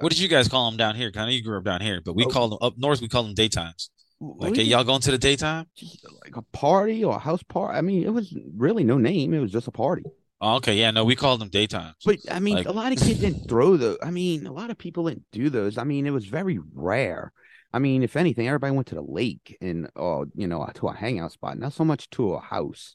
[0.00, 1.10] What did you guys call them down here?
[1.10, 2.28] Kind of you grew up down here, but we Oh.
[2.28, 3.00] called them up north.
[3.00, 3.88] We called them daytimes.
[4.20, 5.66] Like, hey, y'all going to the daytime?
[6.22, 7.76] like a party or a house party.
[7.76, 9.34] I mean, it was really no name.
[9.34, 10.04] It was just a party.
[10.40, 11.94] Oh, okay, yeah, no, we called them daytimes.
[12.04, 13.98] But I mean, Like- a lot of kids didn't throw those.
[14.00, 15.76] I mean, a lot of people didn't do those.
[15.78, 17.32] I mean, it was very rare.
[17.72, 20.94] I mean, if anything, everybody went to the lake and, oh, you know, to a
[20.94, 22.94] hangout spot, not so much to a house.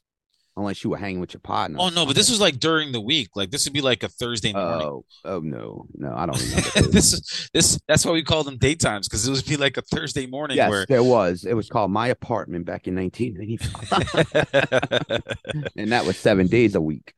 [0.56, 1.78] Unless you were hanging with your partner.
[1.80, 3.30] Oh no, but this was like during the week.
[3.34, 4.86] Like this would be like a Thursday morning.
[4.86, 6.70] Oh, oh no, no, I don't remember.
[6.92, 9.82] this is this that's why we call them daytimes because it would be like a
[9.82, 11.44] Thursday morning yes, where there was.
[11.44, 17.14] It was called My Apartment back in 1995, and that was seven days a week.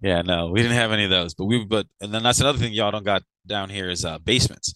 [0.00, 1.34] Yeah, no, we didn't have any of those.
[1.34, 4.18] But we but and then that's another thing y'all don't got down here is uh
[4.18, 4.74] basements.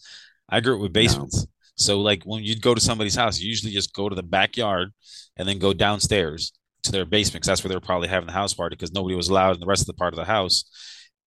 [0.49, 1.47] I grew up with basements.
[1.77, 4.93] So like when you'd go to somebody's house, you usually just go to the backyard
[5.37, 6.53] and then go downstairs
[6.89, 9.15] to their basement because that's where they were probably having the house party because nobody
[9.15, 10.65] was allowed in the rest of the part of the house,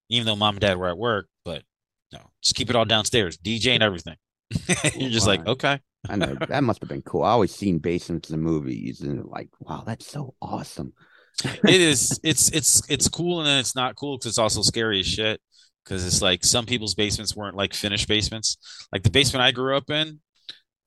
[0.09, 1.27] even though mom and dad were at work.
[1.45, 1.63] But
[2.11, 4.15] no, just keep it all downstairs, DJ and everything.
[4.95, 5.79] You're just like, okay.
[6.09, 7.23] I know that must have been cool.
[7.23, 10.93] I always seen basements in movies, and like, wow, that's so awesome.
[11.43, 14.99] it is it's it's it's cool and then it's not cool because it's also scary
[14.99, 15.39] as shit
[15.83, 18.57] because it's like some people's basements weren't like finished basements
[18.91, 20.19] like the basement i grew up in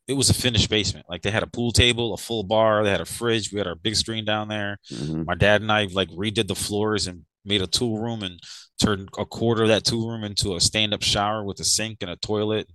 [0.06, 1.06] it was a finished basement.
[1.08, 3.66] Like they had a pool table a full bar they had a fridge we had
[3.66, 4.78] our big screen down there.
[4.92, 5.24] Mhm.
[5.26, 8.40] my dad and i like redid the floors and made a tool room and
[8.80, 12.10] turned a quarter of that tool room into a stand-up shower with a sink and
[12.10, 12.66] a toilet.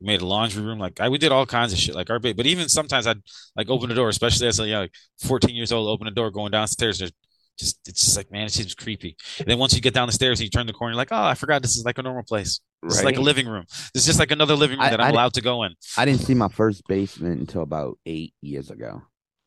[0.00, 2.18] We made a laundry room like I, we did all kinds of shit like our
[2.18, 3.20] but even sometimes i'd
[3.56, 6.30] like open the door especially as a young like 14 years old open the door
[6.30, 7.12] going downstairs there's
[7.58, 10.12] just it's just like man it seems creepy and then once you get down the
[10.12, 12.02] stairs and you turn the corner you're like oh i forgot this is like a
[12.02, 14.86] normal place this is like a living room this is just like another living room
[14.86, 17.40] I- that I i'm di- allowed to go in I didn't see my first basement
[17.40, 19.02] until about eight years ago,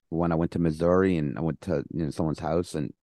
[0.09, 2.93] when I went to Missouri and I went to you know someone's house, and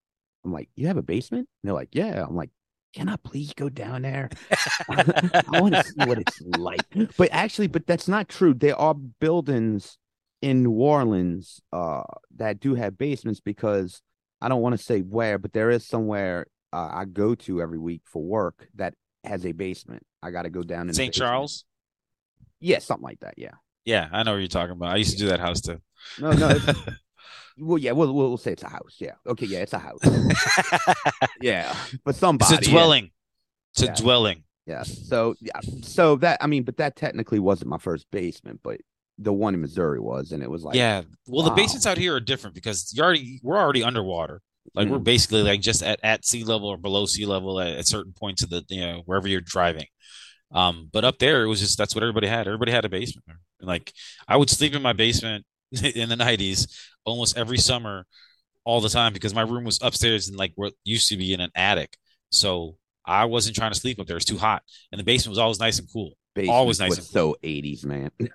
[0.45, 2.49] I'm like, "You have a basement?" And they're like, "Yeah." I'm like,
[2.95, 4.29] "Can I please go down there?
[4.89, 6.81] I want to see what it's like."
[7.17, 8.53] But actually, but that's not true.
[8.53, 9.97] There are buildings
[10.41, 12.03] in New Orleans uh,
[12.37, 14.01] that do have basements because
[14.43, 17.77] I don't want to say where, but there is somewhere uh, I go to every
[17.79, 20.03] week for work that has a basement.
[20.21, 21.63] I got to go down in st charles
[22.59, 23.35] Yeah, something like that.
[23.37, 23.51] Yeah.
[23.85, 25.79] yeah i know what you're talking about i used to do that house too
[26.19, 26.57] No, no.
[27.57, 28.97] well, yeah, we'll, we'll say it's a house.
[28.99, 29.13] Yeah.
[29.27, 29.45] Okay.
[29.45, 30.01] Yeah, it's a house.
[31.41, 31.73] yeah,
[32.03, 32.55] but somebody.
[32.55, 32.75] it's a yeah.
[32.75, 33.11] dwelling
[33.73, 33.95] it's a Yeah.
[33.95, 34.83] dwelling Yeah.
[34.83, 35.59] So yeah.
[35.81, 38.81] So that I mean, but that technically wasn't my first basement, but
[39.19, 41.55] the one in Missouri was, and it was like yeah well the wow.
[41.55, 44.41] basements out here are different because you already we're already underwater
[44.73, 45.03] like we're Mm.
[45.03, 48.43] basically like just at, at sea level or below sea level at, at certain points
[48.43, 49.85] of the you know wherever you're driving
[50.51, 53.25] um but up there it was just that's what everybody had everybody had a basement.
[53.27, 53.93] And, like
[54.27, 56.67] i would sleep in my basement in the 90s
[57.05, 58.05] almost every summer
[58.63, 61.41] all the time because my room was upstairs and like what used to be in
[61.41, 61.97] an attic
[62.31, 65.39] so i wasn't trying to sleep up there it's too hot and the basement was
[65.39, 67.33] always nice and cool basement always nice was and cool.
[67.33, 68.11] so 80s, man.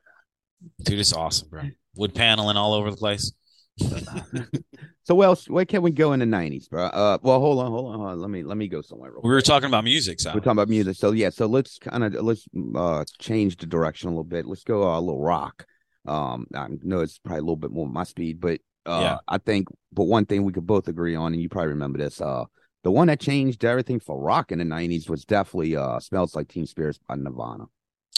[0.83, 1.63] dude it's awesome bro
[1.95, 3.33] wood paneling all over the place
[5.05, 5.49] so where else?
[5.49, 6.87] Where can we go in the 90s, bro?
[6.87, 8.21] Uh, well, hold on, hold on, hold on.
[8.21, 9.13] Let me let me go somewhere.
[9.13, 10.97] Real we were talking about music so We're talking about music.
[10.97, 12.45] So yeah, so let's kind of let's
[12.75, 14.47] uh change the direction a little bit.
[14.47, 15.65] Let's go uh, a little rock.
[16.07, 19.19] Um, I know it's probably a little bit more my speed, but uh, Yeah.
[19.29, 22.21] I think, but one thing we could both agree on, and you probably remember this,
[22.21, 22.47] uh,
[22.83, 26.49] the one that changed everything for rock in the '90s was definitely uh "Smells Like
[26.49, 27.67] Teen Spirits" by Nirvana.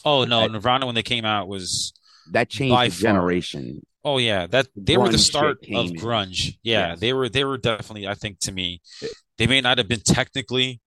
[0.07, 1.93] Oh no, I- Nirvana when they came out was
[2.33, 3.01] That changed By the far.
[3.01, 3.83] generation.
[4.05, 5.97] oh yeah, that they were the start of in.
[5.97, 6.57] grunge.
[6.63, 7.01] Yeah, Yes.
[7.01, 8.81] they were they were definitely I think to me
[9.39, 10.81] they may not have been technically,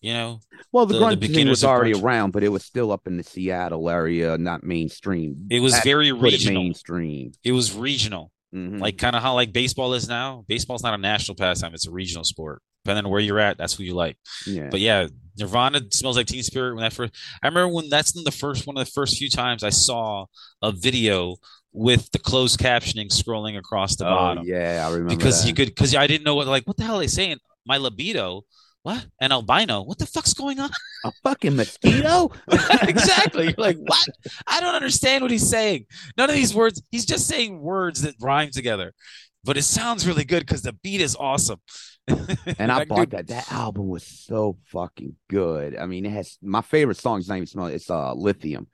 [0.00, 0.40] you know,
[0.72, 2.02] Well, the, The- the grunge thing was already grunge.
[2.02, 5.46] around, but it was still up in the Seattle area, not mainstream.
[5.50, 6.62] it was That very put it regional.
[6.64, 7.32] mainstream.
[7.42, 8.30] It was regional.
[8.54, 8.80] Mhm.
[8.80, 10.44] Like kind of how like baseball is now.
[10.46, 12.62] Baseball's not a national pastime, it's a regional sport.
[12.84, 14.16] Depending on where you're at, that's who you like.
[14.46, 15.08] yeah, But yeah,
[15.38, 18.76] Nirvana smells like Teen Spirit when that first I remember when that's the first one
[18.76, 20.26] of the first few times I saw
[20.62, 21.36] a video
[21.72, 24.44] with the closed captioning scrolling across the oh bottom.
[24.46, 25.48] yeah, I remember because that.
[25.48, 27.38] you could because I didn't know what like what the hell are they saying?
[27.66, 28.42] My libido,
[28.84, 29.06] what?
[29.20, 29.82] An albino?
[29.82, 30.70] What the fuck's going on?
[31.04, 32.30] a fucking mosquito.
[32.82, 33.46] exactly.
[33.46, 34.08] You're like, what?
[34.46, 35.86] I don't understand what he's saying.
[36.16, 36.82] None of these words.
[36.90, 38.92] He's just saying words that rhyme together,
[39.42, 41.60] but it sounds really good because the beat is awesome.
[42.58, 43.28] and I bought that.
[43.28, 45.76] That album was so fucking good.
[45.76, 47.66] I mean, it has my favorite song is not even smell.
[47.66, 48.66] It's uh Lithium,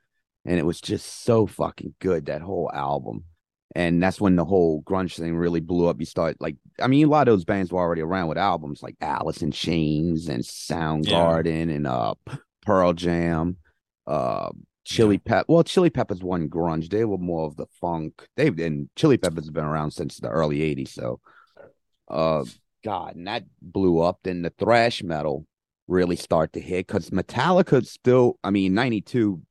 [0.45, 2.27] and it was just so fucking good.
[2.27, 3.25] That whole album,
[3.77, 6.01] and that's when the whole grunge thing really blew up.
[6.01, 8.83] You start like, I mean, a lot of those bands were already around with albums
[8.83, 12.15] like Alice in Chains and Soundgarden and uh
[12.63, 13.57] Pearl Jam,
[14.07, 14.51] uh.
[14.83, 15.45] Chili Pep.
[15.47, 16.89] Well, Chili Peppers one grunge.
[16.89, 18.27] They were more of the funk.
[18.37, 20.89] They've and Chili Peppers have been around since the early '80s.
[20.89, 21.21] So,
[22.09, 22.45] uh,
[22.85, 24.21] God, and that blew up.
[24.25, 25.47] Then the thrash metal
[25.89, 29.43] really start to hit because Metallica still, I mean, 92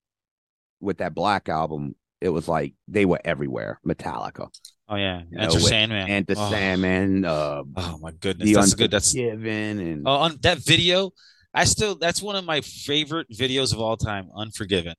[0.80, 3.80] with that Black album, it was like they were everywhere.
[3.88, 4.49] Metallica
[4.91, 6.09] Oh yeah, You Enter know, Sandman.
[6.09, 8.89] and the oh, Sandman, uh, Oh my goodness, the that's good.
[8.91, 11.11] That's Unforgiven, and oh, on that video.
[11.53, 14.30] I still that's one of my favorite videos of all time.
[14.36, 14.95] Unforgiven,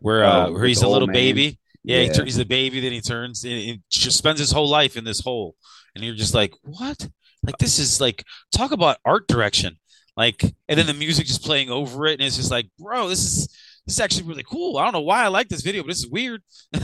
[0.00, 1.14] where uh, Oh, where he's a little man.
[1.14, 1.58] baby.
[1.82, 2.12] Yeah, Yeah.
[2.12, 2.80] tur- he's a baby.
[2.80, 3.42] Then he turns.
[3.42, 5.54] He, he just spends his whole life in this hole,
[5.94, 7.08] and you're just like, what?
[7.42, 9.78] Like this is like talk about art direction.
[10.16, 13.20] Like and then the music just playing over it, and it's just like, bro, this
[13.24, 13.46] is
[13.86, 14.76] this is actually really cool.
[14.76, 16.42] I don't know why I like this video, but this is weird.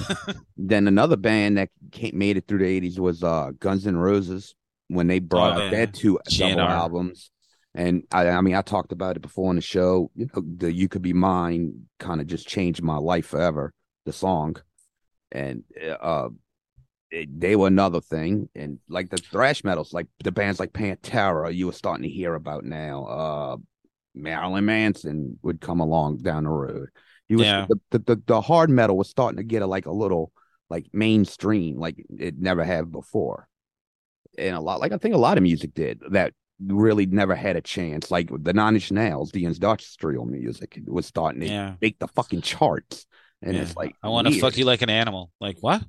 [0.57, 4.55] Then another band that came, made it through the eighties was uh Guns N' Roses
[4.89, 7.31] when they brought Oh, out their two double albums.
[7.75, 10.11] And I, I mean, I talked about it before on the show.
[10.15, 13.73] You know, the "You Could Be Mine" kind of just changed my life forever.
[14.07, 14.57] The song,
[15.31, 15.65] and
[16.01, 16.31] uh,
[17.29, 18.49] they were another thing.
[18.55, 22.35] And like the thrash metals, like the bands like Pantera, you were starting to hear
[22.35, 23.05] about now.
[23.05, 23.57] Uh,
[24.15, 26.89] Marilyn Manson would come along down the road.
[27.29, 27.67] You was, Yeah.
[27.69, 30.33] the, the, the the hard metal was starting to get a, like a little
[30.71, 33.49] like mainstream, like it never had before.
[34.39, 36.33] And a lot, like I think a lot of music did that
[36.65, 38.11] really never had a chance.
[38.11, 41.75] Like the Nine Inch Nails, the industrial music was starting to Yeah.
[41.81, 43.07] make the fucking charts.
[43.43, 43.63] And Yeah.
[43.63, 45.31] it's like I want to fuck you like an animal.
[45.41, 45.83] Like what?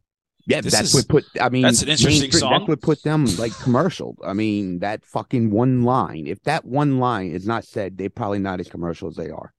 [0.47, 1.25] Yeah, This that's is- what put.
[1.41, 2.51] I mean, that's an interesting mainstream- song.
[2.51, 4.17] That's what put them like commercial.
[4.23, 6.25] I mean, that fucking one line.
[6.25, 9.53] If that one line is not said, they're probably not as commercial as they are,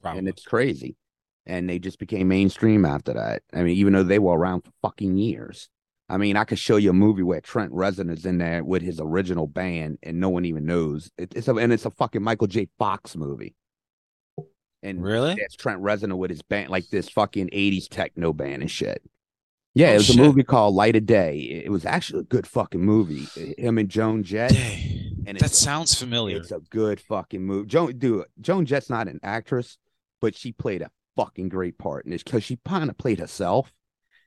[0.00, 0.18] Probably.
[0.20, 0.96] and it's crazy.
[1.44, 3.42] And they just became mainstream after that.
[3.52, 5.68] I mean, even though they were around for fucking years.
[6.08, 8.82] I mean, I could show you a movie where Trent Reznor is in there with
[8.82, 11.10] his original band, and no one even knows.
[11.18, 12.68] It, it's a and it's a fucking Michael J.
[12.78, 13.54] Fox movie.
[14.82, 15.34] And Really?
[15.38, 19.02] it's Trent Reznor with his band, like this fucking '80s techno band and shit.
[19.74, 20.18] Yeah, Oh, it was shit.
[20.18, 21.62] a movie called Light of Day.
[21.64, 23.26] It was actually a good fucking movie.
[23.56, 24.52] Him and Joan Jett.
[24.52, 25.24] Dang.
[25.26, 26.36] And that sounds familiar.
[26.38, 27.68] It's a good fucking movie.
[27.68, 29.78] Joan, dude, Joan Jett's not an actress,
[30.20, 33.72] but she played a fucking great part in it because she kind of played herself,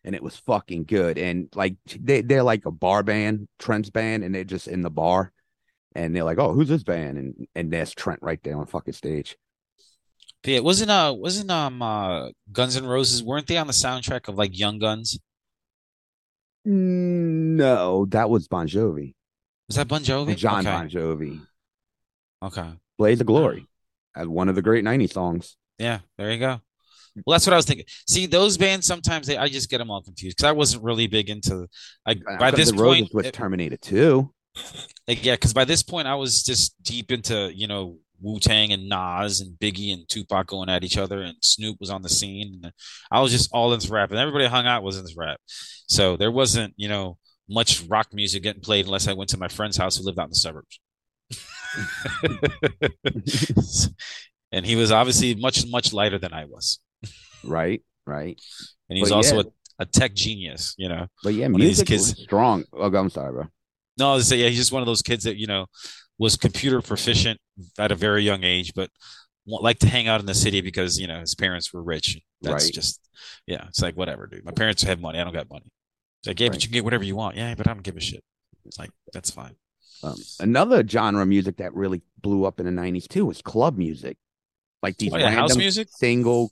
[0.04, 1.18] and it was fucking good.
[1.18, 4.90] And like they they're like a bar band, Trent's band, and they're just in the
[4.90, 5.32] bar,
[5.94, 8.94] and they're like, "Oh, who's this band?" And and there's Trent right there on fucking
[8.94, 9.38] stage.
[10.46, 14.36] Yeah, wasn't uh wasn't um uh Guns N' Roses weren't they on the soundtrack of
[14.36, 15.20] like Young Guns?
[16.66, 19.14] No, that was Bon Jovi,
[19.68, 20.36] Was that Bon Jovi?
[20.36, 20.72] John okay.
[20.76, 21.42] Bon Jovi,
[22.44, 22.70] Okay.
[22.98, 23.68] "Blaze of Glory,"
[24.16, 25.56] as one of the great '90s songs.
[25.78, 26.62] Yeah, there you go.
[27.26, 27.86] Well, that's what I was thinking.
[28.08, 31.08] See, those bands sometimes they I just get them all confused because I wasn't really
[31.08, 31.68] big into.
[32.06, 34.32] I by this Roses point, was it- Terminator 2.
[35.08, 38.72] like, yeah, because by this point I was just deep into you know Wu Tang
[38.72, 42.10] and Nas and Biggie and Tupac going at each other, and Snoop was on the
[42.10, 42.74] scene, and
[43.12, 45.40] I was just all into rap, and everybody I hung out was into rap.
[45.88, 47.18] So there wasn't you know
[47.50, 50.26] much rock music getting played unless I went to my friend's house who lived out
[50.26, 50.80] in the suburbs.
[54.52, 56.80] and he was obviously much much lighter than I was,
[57.44, 58.40] Right, right.
[58.90, 59.44] and he was But also yeah.
[59.80, 61.08] a, a tech genius, you know.
[61.24, 62.64] But yeah, One of these music kids- was strong.
[62.74, 63.46] Oh, I'm sorry, bro.
[63.98, 65.68] No, I was say yeah, he's just one of those kids that you know
[66.18, 67.40] was computer proficient
[67.78, 68.90] at a very young age, but
[69.48, 72.20] liked to hang out in the city because you know his parents were rich.
[72.42, 72.74] That's Right.
[72.74, 73.00] just
[73.48, 74.46] yeah, it's like whatever, dude.
[74.46, 75.66] My parents have money, I don't got money.
[76.22, 77.36] It's like yeah, but you can get whatever you want.
[77.38, 78.24] Yeah, but I don't give a shit.
[78.66, 79.56] It's like that's fine.
[80.04, 83.78] Um, another genre of music that really blew up in the '90s too was club
[83.78, 84.18] music,
[84.82, 85.88] like these Oh, yeah, house music?
[85.92, 86.52] single,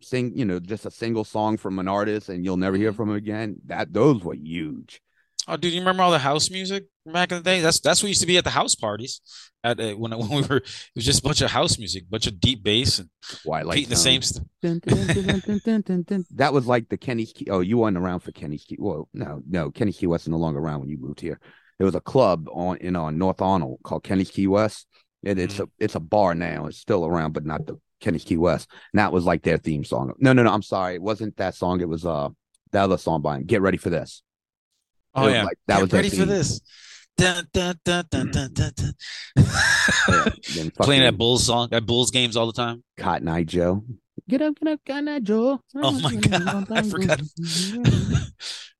[0.00, 3.10] sing, you know, just a single song from an artist, and you'll never hear from
[3.10, 3.56] him again.
[3.66, 5.00] That those were huge.
[5.48, 7.60] Oh, dude, you remember all the house music from back in the day?
[7.60, 9.20] That's that's what used to be at the house parties.
[9.64, 10.64] At uh, when when we were, it
[10.94, 13.08] was just a bunch of house music, bunch of deep bass and
[13.44, 14.44] Why like the same stuff.
[14.62, 17.48] that was like the Kenny's Key.
[17.50, 18.76] Oh, you weren't around for Kenny's Key.
[18.78, 21.40] Well, no, no, Kenny's Key West is no longer around when you moved here.
[21.78, 24.86] There was a club on in on North Arnoult called Kenny's Key West.
[25.24, 25.64] And it's Mm-hmm.
[25.64, 26.66] a it's a bar now.
[26.66, 28.68] It's still around, but not the Kenny's Key West.
[28.92, 30.12] And that was like their theme song.
[30.18, 30.50] No, no, no.
[30.50, 30.94] I'm sorry.
[30.94, 31.80] It wasn't that song.
[31.82, 32.28] It was uh
[32.72, 33.44] the other song by him.
[33.44, 34.22] Get ready for this.
[35.14, 36.60] Oh yeah, like- that was ready for this.
[37.16, 38.04] Dun, dun, dun.
[38.12, 38.22] Yeah,
[40.80, 42.82] Playing that Bulls song, that Bulls games all the time.
[42.96, 43.84] Cotton Eye Joe.
[44.28, 45.60] Get up, get up, Cotton Eye Joe.
[45.76, 47.20] Oh my God, I forgot.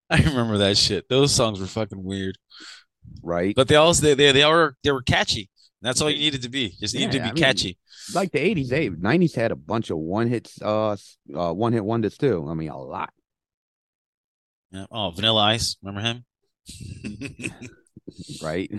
[0.09, 1.09] I remember that shit.
[1.09, 2.39] Those songs were fucking weird,
[3.23, 3.55] Right.
[3.55, 5.49] but they also they they, they were they were catchy.
[5.83, 6.75] That's all you needed to be.
[6.81, 7.79] Just needed Yeah, to be I mean, catchy.
[8.15, 10.95] like the 80s, they 90s had a bunch of one hits, uh,
[11.35, 12.47] uh, one hit wonders too.
[12.51, 13.11] I mean, a lot.
[14.73, 14.87] Yeah.
[14.91, 16.25] Oh, Vanilla Ice, remember him?
[18.43, 18.71] right?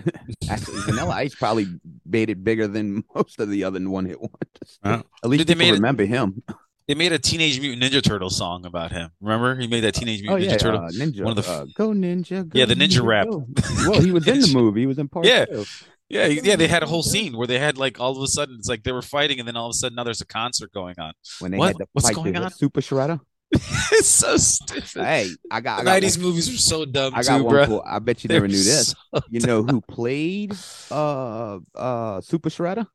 [0.48, 1.66] Actually, Vanilla Ice probably
[2.06, 4.78] made it bigger than most of the other one hit wonders.
[4.84, 5.02] Yeah.
[5.22, 6.42] At least they people made it- remember him.
[6.88, 9.10] They made a Teenage Mutant Ninja Turtle song about him.
[9.20, 9.54] Remember?
[9.54, 10.80] He made that Teenage Oh Mutant yeah, Ninja Turtle.
[10.84, 11.22] uh, Ninja.
[11.22, 12.48] one of the f- uh, go Ninja.
[12.48, 13.28] Go Yeah, the Ninja rap.
[13.30, 13.46] go.
[13.88, 14.80] Well, he was in the movie.
[14.80, 15.44] He was in part Yeah.
[15.44, 15.64] two.
[16.08, 18.56] Yeah, yeah, they had a whole scene where they had like all of a sudden
[18.58, 20.72] it's like they were fighting and then all of a sudden now there's a concert
[20.72, 21.12] going on.
[21.38, 21.68] When they What?
[21.68, 22.50] had to What's fight going on?
[22.50, 23.20] Super Shredder.
[23.92, 25.04] it's so stupid.
[25.04, 25.80] Hey, I got.
[25.80, 27.54] I got 90s one, movies were so dumb I got too, one.
[27.54, 27.66] bro.
[27.66, 28.88] For, I bet you They never knew this.
[29.14, 30.54] so You know who played
[30.90, 32.86] uh uh Super Shredder?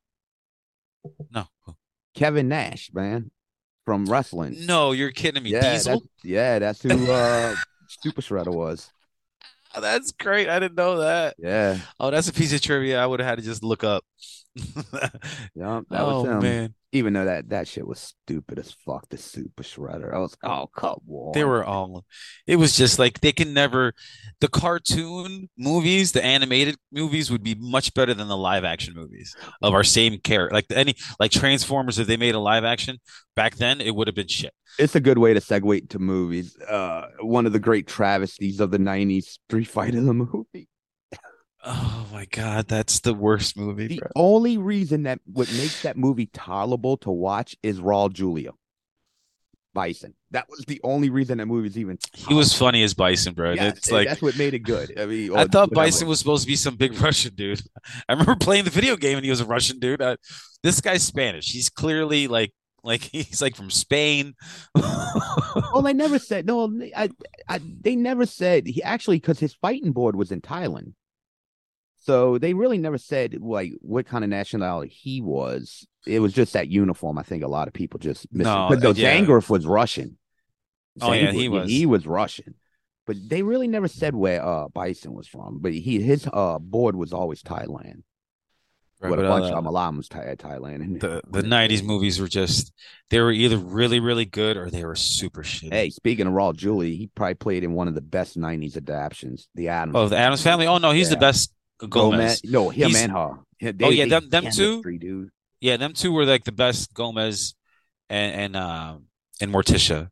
[1.33, 1.45] No.
[2.15, 3.29] Kevin Nash, man,
[3.85, 4.65] from wrestling.
[4.65, 5.51] No, you're kidding me.
[5.51, 5.99] yeah, Diesel?
[5.99, 7.55] that's, yeah, that's who uh
[8.01, 8.89] Super Shredder was.
[9.79, 10.49] That's great.
[10.49, 11.35] I didn't know that.
[11.37, 14.03] Yeah, Oh, that's a piece of trivia I would have had to just look up.
[15.55, 16.39] yeah, that oh was him.
[16.41, 20.13] man, Even though that that shit was stupid as fuck, the Super Shredder.
[20.13, 21.31] I was, oh come on.
[21.33, 22.05] they were all.
[22.45, 23.93] It was just like they can never.
[24.39, 29.35] The cartoon movies, the animated movies, would be much better than the live action movies
[29.61, 30.53] of our same character.
[30.53, 32.99] Like any like Transformers, if they made a live action
[33.35, 34.53] back then, it would have been shit.
[34.79, 36.55] It's a good way to segue to movies.
[36.61, 40.67] Uh, one of the great travesties of the '90s, Street Fighter the movie.
[41.65, 43.87] Oh my god, that's the worst movie.
[43.87, 44.09] The bro.
[44.15, 48.51] only reason that what makes that movie tolerable to watch is Raul Julia
[49.73, 50.13] Bison.
[50.31, 51.97] That was the only reason that movie's even.
[52.13, 53.53] He was funny as Bison, bro.
[53.53, 54.99] Yes, it's like that's what made it good.
[54.99, 55.71] I mean, I thought.
[55.71, 57.01] Bison was supposed to be some big mm.
[57.01, 57.61] Russian dude.
[58.09, 60.01] I remember playing the video game and he was a Russian dude.
[60.01, 60.17] I,
[60.63, 61.51] this guy's Spanish.
[61.51, 62.53] He's clearly like
[62.83, 64.33] like he's like from Spain.
[64.75, 66.71] Oh, they never said no.
[66.95, 67.09] I,
[67.47, 70.93] I, they never said he actually because his fighting board was in Thailand,
[72.07, 75.85] so they really never said like what kind of nationality he was.
[76.05, 77.17] It was just that uniform.
[77.17, 78.45] I think a lot of people just missed.
[78.45, 79.19] No, but no, yeah.
[79.19, 80.17] Zangief was Russian.
[81.01, 81.69] Oh, yeah, he was.
[81.69, 82.55] He was Russian,
[83.05, 85.59] but they really never said where uh Bison was from.
[85.59, 88.03] But he his uh board was always Thailand.
[88.99, 91.01] Right, What a bunch uh, of Malam was Thai, Thailand.
[91.01, 92.73] The the '90s movies were just
[93.11, 95.71] they were either really really good or they were super shitty.
[95.71, 99.49] Hey, speaking of Raul Julia, he probably played in one of the best '90s adaptations,
[99.53, 99.95] The Addams.
[99.95, 100.65] oh, the Addams Family.
[100.65, 101.51] Oh no, he's the best.
[101.79, 102.41] Gomez.
[102.43, 103.39] No, him He's- and her.
[103.59, 104.81] Yeah, Oh, yeah, them- them two?
[104.83, 105.29] dude.
[105.61, 106.93] Yeah, them two were like the best.
[106.93, 107.55] Gomez
[108.09, 109.05] and and um
[109.41, 110.09] and Morticia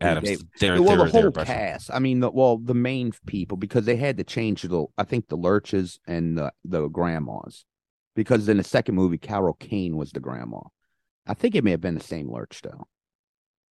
[0.00, 0.28] Addams.
[0.28, 1.90] they- They, are well, they the whole cast.
[1.92, 4.86] I mean, the, well, the main people because they had to change the.
[4.96, 7.64] I think the lurches and the the grandmas,
[8.14, 10.60] because in the second movie, Carol Kane was the grandma.
[11.26, 12.86] I think it may have been the same lurch though.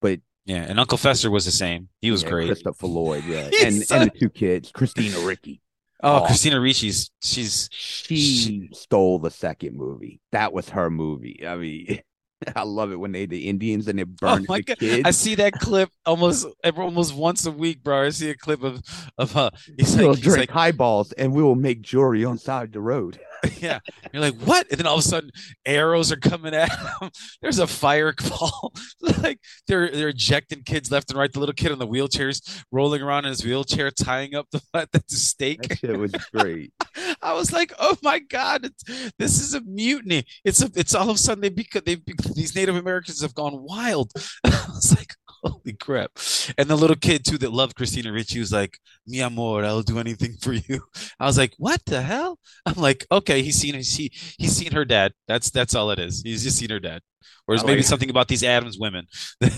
[0.00, 1.88] But Yeah, and Uncle Fester was the same.
[2.00, 2.46] He was yeah, great.
[2.46, 5.60] Christopher Lloyd, yeah, and and the two kids, Christina Ricci.
[6.02, 6.26] Oh, Oh.
[6.26, 10.20] Christina Ricci's she's She stole the second movie.
[10.32, 11.46] That was her movie.
[11.46, 12.00] I mean,
[12.56, 14.78] I love it when they the Indians and they Oh burn my the god!
[14.78, 15.02] kids.
[15.04, 18.06] I see that clip almost every- almost once a week, bro.
[18.06, 18.82] I see a clip of
[19.18, 22.38] of uh he's we'll like he's drink like highballs and we will make jewelry on
[22.38, 23.20] side the road.
[23.60, 23.78] yeah.
[24.12, 24.66] You're like what?
[24.70, 25.30] And then all of a sudden
[25.64, 27.10] arrows are coming at him.
[27.42, 28.72] There's a fireball.
[29.22, 31.32] like they're they're ejecting kids left and right.
[31.32, 35.02] The little kid on the wheelchair's rolling around in his wheelchair, tying up the the
[35.08, 35.62] stake.
[35.62, 36.72] That shit was great.
[37.20, 41.10] I was like, "Oh my god, it's, this is a mutiny!" It's a, it's all
[41.10, 41.96] of a sudden they because they
[42.34, 44.12] these Native Americans have gone wild.
[44.44, 45.14] I was like,
[45.52, 46.12] "Holy crap!"
[46.58, 49.98] And the little kid too that loved Christina Ricci was like, "Mi amor, I'll do
[49.98, 50.82] anything for you."
[51.20, 54.72] I was like, "What the hell?" I'm like, "Okay, he's seen he's, he he's seen
[54.72, 55.12] her dad.
[55.28, 56.22] That's that's all it is.
[56.22, 57.02] He's just seen her dad."
[57.48, 59.06] Or maybe like- something about these Addams women.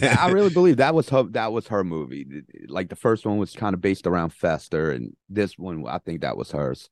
[0.02, 1.24] I really believe that was her.
[1.24, 2.26] That was her movie.
[2.68, 6.22] Like the first one was kind of based around Fester, and this one, I think
[6.22, 6.88] that was hers.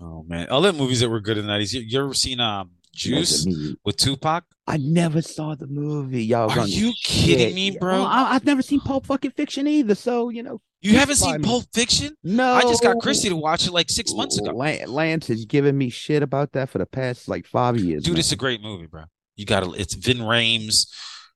[0.00, 1.72] oh man, all other movies that were good in the '90s.
[1.74, 3.46] You, you ever seen um Juice
[3.84, 4.44] with Tupac?
[4.66, 6.24] I never saw the movie.
[6.24, 7.04] Y'all, Are you shit.
[7.04, 7.92] kidding me, bro?
[7.98, 9.94] Well, I, I've never seen Pulp fucking Fiction either.
[9.94, 12.16] So you know, You haven't seen Pulp Fiction?
[12.24, 12.54] no.
[12.54, 14.50] I just got Christy to watch it like six months ago.
[14.52, 18.02] Lance has given me shit about that for the past like five years.
[18.02, 18.20] Dude, man.
[18.20, 19.04] it's a great movie, bro.
[19.36, 20.88] You got to It's Ving Rhames,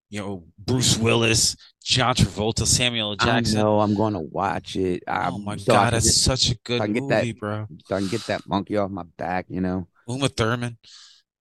[0.09, 1.55] you know, Bruce Willis,
[1.85, 3.59] John Travolta, Samuel Jackson.
[3.59, 5.03] I know I'm going to watch it.
[5.07, 7.39] I, Oh my so god, that's get- such a good I can get movie, that-
[7.39, 7.67] bro.
[7.87, 9.47] so I can get that monkey off my back.
[9.51, 10.79] You know, Uma Thurman.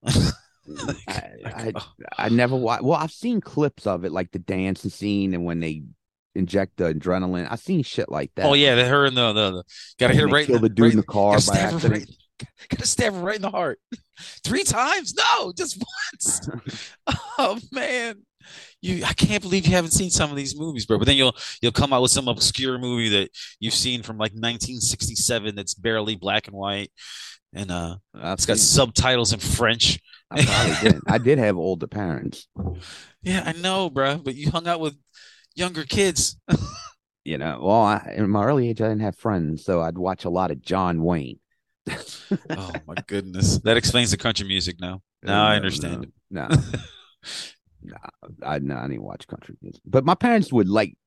[1.07, 2.83] I, I, oh, I never watched.
[2.83, 5.83] Well, I've seen clips of it, like the dancing scene and when they
[6.35, 7.47] inject the adrenaline.
[7.49, 8.49] I've seen shit like oh, that.
[8.49, 9.63] oh yeah, the, her and the the, the
[9.99, 10.45] gotta hit right.
[10.45, 11.93] kill in the dude right, in the car gotta by accident.
[11.93, 12.09] right.
[12.69, 13.79] Gotta stab her right in the heart.
[14.45, 15.13] Three times?
[15.13, 15.83] No, just
[16.13, 16.89] once.
[17.37, 18.15] oh man.
[18.81, 20.97] You I can't believe you haven't seen some of these movies, bro.
[20.97, 24.31] But then you'll you'll come out with some obscure movie that you've seen from like
[24.31, 26.91] 1967 that's barely black and white.
[27.53, 29.99] And uh I've it's got subtitles in French.
[30.31, 31.01] I probably did.
[31.07, 32.47] I did have older parents.
[33.23, 34.17] Yeah, I know, bro.
[34.17, 34.95] But you hung out with
[35.55, 36.37] younger kids.
[37.25, 40.25] You know, well, I, in my early age, I didn't have friends, so I'd watch
[40.25, 41.37] a lot of John Wayne.
[42.49, 43.59] oh my goodness.
[43.59, 45.03] That explains the country music now.
[45.21, 46.11] Now I understand it.
[46.31, 46.47] No,
[47.83, 47.97] no,
[48.41, 50.97] I no, I didn't watch country music, but my parents would like,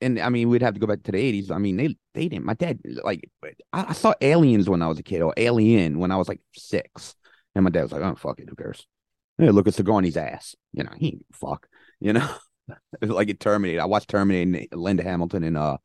[0.00, 1.50] and I mean, we'd have to go back to the eighties.
[1.50, 2.44] I mean, they they didn't.
[2.44, 3.28] My dad like,
[3.72, 6.40] I, I saw Aliens when I was a kid, or Alien when I was like
[6.54, 7.14] six,
[7.54, 8.86] and my dad was like, "Oh fuck it, who cares?"
[9.38, 10.54] Hey, look at Sigourney's ass.
[10.72, 11.66] You know, he fuck.
[12.00, 12.28] You know,
[13.00, 13.80] like it Terminator.
[13.80, 15.78] I watched Terminator, and Linda Hamilton, and uh,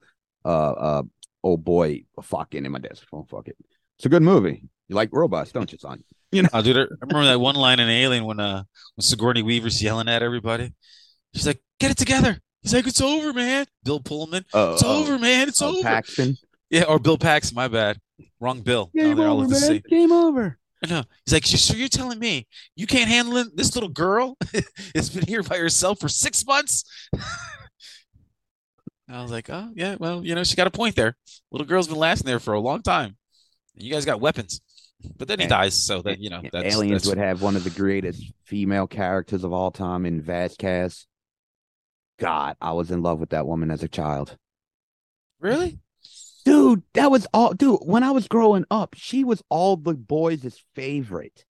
[0.43, 1.03] uh, uh,
[1.43, 3.57] oh boy, fucking, and my dad's like, "Oh fuck it."
[3.97, 4.63] It's a good movie.
[4.87, 6.03] You like robots, don't you, son?
[6.33, 8.63] You know, oh, dude, I remember that one line in Alien when uh
[8.95, 10.73] when Sigourney Weaver's yelling at everybody.
[11.35, 15.17] She's like, "Get it together." He's like, "It's over, man." Bill Pullman, Uh, "It's over,
[15.17, 15.47] man.
[15.49, 16.37] It's uh, over." Paxton.
[16.69, 17.55] Yeah, or Bill Paxton.
[17.55, 17.97] My bad.
[18.39, 18.89] Wrong Bill.
[18.95, 19.81] Oh, Game they're over, man.
[19.89, 20.57] Game over.
[20.89, 23.55] No, he's like, so you're telling me you can't handle it?
[23.55, 24.35] This little girl
[24.95, 26.83] has been here by herself for six months.
[29.09, 31.15] I was like, oh yeah, well, you know, she got a point there.
[31.51, 33.17] Little girl's been lasting there for a long time.
[33.75, 34.61] You guys got weapons,
[35.17, 35.85] but then he And- dies.
[35.85, 39.43] So that you know, that's, Aliens that's would have one of the greatest female characters
[39.43, 41.05] of all time in Vasquez.
[42.21, 44.37] God, I was in love with that woman as a child.
[45.39, 45.79] really.
[46.45, 50.59] Dude, that was all dude, when I was growing up, she was all the boys'
[50.73, 51.45] favorite.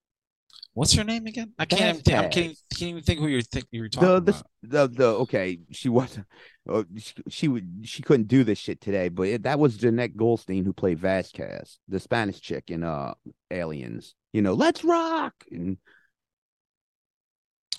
[0.74, 1.54] What's her name again?
[1.60, 1.82] I can't.
[1.82, 4.44] Even think, I can't, can't even think who you're think you were talking The, about.
[4.64, 6.26] the the the okay, she wasn't
[6.70, 10.16] uh, she, she would she couldn't do this shit today, but it, that was Jenette
[10.18, 13.14] Goldstein who played Vasquez, the Spanish chick in uh
[13.50, 14.14] Aliens.
[14.34, 15.34] You know, let's rock.
[15.52, 15.78] And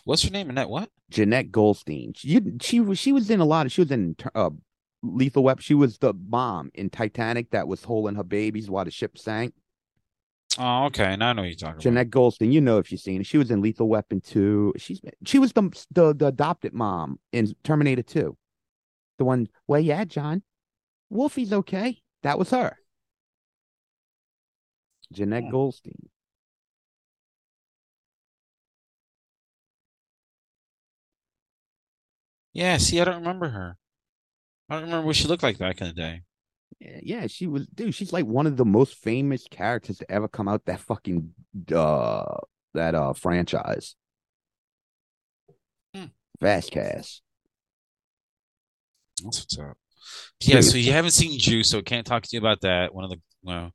[0.05, 0.50] What's her name?
[0.50, 0.90] Annette what?
[1.12, 2.12] Jenette Goldstein.
[2.16, 4.50] She she was she was in a lot of she was in uh
[5.03, 5.62] Lethal Weapon.
[5.62, 9.55] She was the mom in Titanic that was holding her babies while the ship sank.
[10.59, 11.16] Oh, okay.
[11.16, 12.07] Now I know you're talking about.
[12.07, 13.26] Jenette Goldstein, you know if you've seen it.
[13.26, 14.74] She was in Lethal Weapon 2.
[14.76, 18.36] She's she was the the, the adopted mom in Terminator 2.
[19.18, 20.42] The one, well, yeah, John.
[21.11, 22.00] Wolfie's okay.
[22.22, 22.76] That was her.
[25.12, 26.09] Jenette Goldstein.
[32.53, 32.76] Yeah.
[32.78, 33.76] See, I don't remember her.
[34.68, 36.22] I don't remember what she looked like back in the day.
[36.80, 40.48] Yeah, she was dude, she's like one of the most famous characters to ever come
[40.48, 41.32] out that fucking
[41.72, 42.36] uh
[42.74, 43.94] that uh franchise.
[45.94, 46.07] Hmm.
[46.40, 47.20] Vasquez.
[49.22, 49.76] That's what's up.
[50.40, 52.94] Yeah, so you haven't seen Juice, so I can't talk to you about that.
[52.94, 53.72] One of the well,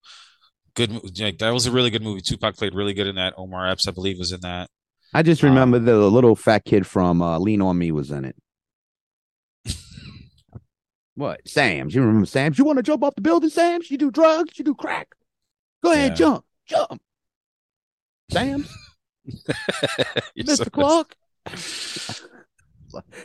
[0.76, 2.22] good, like that was a really good movie.
[2.22, 3.34] Tupac played really good in that.
[3.38, 4.70] Omar Epps, I believe, was in that.
[5.14, 8.26] I just Um, remember the little fat kid from uh, Lean on Me was in
[8.26, 8.36] it.
[11.18, 11.46] What?
[11.48, 11.94] Sam's.
[11.96, 12.58] You remember Sam's?
[12.60, 13.90] You want to jump off the building, Sam's?
[13.92, 14.58] You do drugs?
[14.60, 15.10] You do crack?
[15.84, 16.16] Go ahead, Yeah.
[16.16, 16.46] jump.
[16.68, 17.02] Jump.
[18.32, 18.72] Sam's?
[20.38, 20.56] Mr.
[20.58, 21.16] so- Clark?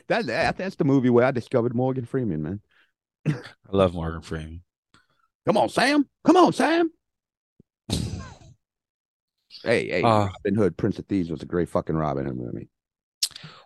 [0.09, 2.61] that, that, that's the movie where I discovered Morgan Freeman, man.
[3.29, 3.35] I
[3.71, 4.63] love Morgan Freeman.
[5.47, 6.09] Come on, Sam.
[6.25, 6.91] Come on, Sam.
[7.91, 12.69] hey, hey, Uh, Robin Hood, Prince of Thieves was a great fucking Robin Hood movie.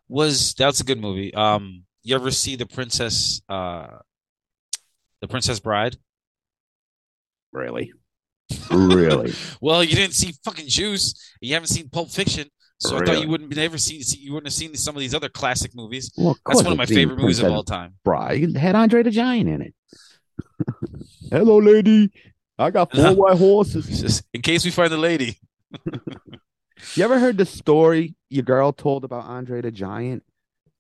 [0.09, 1.35] Was that's a good movie.
[1.35, 3.99] Um, you ever see the Princess, uh,
[5.21, 5.97] the Princess Bride?
[7.53, 7.93] Really?
[8.71, 9.33] Really?
[9.61, 11.14] Well, you didn't see fucking Juice.
[11.41, 12.49] You haven't seen Pulp Fiction,
[12.79, 14.03] so I thought you wouldn't be never seen.
[14.03, 16.12] see- You wouldn't have seen some of these other classic movies.
[16.17, 17.95] Well, That's one of my favorite movies of all time.
[18.05, 18.57] Bride.
[18.57, 19.75] Had Andre the Giant in it.
[21.31, 22.11] Hello, lady.
[22.59, 23.87] I got four white horses.
[24.01, 25.39] Just in case we find the lady.
[26.95, 30.23] You ever heard the story your girl told about Andre the Giant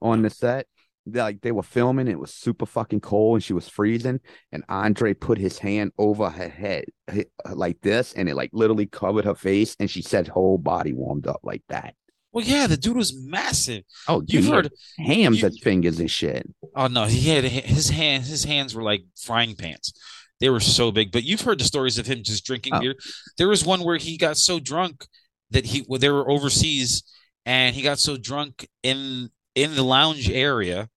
[0.00, 0.66] on the set?
[1.06, 4.20] Like they were filming, it was super fucking cold and she was freezing,
[4.52, 7.22] and Andre put his hand over her head uh,
[7.54, 11.26] like this, and it like literally covered her face, and she said whole body warmed
[11.26, 11.94] up like that.
[12.32, 13.84] Well, yeah, the dude was massive.
[14.08, 16.46] Oh, You've dude, heard hams you- as fingers and shit.
[16.74, 18.28] Oh no, he had his hands.
[18.28, 19.92] His hands were like frying pans.
[20.40, 21.12] They were so big.
[21.12, 22.80] But you've heard the stories of him just drinking Oh.
[22.80, 22.94] beer.
[23.38, 25.06] There was one where he got so drunk
[25.50, 27.04] that he well, they were overseas,
[27.46, 30.90] and he got so drunk in in the lounge area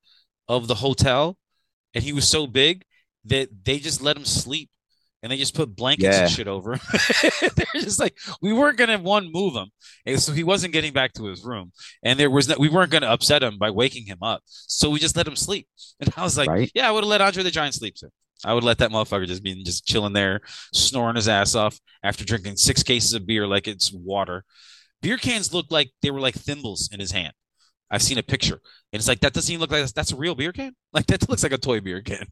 [0.49, 1.37] of the hotel,
[1.93, 2.83] and he was so big
[3.25, 4.69] that they just let him sleep.
[5.21, 6.21] And they just put blankets Yeah.
[6.23, 6.79] and shit over him.
[7.41, 9.67] They're just like, we weren't gonna one move him,
[10.05, 11.73] and so he wasn't getting back to his room.
[12.03, 14.97] And there was no, we weren't gonna upset him by waking him up, so we
[14.97, 15.67] just let him sleep.
[15.99, 16.71] And I was like, Right.
[16.73, 17.97] yeah, I would have let Andre the Giant sleep.
[17.97, 18.09] Sir.
[18.45, 20.39] I would let that motherfucker just be just chilling there,
[20.73, 24.45] snoring his ass off after drinking six cases of beer like it's water.
[25.01, 27.33] Beer cans looked like they were like thimbles in his hand.
[27.91, 28.55] I've seen a picture,
[28.93, 30.75] and it's like that doesn't even look like that's, that's a real beer can.
[30.93, 32.25] Like that looks like a toy beer can.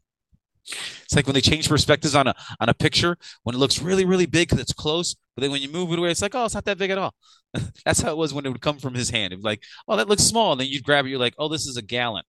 [0.66, 4.04] It's like when they change perspectives on a on a picture when it looks really
[4.04, 6.44] really big because it's close, but then when you move it away, it's like oh,
[6.44, 7.14] it's not that big at all.
[7.84, 9.32] That's how it was when it would come from his hand.
[9.32, 11.48] It was like oh, that looks small, and then you'd grab it, you're like oh,
[11.48, 12.24] this is a gallon.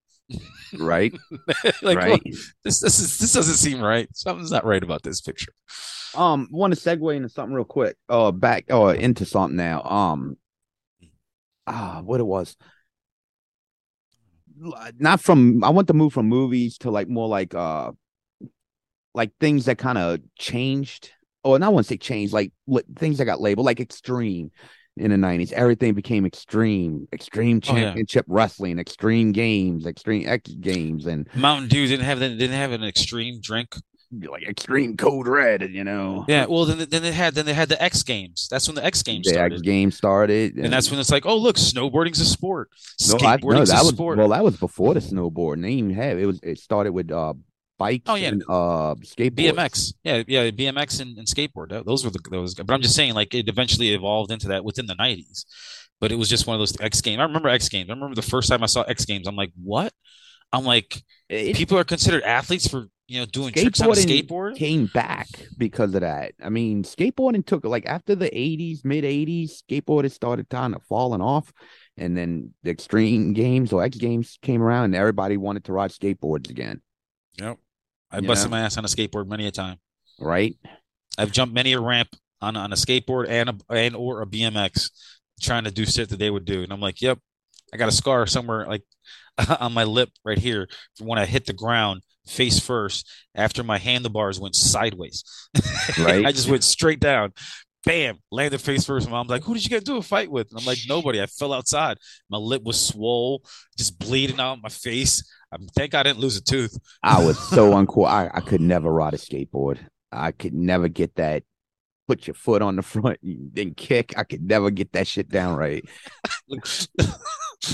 [0.78, 1.12] Right?
[1.82, 2.10] like right.
[2.10, 2.18] well,
[2.64, 4.08] this this is this doesn't seem right.
[4.14, 5.52] Something's not right about this picture.
[6.14, 7.96] Um, want to segue into something real quick.
[8.08, 9.82] Uh, back or into something now.
[9.82, 10.36] Um,
[11.66, 12.56] ah, what it was.
[14.98, 15.64] Not from.
[15.64, 17.92] I want to move from movies to like more like uh,
[19.14, 21.10] like things that kind of changed.
[21.42, 24.50] Or not want to say changed, like li- things that got labeled like extreme
[24.98, 25.52] in the nineties.
[25.52, 27.84] Everything became extreme, extreme Oh, yeah.
[27.84, 32.72] championship wrestling, extreme games, extreme X games, and Mountain Dew didn't have that didn't have
[32.72, 33.74] an extreme drink.
[34.12, 35.62] Like extreme code red.
[35.70, 38.48] You know, Yeah, well then then they had then they had the X Games.
[38.50, 39.62] That's when the X Games the X started.
[39.62, 42.70] game started, and that's when it's like, oh look, snowboarding's a sport.
[43.08, 44.18] No, I, no, that a was sport.
[44.18, 45.62] well, that was before the snowboard.
[45.62, 47.34] They even have it was it started with uh
[47.78, 48.28] bikes Oh, yeah.
[48.28, 49.34] and uh skateboards.
[49.54, 51.84] BMX, yeah, yeah, BMX and, and skateboard.
[51.84, 52.54] Those were the those.
[52.54, 55.44] But I'm just saying, like, it eventually evolved into that within the '90s.
[56.00, 57.20] But it was just one of those X Games.
[57.20, 57.90] I remember X Games.
[57.90, 59.26] I remember the first time I saw X Games.
[59.28, 59.92] I'm like, what?
[60.52, 64.28] I'm like, It- people are considered athletes for you know doing tricks on a skateboarding
[64.28, 64.56] skateboard.
[64.56, 65.26] came back
[65.58, 66.32] because of that.
[66.40, 71.20] I mean, skateboarding took like after the 80s, mid 80s, skateboarding started kind of falling
[71.20, 71.52] off.
[71.96, 75.90] And then the extreme games or X games came around and everybody wanted to ride
[75.90, 76.82] skateboards again.
[77.40, 77.58] Yep,
[78.12, 78.58] I You busted know?
[78.58, 79.78] my ass on a skateboard many a time.
[80.20, 80.54] Right.
[81.18, 84.90] I've jumped many a ramp on on a skateboard and a, and or a BMX,
[85.42, 87.18] trying to do shit that they would do, and I'm like, yep,
[87.74, 88.84] I got a scar somewhere like
[89.58, 93.78] on my lip right here from when I hit the ground face first after my
[93.78, 95.24] handlebars went sideways.
[95.98, 96.24] Right.
[96.24, 97.32] I just went straight down.
[97.84, 99.06] Bam, landed face first.
[99.06, 101.20] My mom's like, "Who did you get into a fight with?" And I'm like, "Nobody."
[101.20, 101.96] I fell outside.
[102.28, 103.42] My lip was swole,
[103.76, 105.24] just bleeding out my face.
[105.52, 106.78] I thank God I didn't lose a tooth.
[107.02, 108.06] I was so uncool.
[108.06, 109.78] I, I could never ride a skateboard.
[110.12, 111.42] I could never get that.
[112.06, 114.12] Put your foot on the front, then kick.
[114.16, 115.84] I could never get that shit down right.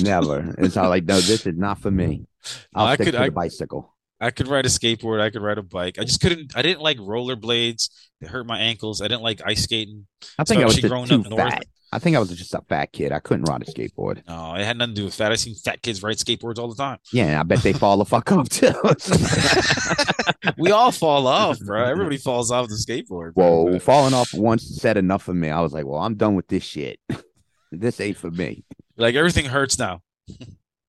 [0.02, 0.54] Never.
[0.58, 2.26] It's all like, no, this is not for me.
[2.74, 3.92] I'll I stick could- to the I- bicycle.
[4.20, 5.20] I could ride a skateboard.
[5.20, 5.98] I could ride a bike.
[5.98, 6.56] I just couldn't.
[6.56, 7.90] I didn't like rollerblades.
[8.20, 9.02] They hurt my ankles.
[9.02, 10.06] I didn't like ice skating.
[10.38, 11.42] I think I was just growing too up north.
[11.42, 11.64] fat.
[11.92, 13.12] I think I was just a fat kid.
[13.12, 14.26] I couldn't ride a skateboard.
[14.26, 15.32] No, it had nothing to do with fat.
[15.32, 16.98] I seen fat kids ride skateboards all the time.
[17.12, 18.72] Yeah, I bet they fall the fuck off too.
[20.58, 21.84] We all fall off, bro.
[21.84, 23.34] Everybody falls off the skateboard.
[23.34, 23.64] bro.
[23.64, 25.50] Whoa, falling off once said enough for me.
[25.50, 26.98] I was like, well, I'm done with this shit.
[27.72, 28.64] this ain't for me.
[28.96, 30.02] Like everything hurts now.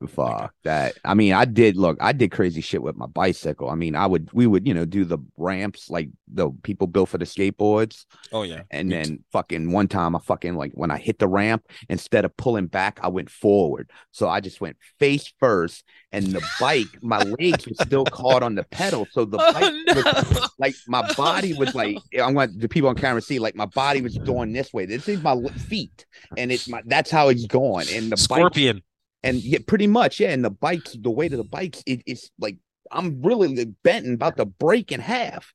[0.07, 0.95] Fuck that.
[1.03, 3.69] I mean, I did look, I did crazy shit with my bicycle.
[3.69, 7.09] I mean, I would, we would, you know, do the ramps like the people built
[7.09, 8.05] for the skateboards.
[8.31, 8.61] Oh yeah.
[8.69, 12.25] And Me then fucking one time I fucking like when I hit the ramp, instead
[12.25, 13.89] of pulling back, I went forward.
[14.11, 18.53] So I just went face first and the bike, my legs were still caught on
[18.53, 19.07] the pedal.
[19.11, 22.89] So the oh, bike Oh, was, like my body was like I'm going the people
[22.89, 24.85] on camera see like my body was going this way.
[24.85, 25.35] This is my
[25.67, 26.05] feet.
[26.37, 27.87] And it's my that's how it's going.
[27.91, 28.83] And the bike Scorpion.
[29.24, 30.32] And yeah, pretty much, yeah.
[30.32, 32.57] And the bikes, the weight of the bikes, it, it's like
[32.91, 35.53] I'm really bent and about to break in half.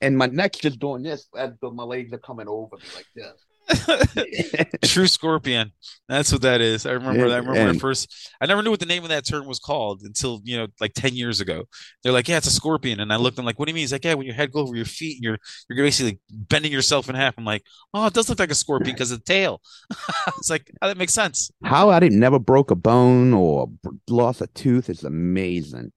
[0.00, 3.06] And my neck's just doing this as the, my legs are coming over me like
[3.14, 3.43] this.
[4.84, 5.72] True scorpion.
[6.08, 6.84] That's what that is.
[6.86, 7.22] I remember.
[7.22, 9.46] I remember when and- I first I never knew what the name of that term
[9.46, 11.64] was called until, you know, like 10 years ago.
[12.02, 13.00] They're like, Yeah, it's a scorpion.
[13.00, 13.82] And I looked, I'm like, what do you mean?
[13.82, 15.38] He's like, Yeah, when your head goes over your feet and you're
[15.68, 17.34] you're basically bending yourself in half.
[17.38, 17.62] I'm like,
[17.94, 19.60] Oh, it does look like a scorpion because of the tail.
[20.38, 21.50] it's like, oh, that makes sense.
[21.64, 23.70] How I didn't never broke a bone or
[24.08, 25.92] lost a tooth is amazing.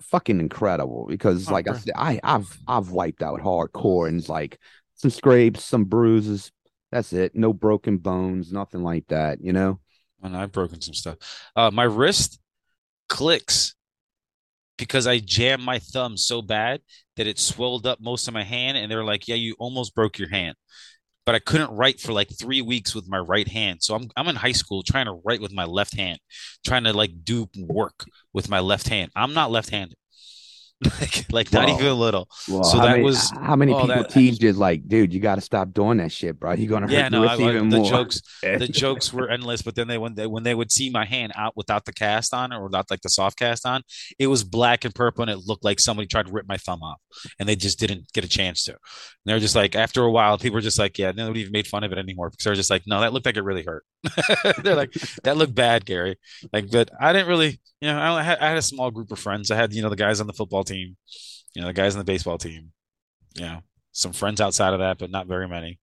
[0.00, 4.30] Fucking incredible because Oh, like I said, I I've I've wiped out hardcore and it's
[4.30, 4.58] like
[4.96, 6.50] some scrapes, some bruises.
[6.90, 7.34] That's it.
[7.34, 9.80] No broken bones, nothing like that, you know?
[10.22, 11.16] And I've broken some stuff.
[11.54, 12.40] Uh, my wrist
[13.08, 13.74] clicks
[14.78, 16.80] because I jammed my thumb so bad
[17.16, 18.76] that it swelled up most of my hand.
[18.76, 20.56] And they're like, "Yeah, you almost broke your hand."
[21.24, 23.82] But I couldn't write for like three weeks with my right hand.
[23.82, 26.18] So I'm I'm in high school trying to write with my left hand,
[26.64, 29.10] trying to like do work with my left hand.
[29.16, 29.96] I'm not left-handed,
[30.84, 32.28] like like not even a little.
[32.48, 35.12] Well, So how that many, was- how many oh, people that- teased you like, dude,
[35.12, 36.52] you got to stop doing that shit, bro.
[36.52, 37.90] You're gonna hurt Yeah, no, I, even the more.
[37.90, 38.20] jokes.
[38.42, 41.32] the jokes were endless but then they when they when they would see my hand
[41.36, 43.82] out without the cast on or without like the soft cast on
[44.18, 46.82] it was black and purple and it looked like somebody tried to rip my thumb
[46.82, 47.00] off
[47.38, 48.78] and they just didn't get a chance to and
[49.24, 51.82] they're just like after a while people were just like yeah nobody even made fun
[51.84, 53.84] of it anymore because they're just like no that looked like it really hurt
[54.62, 54.92] they're like
[55.24, 56.16] that looked bad gary
[56.52, 59.18] like but i didn't really you know I had, I had a small group of
[59.18, 60.96] friends i had you know the guys on the football team
[61.54, 62.72] you know the guys on the baseball team
[63.34, 63.60] you know
[63.92, 65.78] some friends outside of that but not very many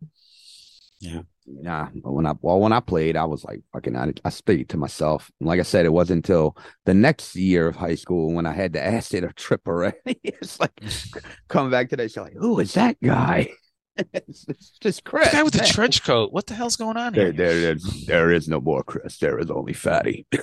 [0.99, 4.69] yeah Nah, when I well when I played, I was like fucking I, I stayed
[4.69, 5.29] to myself.
[5.39, 8.53] And like I said, it wasn't until the next year of high school when I
[8.53, 9.97] had the acid or trip already.
[10.23, 10.71] it's like
[11.49, 13.49] come back to that shit, like, who is that guy?
[13.95, 15.29] It's, it's just Chris.
[15.29, 18.05] the guy with the trench coat what the hell's going on There, here there, there's-
[18.07, 19.17] there is no more Chris.
[19.19, 20.25] There is only Phatty.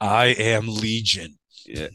[0.00, 1.38] I am Legion.
[1.66, 1.88] Yeah,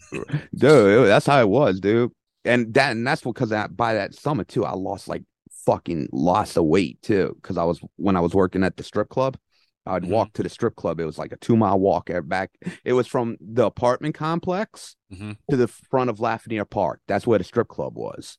[0.54, 2.12] dude, that's how it was, dude.
[2.44, 5.24] And that, and that's because I, by that summer too, I lost like
[5.66, 7.38] fucking lots of weight too.
[7.42, 9.38] Because I was when I was working at the strip club,
[9.86, 10.10] I'd Mhm.
[10.10, 11.00] walk to the strip club.
[11.00, 12.52] It was like a two mile walk back.
[12.86, 15.38] It was from the apartment complex Mhm.
[15.50, 17.02] to the front of Lafayette Park.
[17.08, 18.38] That's where the strip club was.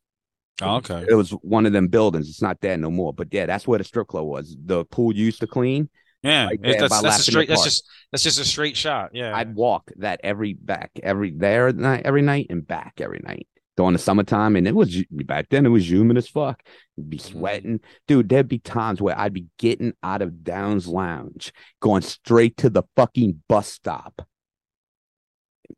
[0.61, 1.05] Oh, okay.
[1.09, 2.29] It was one of them buildings.
[2.29, 3.13] It's not there no more.
[3.13, 4.57] But yeah, that's where the strip club was.
[4.65, 5.89] The pool you used to clean.
[6.23, 7.49] Yeah, Right it- that's, that's a straight.
[7.49, 9.11] That's just that's just a straight shot.
[9.13, 9.35] Yeah.
[9.35, 13.93] I'd walk that every back every there night every night and back every night during
[13.95, 14.57] the summertime.
[14.57, 16.63] And it was back then it was humid as fuck.
[16.97, 17.39] You'd be Mm-hmm.
[17.39, 17.81] sweating.
[18.07, 22.71] Dude, there'd be times where I'd be getting out of Downs Lounge, going straight to
[22.71, 24.23] the fucking bus stop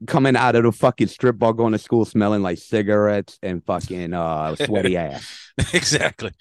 [0.09, 4.13] coming out of the fucking strip bar going to school smelling like cigarettes and fucking
[4.13, 5.53] uh sweaty ass.
[5.73, 6.33] exactly.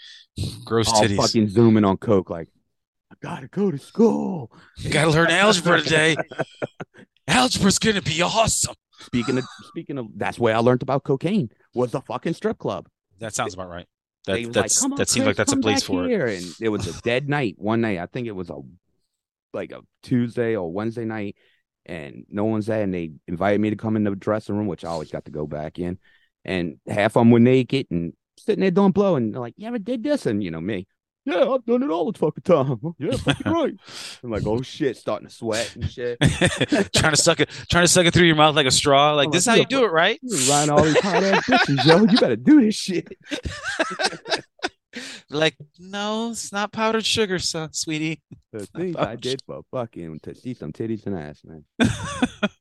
[0.65, 1.17] Gross All titties.
[1.17, 2.47] fucking zooming on coke like
[3.11, 4.51] I gotta go to school.
[4.89, 6.15] Gotta learn algebra today.
[7.27, 8.73] Algebra's gonna be awesome.
[8.99, 12.87] Speaking of speaking of that's where I learned about cocaine was the fucking strip club.
[13.19, 13.87] That sounds about right.
[14.25, 16.43] That was that's "Come on, that seems Chris, like that's a place back for it.
[16.43, 17.55] And it was a dead night.
[17.57, 18.59] One night, I think it was a
[19.53, 21.35] like a Tuesday or Wednesday night,
[21.85, 22.83] and no one's there.
[22.83, 25.31] And they invited me to come in the dressing room, which I always got to
[25.31, 25.99] go back in.
[26.45, 29.67] And half of them were naked and sitting there doing blow, and they're like, "You
[29.67, 30.87] ever did this?" And you know me,
[31.25, 32.79] yeah, I've done it all the fucking time.
[32.99, 33.73] Yeah, fucking right.
[34.23, 36.17] I'm like, oh shit, starting to sweat and shit.
[36.93, 39.13] trying to suck it, trying to suck it through your mouth like a straw.
[39.13, 40.19] Like I'm this is how you do it, right?
[40.21, 42.05] You riding all these hot ass bitches, yo.
[42.05, 43.17] You better do this shit.
[45.29, 48.21] Like, no, it's not powdered sugar, son, sweetie.
[48.51, 51.65] The things I did for fucking to see some titties and ass, man.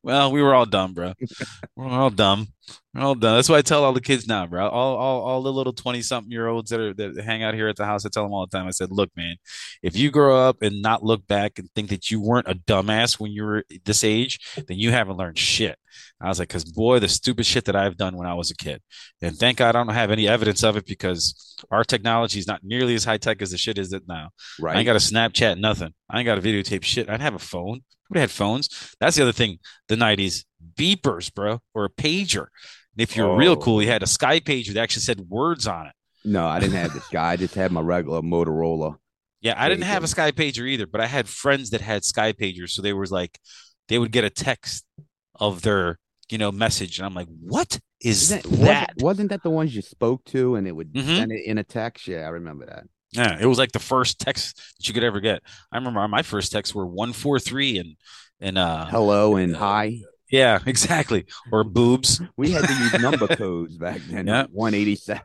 [0.04, 1.12] Well, we were all dumb, bro.
[1.76, 2.48] We're all dumb.
[2.92, 3.36] We're all dumb.
[3.36, 4.68] That's why I tell all the kids now, bro.
[4.68, 7.68] All all, all the little twenty something year olds that are that hang out here
[7.68, 8.04] at the house.
[8.04, 8.66] I tell them all the time.
[8.66, 9.36] I said, look, man,
[9.80, 13.20] if you grow up and not look back and think that you weren't a dumbass
[13.20, 15.78] when you were this age, then you haven't learned shit.
[16.20, 18.56] I was like, because boy, the stupid shit that I've done when I was a
[18.56, 18.80] kid,
[19.20, 22.60] and thank God I don't have any evidence of it because our technology is not
[22.62, 24.30] nearly as high tech as the shit is it now.
[24.60, 24.76] Right.
[24.76, 25.92] I ain't got a Snapchat, nothing.
[26.10, 27.08] I ain't got a videotape shit.
[27.08, 27.80] I didn't have a phone.
[28.10, 28.68] Who had phones?
[29.00, 29.58] That's the other thing.
[29.88, 30.44] The nineties
[30.76, 32.46] beepers, bro, or a pager.
[32.94, 33.56] And if you're real Oh.
[33.56, 35.92] cool, you had a sky pager that actually said words on it.
[36.24, 37.32] no, I didn't have this guy.
[37.32, 38.96] I just had my regular Motorola.
[39.40, 42.32] Yeah, I didn't have a sky pager either, but I had friends that had sky
[42.32, 42.70] pagers.
[42.70, 43.40] So they was like,
[43.88, 44.84] they would get a text
[45.42, 45.98] of their,
[46.30, 48.90] you know, message, and I'm like, what is Isn't- that?
[48.96, 51.16] Wasn't, wasn't that the ones you spoke to and it would Mhm.
[51.16, 52.06] send it in a text?
[52.06, 52.84] Yeah, I remember that.
[53.12, 55.42] Yeah, it was like the first text that you could ever get.
[55.72, 57.96] I remember my first texts were one four three and
[58.40, 59.98] and uh Hello and hi.
[60.32, 61.26] Yeah, exactly.
[61.52, 62.20] Or boobs.
[62.36, 64.26] We had to use number codes back then.
[64.26, 64.46] Yeah.
[64.50, 65.22] 187.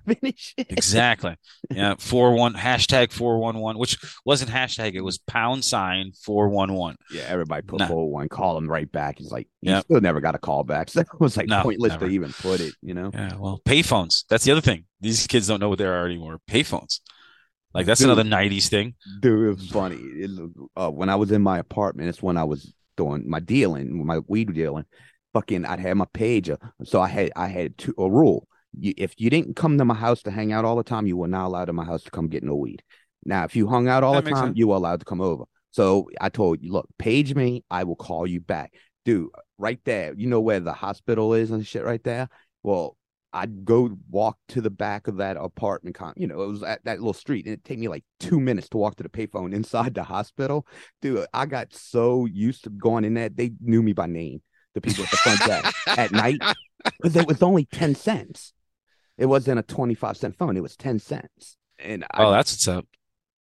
[0.58, 1.36] Exactly.
[1.72, 1.96] Yeah.
[1.98, 6.74] Four one hashtag four one one, which wasn't hashtag, it was pound sign four one
[6.74, 6.98] one.
[7.12, 7.88] Yeah, everybody put No.
[7.88, 9.18] forward one, call him right back.
[9.18, 9.84] He's like, you Yep.
[9.86, 10.90] still never got a call back.
[10.98, 12.08] So it was like No, pointless never.
[12.08, 13.10] to even put it, you know?
[13.14, 13.36] Yeah.
[13.38, 14.26] Well, payphones.
[14.30, 14.86] That's the other thing.
[15.02, 16.40] These kids don't know what they are anymore.
[16.50, 17.00] Payphones.
[17.74, 18.08] Like that's Dude.
[18.10, 18.96] another nineties thing.
[19.22, 19.98] Dude, it was funny.
[19.98, 20.32] It,
[20.76, 24.20] uh, when I was in my apartment, it's when I was doing my dealing, my
[24.28, 24.86] weed dealing.
[25.34, 28.48] Fucking, I'd have my pager, so I had I had two, a rule.
[28.78, 31.16] You, if you didn't come to my house to hang out all the time, you
[31.18, 32.82] were not allowed in my house to come get no weed.
[33.24, 34.58] Now, if you hung out all That the time, sense.
[34.58, 35.44] you were allowed to come over.
[35.72, 38.74] So I told you, look, page me, I will call you back,
[39.06, 39.30] dude.
[39.60, 41.84] Right there, you know where the hospital is and shit.
[41.84, 42.30] Right there.
[42.64, 42.97] Well,
[43.34, 45.96] I'd go walk to the back of that apartment.
[45.96, 48.40] Con- you know, it was at that little street, and it'd take me like two
[48.40, 50.66] minutes to walk to the payphone inside the hospital.
[51.02, 54.42] Dude, I got so used to going in there, they knew me by name.
[54.74, 56.40] The people at the front desk at night,
[56.84, 58.54] because it was only ten cents.
[59.18, 61.58] It wasn't a twenty-five cent phone; it was ten cents.
[61.80, 62.86] And I, Oh, that's what's up.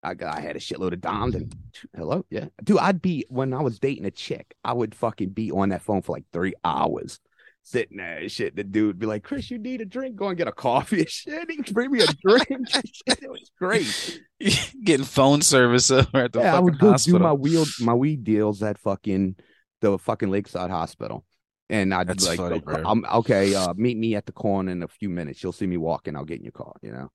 [0.03, 1.55] I got, I had a shitload of dimes and
[1.97, 2.79] hello, yeah, dude.
[2.79, 6.03] I'd be when I was dating a chick, I would fucking be on that phone
[6.03, 7.21] for like three hours,
[7.63, 8.57] sitting there and shit.
[8.57, 10.17] The dude be like, "Chris, you need a drink?
[10.17, 11.51] Go and get a coffee and shit.
[11.51, 12.49] He bring me a drink.
[13.07, 14.21] It was great.
[14.85, 17.19] Getting phone service over at the yeah, I would go hospital.
[17.19, 19.37] do my wheel, my weed deals at fucking
[19.81, 21.25] the fucking Lakeside Hospital.
[21.71, 22.83] And I'd That's like, funny, bro.
[22.85, 23.55] I'm okay.
[23.55, 25.43] Uh, meet me at the corner in a few minutes.
[25.43, 26.17] You'll see me walking.
[26.17, 26.75] I'll get in your car.
[26.83, 27.11] You know,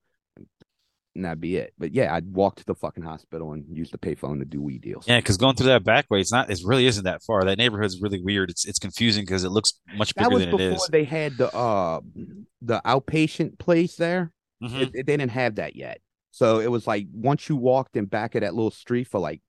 [1.17, 1.73] and that'd be it.
[1.77, 4.81] But yeah, I'd walk to the fucking hospital and use the payphone to do weed
[4.81, 5.05] deals.
[5.07, 6.49] Yeah, because going through that back way, it's not.
[6.49, 7.43] It really isn't that far.
[7.43, 8.49] That neighborhood's really weird.
[8.49, 10.87] It's it's confusing because it looks much bigger than it before is.
[10.91, 11.99] they had the uh
[12.61, 14.31] the outpatient place there.
[14.63, 14.81] Mhm.
[14.81, 15.99] It- it- they didn't have that yet.
[16.31, 19.41] So it was like once you walked in back of that little street for like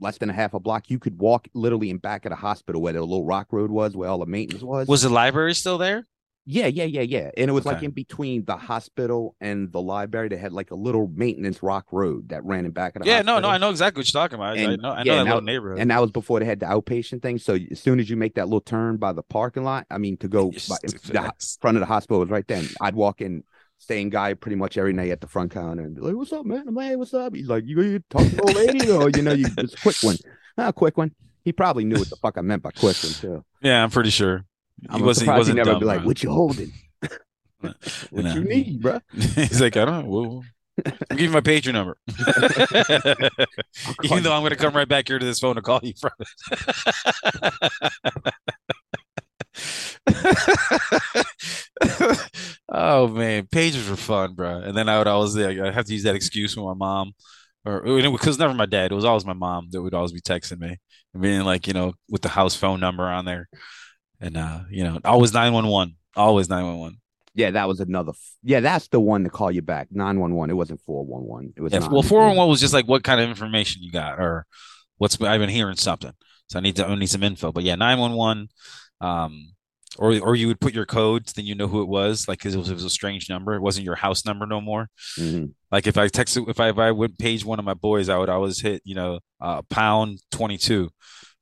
[0.00, 2.80] less than a half a block, you could walk literally in back of the hospital
[2.82, 4.86] where the little rock road was, where all the maintenance was.
[4.86, 6.06] Was the library still there?
[6.48, 7.30] Yeah, yeah, yeah, yeah.
[7.36, 10.28] And it was like in between the hospital and the library.
[10.28, 13.22] They had like a little maintenance rock road that ran in back of the Yeah,
[13.22, 13.40] no, hospital.
[13.42, 14.56] no, I know exactly what you're talking about.
[14.56, 15.78] I, I And- know, I know yeah, that and little that- neighborhood.
[15.80, 17.38] And that was before they had the outpatient thing.
[17.38, 20.16] So as soon as you make that little turn by the parking lot, I mean
[20.18, 22.68] to go by, the front of the hospital was right then.
[22.80, 23.42] I'd walk in,
[23.78, 26.46] same guy pretty much every night at the front counter and be like, "What's up,
[26.46, 28.90] man?" I'm like, "Hey, what's up?" He's like, "You, you talk to the old lady,
[28.90, 30.16] or you know, you just quick one,
[30.58, 31.10] ah, quick one."
[31.44, 33.44] He probably knew what the fuck I meant by quick one too.
[33.62, 34.44] Yeah, I'm pretty sure.
[34.88, 35.30] I'm he wasn't.
[35.30, 36.06] He wasn't never dumb, be like, bro.
[36.06, 36.72] "What you holding?
[37.60, 40.42] what you need, bro?" He's like, I don't know.
[41.10, 41.96] Give you my pager number.
[44.04, 45.94] Even though I'm going to come right back here to this phone to call you
[45.98, 46.28] from it.
[52.68, 54.58] oh man, pages were fun, bro.
[54.58, 57.14] And then I would always like, I have to use that excuse with my mom,
[57.64, 57.80] or
[58.10, 58.92] because never my dad.
[58.92, 60.76] It was always my mom that would always be texting me
[61.14, 63.48] and being like, you know, with the house phone number on there.
[64.20, 66.96] And uh, you know, always nine one one, always nine one one.
[67.34, 68.10] Yeah, that was another.
[68.10, 69.88] f- Yeah, that's the one to call you back.
[69.90, 70.48] Nine one one.
[70.50, 71.52] It wasn't four one one.
[71.56, 71.72] It was.
[71.72, 72.08] Yeah, well, 911.
[72.08, 74.46] four one one was just like what kind of information you got, or
[74.98, 76.12] what's I've been hearing something,
[76.48, 77.52] so I need to I need some info.
[77.52, 78.48] But yeah, nine one one,
[79.02, 79.52] um,
[79.98, 82.54] or or you would put your codes, then you know who it was, like because
[82.54, 83.54] it was, it was a strange number.
[83.54, 84.88] It wasn't your house number no more.
[85.18, 85.52] Mhm.
[85.70, 88.16] Like if I texted, if I if I would page one of my boys, I
[88.16, 90.88] would always hit you know uh, pound twenty two,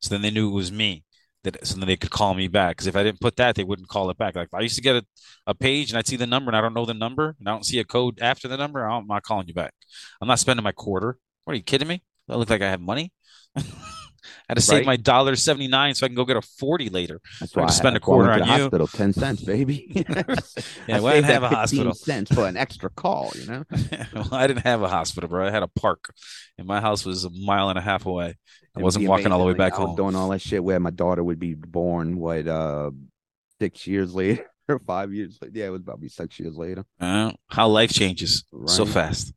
[0.01, 1.03] so then they knew it was me.
[1.45, 2.77] That so then they could call me back.
[2.77, 4.35] Because if I didn't put that, they wouldn't call it back.
[4.35, 5.05] Like I used to get a,
[5.47, 7.53] a page and I'd see the number and I don't know the number and I
[7.53, 8.85] don't see a code after the number.
[8.85, 9.75] I'm not calling you back.
[10.21, 11.19] I'm not spending my quarter.
[11.45, 12.03] What are you kidding me?
[12.29, 13.12] I look like I have money.
[14.24, 14.86] I had to save Right.
[14.86, 17.20] my dollar seventy nine so I can go get a forty later.
[17.40, 18.44] That's I why can I spend a quarter on you.
[18.44, 18.86] hospital.
[18.88, 19.92] Ten cents, baby.
[20.86, 21.92] Yeah, I well, I didn't have a hospital.
[21.92, 23.32] 15 cents for an extra call.
[23.34, 23.64] You know.
[24.14, 25.46] well, I didn't have a hospital, bro.
[25.46, 26.12] I had a park,
[26.59, 28.36] and my house was a mile and a half away.
[28.76, 29.96] I wasn't walking all the way back like, I was home.
[29.96, 32.18] doing all that shit where my daughter would be born.
[32.18, 32.46] What?
[32.48, 32.90] Uh,
[33.60, 35.38] six years later, or five years.
[35.40, 35.52] later.
[35.56, 36.84] Yeah, it was probably six years later.
[37.01, 39.32] Uh, how life changes so fast.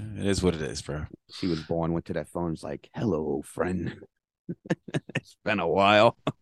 [0.00, 1.06] It is what it is, bro.
[1.32, 1.92] She was born.
[1.92, 2.50] Went to that phone.
[2.50, 4.00] Was like, "Hello, friend."
[5.14, 6.16] it's been a while.
[6.26, 6.32] Oh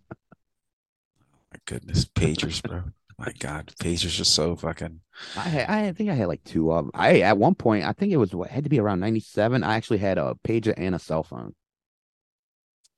[1.53, 2.85] my goodness, pagers, bro.
[3.19, 5.01] My God, pagers are so fucking.
[5.37, 6.91] I had, I think I had like two of them.
[6.95, 9.62] I at one point, I think it was what had to be around ninety seven.
[9.62, 11.55] I actually had a pager and a cell phone.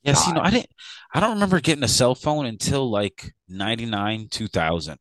[0.03, 0.47] Yes, see, no, God.
[0.47, 0.71] I didn't.
[1.15, 4.99] I don't remember getting a cell phone until like ninety nine, two thousand.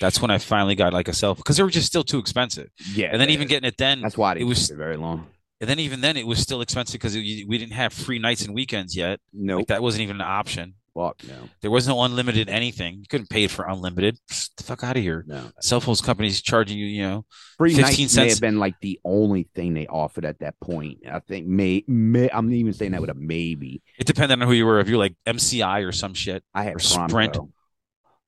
[0.00, 2.18] That's when I finally got like a cell phone because they were just still too
[2.18, 2.68] expensive.
[2.92, 3.08] yeah.
[3.12, 5.26] And then even getting it then, that's why it was- very long.
[5.60, 8.54] and then even then, it was still expensive because we didn't have free nights and
[8.54, 9.20] weekends yet.
[9.32, 9.58] Nope.
[9.60, 10.74] Like that wasn't even an option.
[10.94, 11.48] Fuck no.
[11.60, 12.96] There was no unlimited anything.
[12.98, 14.18] You couldn't pay it for unlimited.
[14.28, 15.22] Psst, the fuck out of here.
[15.28, 15.50] No.
[15.60, 17.24] Cell phones companies charging you, you know,
[17.56, 18.32] Free 15 nights may cents.
[18.34, 20.98] have been like the only thing they offered at that point.
[21.08, 23.80] I think may, may I'm even saying that with a maybe.
[23.96, 24.80] it depended on who you were.
[24.80, 26.42] If you're like MCI or some shit.
[26.52, 27.36] I had Sprint.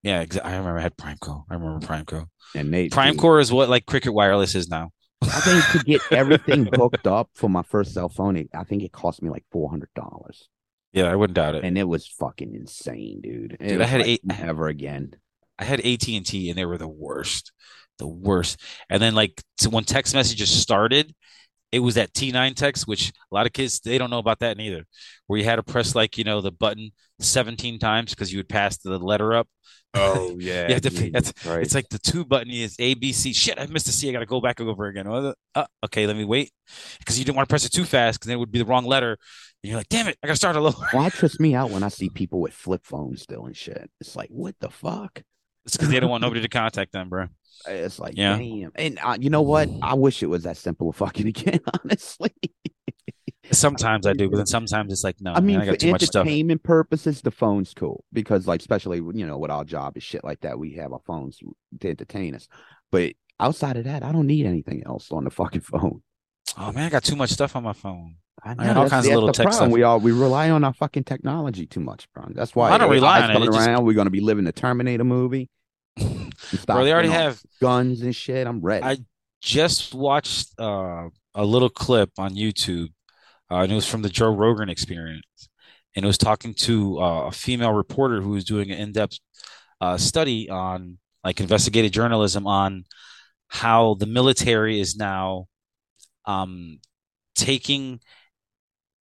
[0.02, 1.44] Yeah, exa- I remember I had Primeco.
[1.50, 2.26] I remember Primeco.
[2.54, 4.90] and dude, Primecore is what like Cricket Wireless is now.
[5.22, 8.82] I think to get everything hooked up for my first cell phone, it, I think
[8.82, 10.48] it cost me like four hundred dollars,
[10.92, 11.64] Yeah, I wouldn't doubt it.
[11.64, 13.52] and it was fucking insane, dude.
[13.60, 15.12] It Dude, I had like, eight- never again.
[15.58, 17.52] I had AT and T, and they were the worst,
[17.98, 18.58] the worst.
[18.88, 21.14] And then like so when text messages started,
[21.70, 24.56] it was that T9 text, which a lot of kids they don't know about that
[24.56, 24.86] neither,
[25.26, 28.48] where you had to press like you know the button 17 times because you would
[28.48, 29.48] pass the letter up.
[29.94, 31.62] Oh yeah, You have to- that's- Christ.
[31.62, 33.32] It's like the two button is A B C.
[33.32, 34.08] Shit, I missed the C.
[34.08, 35.06] I got to go back and over again.
[35.06, 36.52] Uh, uh, okay, let me wait
[37.00, 38.64] because you didn't want to press it too fast because then it would be the
[38.66, 39.18] wrong letter.
[39.62, 40.86] And you're like, damn it, I got to start all over.
[40.92, 43.90] Why trips me out when I see people with flip phones still and shit?
[44.00, 45.22] It's like, what the fuck?
[45.66, 47.26] It's because they don't want nobody to contact them, bro.
[47.66, 48.38] It's like, Yeah.
[48.38, 48.70] damn.
[48.76, 49.68] And uh, you know what?
[49.82, 52.32] I wish it was that simple of fucking again, honestly.
[53.52, 55.80] Sometimes I do, but then sometimes it's like, no, I mean, man, I for got
[55.80, 56.20] too much stuff.
[56.22, 60.24] entertainment purposes, the phone's cool because, like, especially you know, with our job and shit
[60.24, 61.38] like that, we have our phones
[61.80, 62.48] to entertain us.
[62.90, 66.02] But outside of that, I don't need anything else on the fucking phone.
[66.58, 68.16] Oh man, I got too much stuff on my phone.
[68.42, 69.68] I got all kinds of little tech problem.
[69.70, 69.74] stuff.
[69.74, 72.24] We all we rely on our fucking technology too much, bro.
[72.30, 73.84] That's why I don't rely on it, it just- around.
[73.84, 75.48] We're gonna be living the Terminator movie.
[76.66, 77.40] Bro, they already have.
[77.60, 78.46] guns and shit.
[78.46, 78.84] I'm ready.
[78.84, 78.96] I
[79.42, 82.88] just watched uh, a little clip on YouTube,
[83.50, 85.48] uh, and it was from the Joe Rogan Experience,
[85.96, 89.18] and it was talking to uh, a female reporter who was doing an in-depth
[89.80, 92.84] uh, study on like investigative journalism on
[93.48, 95.46] how the military is now
[96.24, 96.78] um,
[97.34, 98.00] taking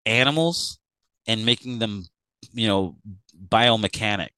[0.06, 0.80] animals
[1.28, 2.06] and making them,
[2.52, 2.96] you know,
[3.48, 4.30] biomechanic,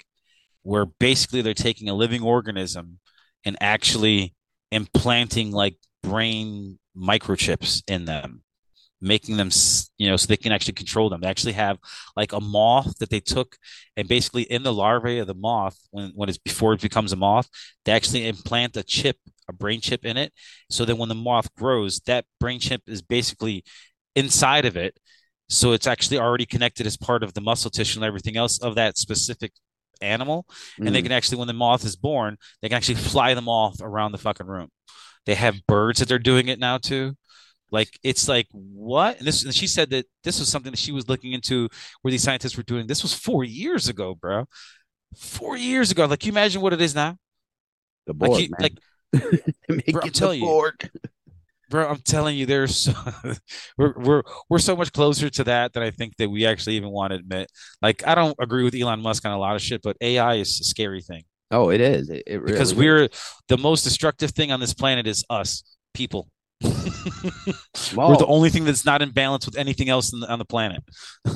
[0.64, 3.00] where basically they're taking a living organism
[3.46, 4.36] and actually
[4.72, 8.44] implanting like brain microchips in them
[9.02, 9.50] making them
[9.98, 11.22] you know so they can actually control them.
[11.22, 11.78] They actually have
[12.16, 13.58] like a moth that they took
[13.98, 17.16] and basically in the larvae of the moth when when it's before it becomes a
[17.16, 17.50] moth
[17.86, 19.18] they actually implant a chip
[19.50, 20.32] a brain chip in it.
[20.70, 23.64] So that when the moth grows that brain chip is basically
[24.16, 24.98] inside of it.
[25.50, 28.76] So it's actually already connected as part of the muscle tissue and everything else of
[28.76, 29.52] that specific
[30.02, 30.46] animal.
[30.78, 31.04] And they Mm.
[31.04, 34.18] can actually when the moth is born they can actually fly the moth around the
[34.18, 34.70] fucking room.
[35.26, 37.16] They have birds that they're doing it now too
[37.72, 39.18] like it's like what?
[39.18, 41.70] And this and she said that this was something that she was looking into
[42.02, 42.86] where these scientists were doing.
[42.86, 44.46] This was four years ago bro.
[45.18, 46.06] Four years ago.
[46.06, 47.18] Like you imagine what it is now?
[48.08, 48.62] The like board, you, man.
[48.62, 50.46] like Make bro, I'm telling you.
[50.46, 50.92] board.
[51.70, 52.94] bro i'm telling you there's so,
[53.78, 56.90] we're, we're we're so much closer to that than i think that we actually even
[56.90, 57.50] want to admit.
[57.82, 60.60] Like i don't agree with elon musk on a lot of shit but ai is
[60.60, 61.24] a scary thing.
[61.54, 62.10] Oh, it is.
[62.10, 63.10] It, it because really we're
[63.50, 66.30] the most destructive thing on this planet is us people
[66.62, 67.94] is.
[67.96, 70.84] we're the only thing that's not in balance with anything else the, on the planet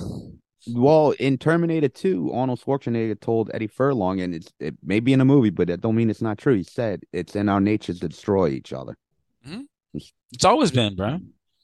[0.68, 5.22] Well, in Terminator 2, Arnold Schwarzenegger told Eddie Furlong, and it's it may be in
[5.22, 6.56] a movie, but it don't mean it's not true.
[6.56, 8.98] He said it's in our nature to destroy each other.
[9.48, 9.62] Mm-hmm.
[10.32, 11.08] It's always been, bro.
[11.08, 11.20] I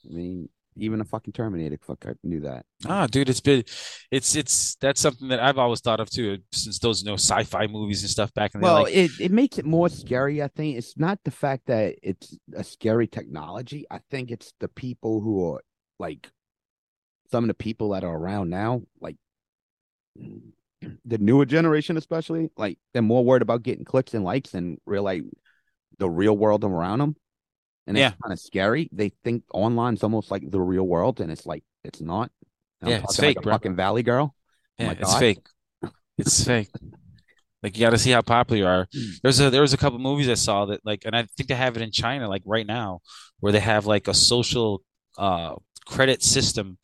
[0.08, 2.66] mean, even a fucking Terminator fuck I knew that.
[2.88, 3.64] Ah, dude, it's been,
[4.10, 7.68] it's it's that's something that I've always thought of too, since those you know sci-fi
[7.68, 10.48] movies and stuff back in the Well, like, it, it makes it more scary, I
[10.48, 10.78] think.
[10.78, 13.86] It's not the fact that it's a scary technology.
[13.92, 15.62] I think it's the people who are
[16.00, 16.30] like
[17.32, 19.18] some of the people that are around now, like
[20.16, 25.04] the newer generation, especially, like they're more worried about getting clicks and likes and real
[25.04, 25.24] like
[25.98, 27.16] the real world around them.
[27.88, 28.14] And it's Yeah.
[28.22, 28.90] kind of scary.
[28.92, 32.32] They think online's almost like the real world, and it's like it's not.
[32.82, 33.54] And Yeah, it's like fake, a bro.
[33.54, 34.36] fucking Valley Girl.
[34.80, 35.20] Oh yeah, my it's God.
[35.20, 35.40] fake.
[36.18, 36.70] It's fake.
[37.64, 38.88] Like you got to see how popular you are.
[38.94, 39.12] Hmm.
[39.24, 41.56] There's a there was a couple movies I saw that like, and I think they
[41.56, 43.02] have it in China like right now,
[43.40, 44.82] where they have like a social
[45.18, 45.56] uh
[45.86, 46.78] credit system,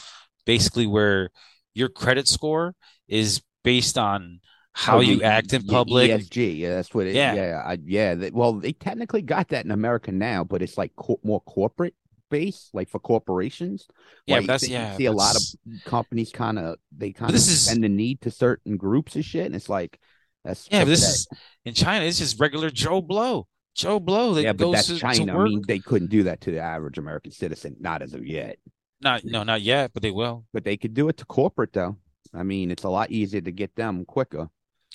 [0.45, 1.30] basically where
[1.74, 2.76] your credit score
[3.07, 4.40] is based on
[4.78, 6.12] how Oh, you act in public.
[6.12, 7.16] ESG, yeah, that's what it.
[7.16, 7.34] Yeah.
[7.34, 8.30] Yeah, yeah, I, yeah.
[8.32, 11.95] Well, they technically got that in America now, but it's like co- more corporate
[12.30, 13.88] based, like for corporations.
[14.28, 15.41] Yeah, Like, that's- yeah, See a lot of
[15.86, 19.26] companies kind of they kind of this is- send the need to certain groups and
[19.26, 19.99] shit, and it's like
[20.45, 21.16] that's Yeah, this pathetic.
[21.16, 21.28] is
[21.66, 22.06] in China.
[22.06, 23.48] It's just regular Joe Blow.
[23.76, 25.40] Joe Blow that yeah, but goes that's to, to China.
[25.40, 28.58] I mean, they couldn't do that to the average American citizen, not as of yet.
[29.02, 30.45] Not no, not yet, but they will.
[30.54, 31.98] But they could do it to corporate though.
[32.34, 34.49] I mean, it's a lot easier to get them quicker.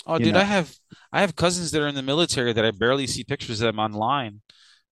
[0.07, 0.41] Oh, dude, know.
[0.41, 0.74] I have
[1.12, 3.79] I have cousins that are in the military that I barely see pictures of them
[3.79, 4.41] online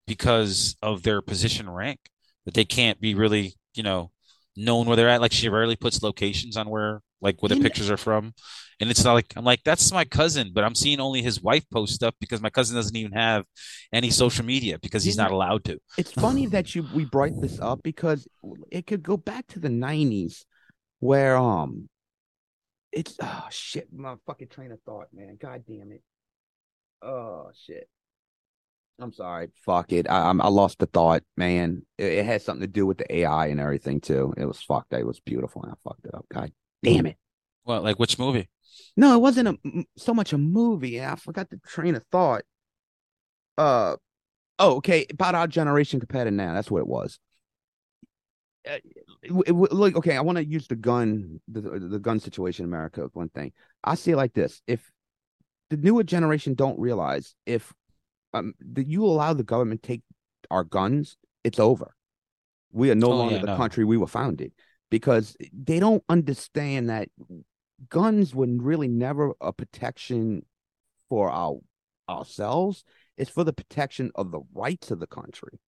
[0.07, 2.01] because of their position rank.
[2.47, 4.12] That they can't be really, you know,
[4.57, 5.20] known where they're at.
[5.20, 8.35] Like she rarely puts locations on where like where the You pictures are from.
[8.81, 11.65] And it's not like I'm like, that's my cousin, but I'm seeing only his wife
[11.70, 13.45] post stuff because my cousin doesn't even have
[13.93, 15.78] any social media because he's not allowed to.
[15.97, 18.27] it's funny that you we brought this up because
[18.70, 20.45] it could go back to the nineties
[21.01, 21.89] where um
[22.93, 25.37] it's oh shit my fucking train of thought man.
[25.41, 26.03] God damn it.
[27.03, 27.89] Oh shit.
[28.99, 29.49] I'm sorry.
[29.65, 30.11] Fuck it.
[30.11, 31.83] I I'm, I lost the thought man.
[31.99, 34.35] It, it had something to do with the AI and everything too.
[34.37, 34.93] It was fucked.
[34.93, 36.27] It was beautiful and I fucked it up.
[36.33, 36.53] God
[36.83, 37.17] damn it.
[37.65, 38.49] What, like which movie?
[38.97, 41.03] no it wasn't a so much a movie.
[41.03, 42.43] I forgot the train of thought.
[43.57, 43.97] Uh
[44.59, 45.07] oh okay.
[45.11, 46.55] About our generation compared to now.
[46.55, 47.19] That's what it was
[48.65, 48.82] it,
[49.23, 53.09] it, look okay i want to use the gun the, the gun situation in america
[53.12, 53.53] one thing.
[53.82, 54.91] I see it like this if
[55.70, 57.73] the newer generation don't realize if
[58.35, 60.03] um that you allow the government take
[60.51, 61.95] our guns it's over.
[62.73, 63.57] We are no Oh, longer yeah, the no.
[63.57, 64.53] country we were founded
[64.91, 67.09] because they don't understand that
[67.89, 70.45] guns were really never a protection
[71.09, 71.57] for our
[72.09, 72.85] ourselves.
[73.16, 75.59] It's for the protection of the rights of the country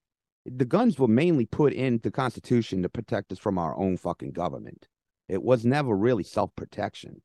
[0.45, 4.33] the guns were mainly put in the Constitution to protect us from our own fucking
[4.33, 4.89] government.
[5.29, 7.23] It was never really self protection.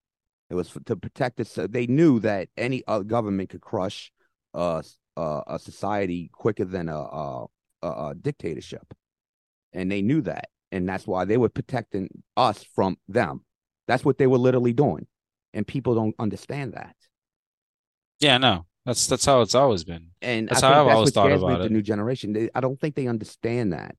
[0.50, 1.58] It was to protect us.
[1.70, 4.12] They knew that any other government could crush
[4.54, 4.82] uh,
[5.18, 7.48] uh, a society quicker than a, a,
[7.82, 8.94] a dictatorship,
[9.74, 12.08] and they knew that, and that's why they were protecting
[12.38, 13.44] us from them.
[13.88, 15.08] That's what they were literally doing,
[15.54, 16.96] and people don't understand that.
[18.20, 18.67] Yeah, no.
[18.88, 20.08] That's that's how it's always been.
[20.22, 21.64] And That's I how I've that's always thought about it.
[21.64, 22.32] the new generation.
[22.32, 23.98] They, I don't think they understand that.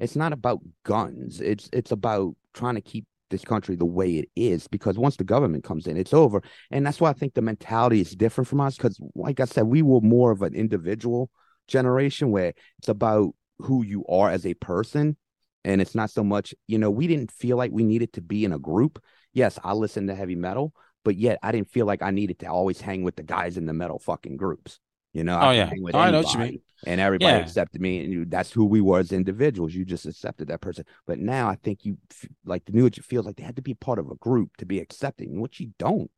[0.00, 1.40] It's not about guns.
[1.40, 4.66] It's it's about trying to keep this country the way it is.
[4.66, 6.42] Because once the government comes in, it's over.
[6.72, 8.76] And that's why I think the mentality is different from us.
[8.76, 11.30] Because, like I said, we were more of an individual
[11.68, 15.16] generation where it's about who you are as a person.
[15.64, 18.44] And it's not so much, you know, we didn't feel like we needed to be
[18.44, 19.00] in a group.
[19.32, 20.74] Yes, I listen to heavy metal,
[21.04, 23.66] but yet I didn't feel like I needed to always hang with the guys in
[23.66, 24.80] the metal fucking groups.
[25.12, 25.66] You know, Oh, could yeah.
[25.66, 26.60] hang with Oh, I know what you mean.
[26.86, 27.44] And everybody Yeah.
[27.44, 29.72] accepted me, and you, that's who we were as individuals.
[29.72, 30.84] You just accepted that person.
[31.06, 31.98] But now I think you
[32.44, 34.66] like the new it feels like they had to be part of a group to
[34.66, 36.10] be accepting, which you don't.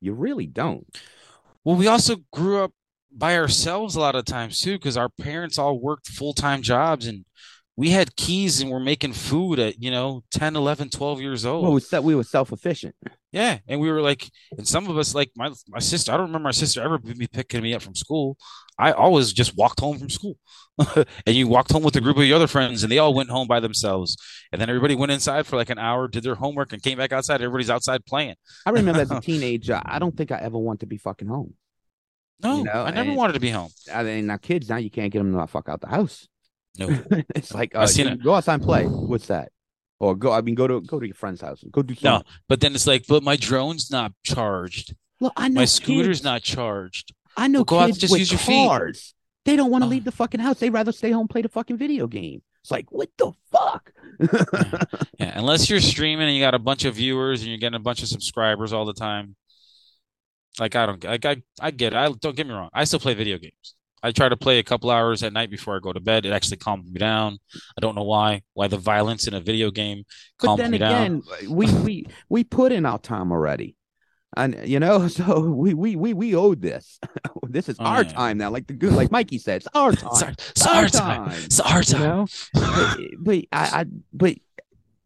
[0.00, 0.86] You really don't.
[1.64, 2.72] Well, we also grew up
[3.12, 7.24] by ourselves a lot of times too, because our parents all worked full-time jobs and
[7.80, 11.62] we had keys and we're making food at, you know, 10, 11, 12 years old.
[11.62, 12.94] Well, we said we were self efficient.
[13.32, 14.28] Yeah, and we were like,
[14.58, 17.26] and some of us, like my my sister, I don't remember my sister ever be
[17.26, 18.36] picking me up from school.
[18.78, 20.36] I always just walked home from school,
[21.26, 23.30] and you walked home with a group of your other friends, and they all went
[23.30, 24.14] home by themselves,
[24.52, 27.12] and then everybody went inside for like an hour, did their homework, and came back
[27.12, 27.40] outside.
[27.40, 28.34] Everybody's outside playing.
[28.66, 31.54] I remember as a teenager, I don't think I ever wanted to be fucking home.
[32.42, 33.70] No, You know, I never and- wanted to be home.
[33.90, 36.28] I mean, now kids now you can't get them to not fuck out the house.
[36.80, 36.98] No,
[37.36, 38.22] it's like uh, seen you it.
[38.24, 38.84] go outside and play.
[38.86, 39.52] What's that?
[40.00, 40.32] Or go.
[40.32, 41.62] I mean, go to go to your friend's house.
[41.70, 42.10] Go do something.
[42.10, 44.94] no, but then it's like, but my drone's not charged.
[45.20, 47.12] Look, I know My scooter's kids- not charged.
[47.36, 48.66] I know Well, go out just use your feet.
[48.66, 49.14] cars.
[49.44, 49.90] They don't want to Oh.
[49.90, 50.58] leave the fucking house.
[50.58, 52.42] They'd rather stay home and play the fucking video game.
[52.62, 53.92] It's like, what the fuck?
[54.30, 54.88] fuck?
[55.18, 57.80] Yeah, unless you're streaming and you got a bunch of viewers and you're getting a
[57.82, 59.36] bunch of subscribers all the time.
[60.58, 61.96] Like I don't like I I get it.
[61.96, 62.70] I don't get me wrong.
[62.72, 63.74] I still play video games.
[64.02, 66.24] I try to play a couple hours at night before I go to bed.
[66.26, 67.38] It actually calms me down.
[67.76, 68.42] I don't know why.
[68.54, 70.04] Why the violence in a video game
[70.40, 71.22] But calms then me down.
[71.22, 73.76] again, we we we put in our time already.
[74.36, 76.98] And you know, so we we we we owed this.
[77.48, 78.12] this is Oh, our yeah.
[78.12, 78.50] time now.
[78.50, 80.10] Like the good like Mikey said, it's our time.
[80.12, 81.32] It's our, it's our time.
[81.44, 82.00] It's our You time.
[82.00, 82.26] know?
[82.54, 84.36] but, but I, I but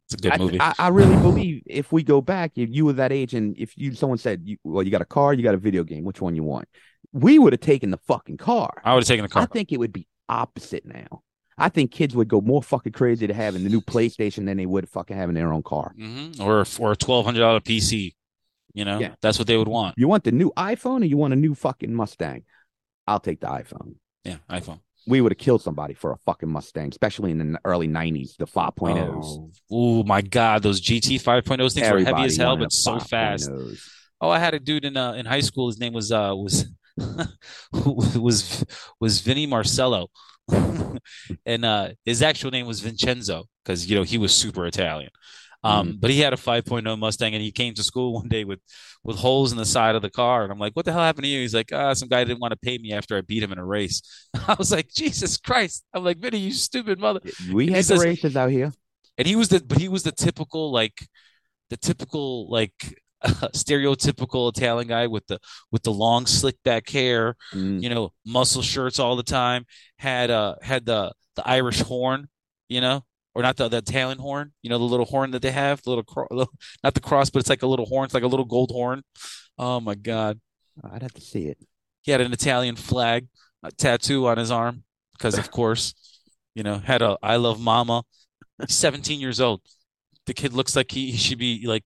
[0.06, 0.60] It's a good I, movie.
[0.60, 3.76] I, I really believe if we go back, if you were that age and if
[3.76, 6.20] you someone said, you, well, you got a car, you got a video game, which
[6.20, 6.68] one you want?
[7.14, 8.82] We would have taken the fucking car.
[8.84, 9.42] I would have taken the car.
[9.42, 11.22] I think it would be opposite now.
[11.56, 14.66] I think kids would go more fucking crazy to having the new PlayStation than they
[14.66, 15.94] would fucking having their own car.
[15.96, 18.14] hmm Or or a twelve hundred dollar PC.
[18.74, 19.14] You know, Yeah.
[19.22, 19.94] that's what they would want.
[19.96, 22.42] You want the new iPhone or you want a new fucking Mustang?
[23.06, 23.94] I'll take the iPhone.
[24.24, 24.80] Yeah, iPhone.
[25.06, 28.46] We would have killed somebody for a fucking Mustang, especially in the early 90s, the
[28.46, 29.22] 5.0s.
[29.22, 33.48] Oh, oh my God, those GT 5.0 things were heavy as hell, but so fast.
[33.48, 33.88] 5.0s.
[34.20, 35.68] Oh, I had a dude in uh, in high school.
[35.68, 36.66] His name was uh was
[37.72, 38.64] was
[39.00, 40.08] was Vinny Marcello,
[41.46, 45.10] and uh his actual name was Vincenzo because you know he was super Italian.
[45.62, 48.60] Um, but he had a 5.0 Mustang, and he came to school one day with
[49.02, 51.24] with holes in the side of the car, and I'm like, "What the hell happened
[51.24, 53.42] to you?" He's like, "Ah, some guy didn't want to pay me after I beat
[53.42, 54.02] him in a race."
[54.46, 57.96] I was like, "Jesus Christ!" I'm like, "Vinny, you stupid mother!" We And had the
[57.96, 58.72] says- races out here.
[59.16, 61.08] and he was the but he was the typical like
[61.70, 63.00] the typical like
[63.54, 65.38] stereotypical Italian guy with the
[65.70, 67.82] with the long slick back hair, Mm.
[67.82, 69.64] you know, muscle shirts all the time,
[69.98, 72.28] had uh had the the Irish horn,
[72.68, 75.50] you know, or not the the Italian horn, you know, the little horn that they
[75.50, 76.52] have, the little, cro- little
[76.82, 79.02] not the cross, but it's like a little horn, it's like a little gold horn.
[79.58, 80.40] Oh my God.
[80.92, 81.58] I'd have to see it.
[82.02, 83.28] He had an Italian flag
[83.62, 84.82] a tattoo on his arm
[85.16, 85.94] because of course,
[86.54, 88.02] you know, had a I love mama.
[88.60, 89.60] He's 17 years old.
[90.26, 91.84] The kid looks like he, he should be like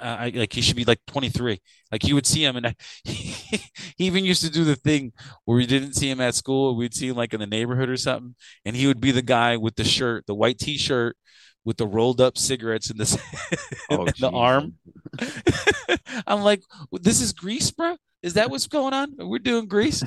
[0.00, 1.60] I- like he should be like 23.
[1.92, 3.60] Like you would see him and I, he
[3.98, 5.12] even used to do the thing
[5.44, 7.96] where we didn't see him at school, we'd see him like in the neighborhood or
[7.96, 8.34] something,
[8.64, 11.16] and he would be the guy with the shirt, the white t-shirt
[11.64, 13.20] with the rolled up cigarettes in the
[13.90, 14.74] oh, in Oh, the arm.
[16.26, 17.96] I'm like, this is Grease, bro?
[18.22, 19.14] Is that what's going on?
[19.18, 20.02] We're doing Grease?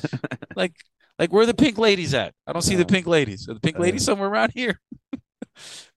[0.56, 0.74] like,
[1.18, 2.34] like where are the pink ladies at?
[2.48, 3.48] I don't see the pink ladies.
[3.50, 4.80] Are the pink uh, ladies somewhere around here?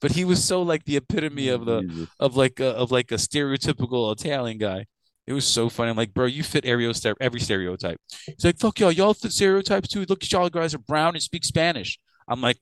[0.01, 2.09] But he was so like the epitome of the Jesus.
[2.21, 4.87] of like a, of like a stereotypical Italian guy.
[5.27, 5.91] It was so funny.
[5.91, 7.99] I'm like, bro, you fit every every stereotype.
[8.27, 10.05] He's like, fuck y'all, y'all fit stereotypes too.
[10.09, 11.99] Look at y'all guys are brown and speak Spanish.
[12.27, 12.59] I'm like,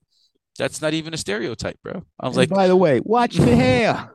[0.58, 2.04] that's not even a stereotype, bro.
[2.20, 4.12] I was And like, by the way, watch the hair.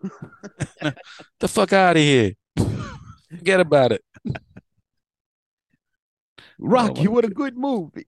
[1.39, 2.33] the fuck out of here.
[3.29, 4.03] Forget about it.
[6.59, 8.07] Rocky, what a good movie.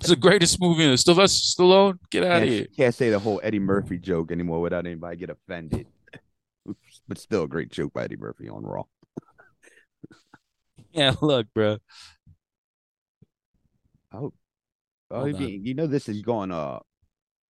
[0.00, 1.98] It's the greatest movie in Sylvester Stallone.
[2.10, 2.64] Get out of here.
[2.64, 5.86] Can't, can't say the whole Eddie Murphy joke anymore without anybody get offended.
[7.08, 8.82] But still a great joke by Eddie Murphy on Raw.
[10.92, 11.76] Yeah, look, bro.
[14.14, 14.32] Oh,
[15.10, 16.78] oh you, you know this is going uh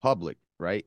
[0.02, 0.84] public, right?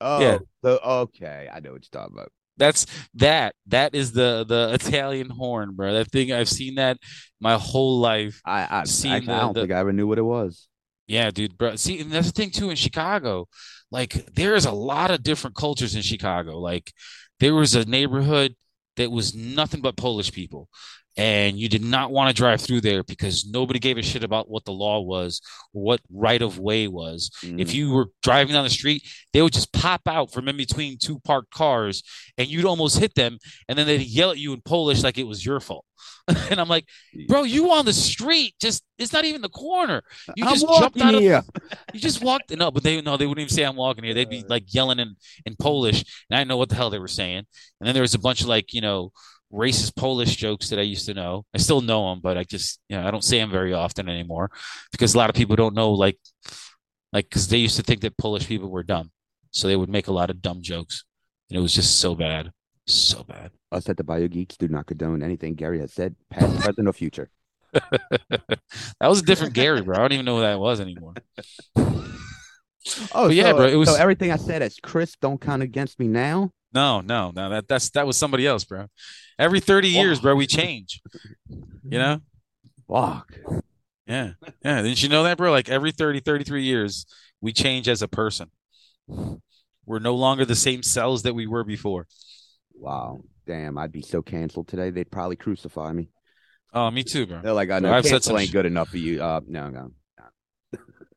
[0.00, 0.38] Oh, Yeah.
[0.62, 2.30] the, okay, I know what you're talking about.
[2.56, 3.54] That's that.
[3.66, 5.92] That is the the Italian horn, bro.
[5.94, 6.98] That thing I've seen that
[7.40, 8.40] my whole life.
[8.44, 10.67] I, I Seen actually, the- I don't the- think I ever knew what it was.
[11.08, 11.76] Yeah, dude, bro.
[11.76, 13.48] See, and that's the thing too in Chicago.
[13.90, 16.58] Like, there is a lot of different cultures in Chicago.
[16.60, 16.92] Like,
[17.40, 18.56] there was a neighborhood
[18.96, 20.68] that was nothing but Polish people,
[21.18, 24.48] and you did not want to drive through there because nobody gave a shit about
[24.48, 25.40] what the law was
[25.72, 27.30] what right of way was.
[27.42, 27.74] If Mhm.
[27.74, 31.18] you were driving down the street, they would just pop out from in between two
[31.20, 32.02] parked cars,
[32.38, 33.38] and you'd almost hit them,
[33.68, 35.84] and then they'd yell at you in Polish like it was your fault.
[36.50, 36.86] and I'm like,
[37.26, 38.54] bro, you on the street?
[38.60, 40.02] Just it's not even the corner.
[40.36, 41.42] You just jumped out of here.
[41.94, 44.14] you just walked no, but they no, they wouldn't even say I'm walking here.
[44.14, 45.16] They'd be like yelling in
[45.46, 47.38] in Polish, and I didn't know what the hell they were saying.
[47.80, 49.10] And then there was a bunch of like you know
[49.52, 51.44] racist Polish jokes that I used to know.
[51.54, 54.08] I still know them, but I just you know I don't say them very often
[54.08, 54.50] anymore
[54.92, 56.18] because a lot of people don't know like
[57.12, 59.10] like because they used to think that Polish people were dumb,
[59.50, 61.04] so they would make a lot of dumb jokes,
[61.50, 62.52] and it was just so bad,
[62.86, 63.50] so bad.
[63.72, 66.92] Us at the Bayou Geeks do not condone anything Gary has said, past, present, or
[66.92, 67.30] future.
[67.72, 68.60] that
[69.02, 69.94] was a different Gary, bro.
[69.96, 71.12] I don't even know who that was anymore.
[73.12, 76.08] Oh, yeah, bro, it was- so everything I said as Chris don't count against me
[76.08, 76.50] now.
[76.72, 77.50] No, no, no.
[77.50, 78.86] That that's that was somebody else, bro.
[79.38, 81.00] Every 30 years, bro, we change.
[81.48, 82.20] You know?
[82.88, 83.32] Fuck.
[84.06, 84.32] Yeah.
[84.64, 84.82] Yeah.
[84.82, 85.50] Didn't you know that, bro?
[85.50, 87.06] Like every 30, 33 years,
[87.40, 88.50] we change as a person.
[89.86, 92.06] We're no longer the same cells that we were before.
[92.74, 93.20] Wow.
[93.46, 94.90] Damn, I'd be so canceled today.
[94.90, 96.10] They'd probably crucify me.
[96.74, 97.40] Oh, me too, bro.
[97.40, 99.22] They're like, I Bro, know cancel ain't sh- good enough for you.
[99.22, 99.92] Uh, no, no.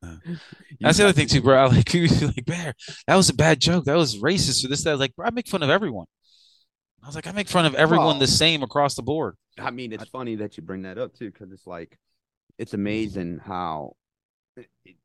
[0.81, 1.57] That's the other thing too, bro.
[1.57, 2.73] I like he like, Bear,
[3.07, 3.85] that was a bad joke.
[3.85, 4.97] That was racist or this, that.
[4.97, 6.05] Like, bro, I make fun of everyone.
[7.03, 9.35] I was like, I make fun of everyone Well- the same across the board.
[9.59, 11.97] I mean, it's funny that you bring that up too, because it's like,
[12.57, 13.93] it's amazing how,
[14.55, 14.95] it- it-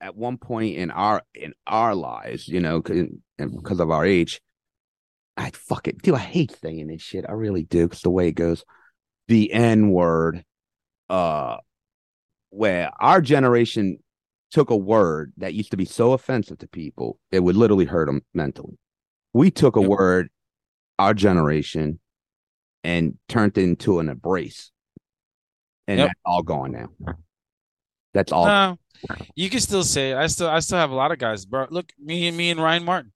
[0.00, 3.06] at one point in our in our lives, you know, cause,
[3.38, 4.40] because of our age,
[5.36, 6.16] I fuck it, dude.
[6.16, 7.24] I hate saying this shit.
[7.28, 8.64] I really do, because the way it goes,
[9.28, 10.44] the N word,
[11.08, 11.58] uh,
[12.50, 13.98] where our generation
[14.52, 18.06] took a word that used to be so offensive to people, it would literally hurt
[18.06, 18.78] them mentally.
[19.32, 19.88] We took a Yep.
[19.90, 20.30] word,
[20.98, 21.98] our generation,
[22.84, 24.70] and turned it into an embrace.
[25.88, 26.08] And Yep.
[26.08, 27.14] that's all gone now.
[28.12, 28.46] That's all.
[28.46, 28.78] No,
[29.34, 30.16] you can still say it.
[30.16, 31.66] I still, I still have a lot of guys, bro.
[31.70, 33.12] Look, me and me and Ryan Martin.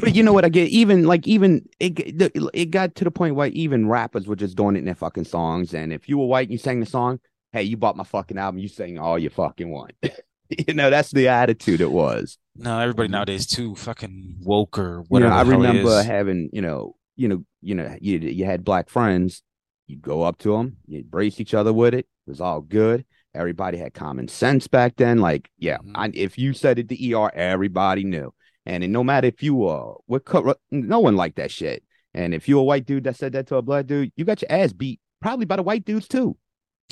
[0.00, 0.68] but you know what I get?
[0.68, 1.98] Even like even it
[2.52, 5.24] it got to the point where even rappers were just doing it in their fucking
[5.24, 5.72] songs.
[5.72, 7.20] And if you were white and you sang the song,
[7.52, 9.92] hey, you bought my fucking album, you sang all you fucking want.
[10.48, 12.38] you know, that's the attitude it was.
[12.56, 15.30] no, everybody nowadays too fucking woke or You whatever.
[15.30, 18.44] know, I the hell he remember having, you know, you know, you know, you you
[18.44, 19.42] had black friends.
[19.86, 22.06] You go up to them, you embrace each other with it.
[22.26, 23.04] It was all good.
[23.34, 25.18] Everybody had common sense back then.
[25.18, 25.92] Like, yeah, Mhm.
[25.94, 28.32] I, if you said it to ER, everybody knew.
[28.64, 31.82] And, and no matter if you were, what co- no one liked that shit.
[32.14, 34.40] And if you a white dude that said that to a black dude, you got
[34.42, 36.36] your ass beat probably by the white dudes too.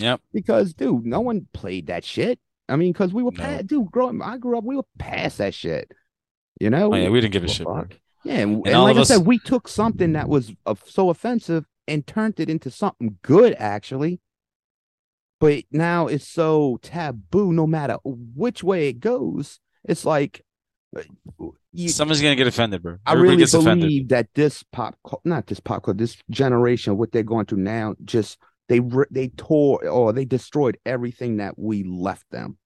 [0.01, 0.21] Yep.
[0.33, 2.39] Because dude, no one played that shit.
[2.69, 3.43] I mean, because we were No.
[3.43, 3.91] past, dude.
[3.91, 5.91] Growing, I grew up, we were past that shit.
[6.61, 7.67] You know, Oh, yeah, we didn't give a Well, shit.
[7.67, 7.95] fuck.
[8.25, 11.09] Yeah, and, and all like I us- said, we took something that was uh, so
[11.11, 14.21] offensive and turned it into something good, actually.
[15.41, 17.53] But now it's so taboo.
[17.53, 20.45] No matter which way it goes, it's like
[20.97, 21.03] uh,
[21.73, 22.99] you, Someone's gonna get offended, bro.
[23.07, 23.87] I Everybody really gets offended.
[23.89, 27.95] believe that this pop, not this pop culture, this generation, what they're going through now,
[28.05, 28.37] just
[28.71, 28.81] they
[29.11, 32.57] they tore or they destroyed everything that we left them.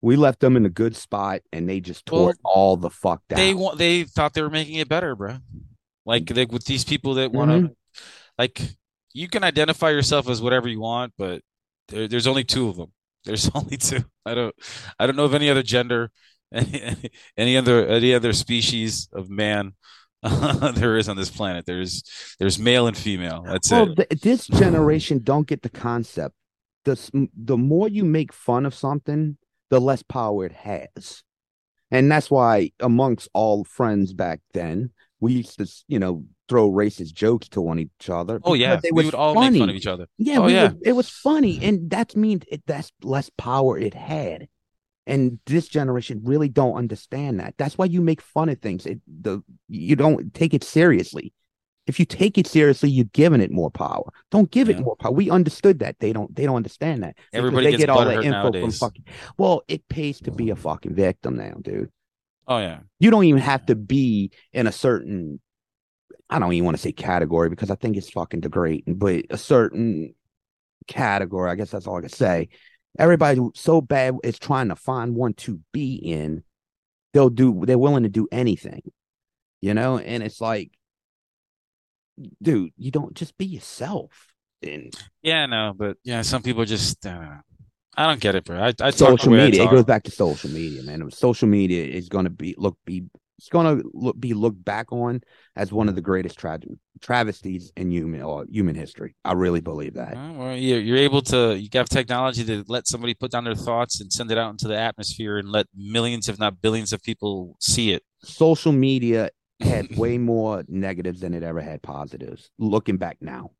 [0.00, 3.20] We left them in a good spot, and they just tore Well, all the fuck
[3.28, 3.36] down.
[3.36, 3.76] They want.
[3.78, 5.36] They thought they were making it better, bro.
[6.06, 7.72] Like they, with these people that want to, Mm-hmm.
[8.38, 8.62] like,
[9.12, 11.42] you can identify yourself as whatever you want, but
[11.88, 12.92] there, there's only two of them.
[13.24, 14.04] There's only two.
[14.24, 14.54] I don't.
[14.98, 16.10] I don't know of any other gender,
[16.54, 19.74] any, any other any other species of man
[20.74, 21.64] there is on this planet.
[21.66, 22.02] There's
[22.38, 23.42] there's male and female.
[23.46, 24.08] That's well, it.
[24.10, 26.34] th- this generation don't get the concept.
[26.84, 29.36] The the more you make fun of something,
[29.70, 31.22] the less power it has,
[31.90, 34.90] and that's why amongst all friends back then,
[35.20, 38.40] we used to, you know, throw racist jokes to one each other.
[38.42, 39.50] Oh yeah, it we would all funny.
[39.50, 40.06] make fun of each other.
[40.16, 40.68] Yeah, Oh, yeah.
[40.68, 44.48] would- it was funny, and that means it, that's less power it had.
[45.08, 47.54] And this generation really don't understand that.
[47.56, 48.84] That's why you make fun of things.
[48.84, 51.32] It, the you don't take it seriously.
[51.86, 54.04] If you take it seriously, you're giving it more power.
[54.30, 55.10] Don't give it more power.
[55.10, 55.98] We understood that.
[55.98, 56.32] They don't.
[56.36, 57.16] They don't understand that.
[57.32, 58.78] Everybody they gets get all the butthurt info from nowadays.
[58.78, 59.04] fucking.
[59.38, 61.90] Well, it pays to be a fucking victim now, dude.
[62.46, 62.80] Oh yeah.
[63.00, 65.40] You don't even have to be in a certain.
[66.28, 69.38] I don't even want to say category because I think it's fucking degrading, but a
[69.38, 70.14] certain
[70.86, 71.50] category.
[71.50, 72.50] I guess that's all I can say.
[72.98, 76.42] Everybody so bad is trying to find one to be in.
[77.12, 77.64] They'll do.
[77.64, 78.82] They're willing to do anything,
[79.60, 79.98] you know.
[79.98, 80.72] And it's like,
[82.42, 84.10] dude, you don't just be yourself.
[84.62, 87.36] And Yeah, no, but yeah, some people just uh,
[87.96, 88.60] I don't get it, bro.
[88.60, 89.64] I, I talk the social way I media.
[89.64, 91.10] It goes back to social media, man.
[91.10, 93.04] Social media is going to be look be
[93.38, 95.20] it's going to look be looked back on
[95.56, 96.58] as one of the greatest tra-
[97.00, 99.14] travesties in human or human history.
[99.24, 100.14] I really believe that.
[100.14, 103.54] Well, well, you're, you're able to you have technology to let somebody put down their
[103.54, 107.02] thoughts and send it out into the atmosphere and let millions, if not billions, of
[107.02, 108.02] people see it.
[108.22, 112.50] Social media had way more negatives than it ever had positives.
[112.58, 113.52] Looking back now,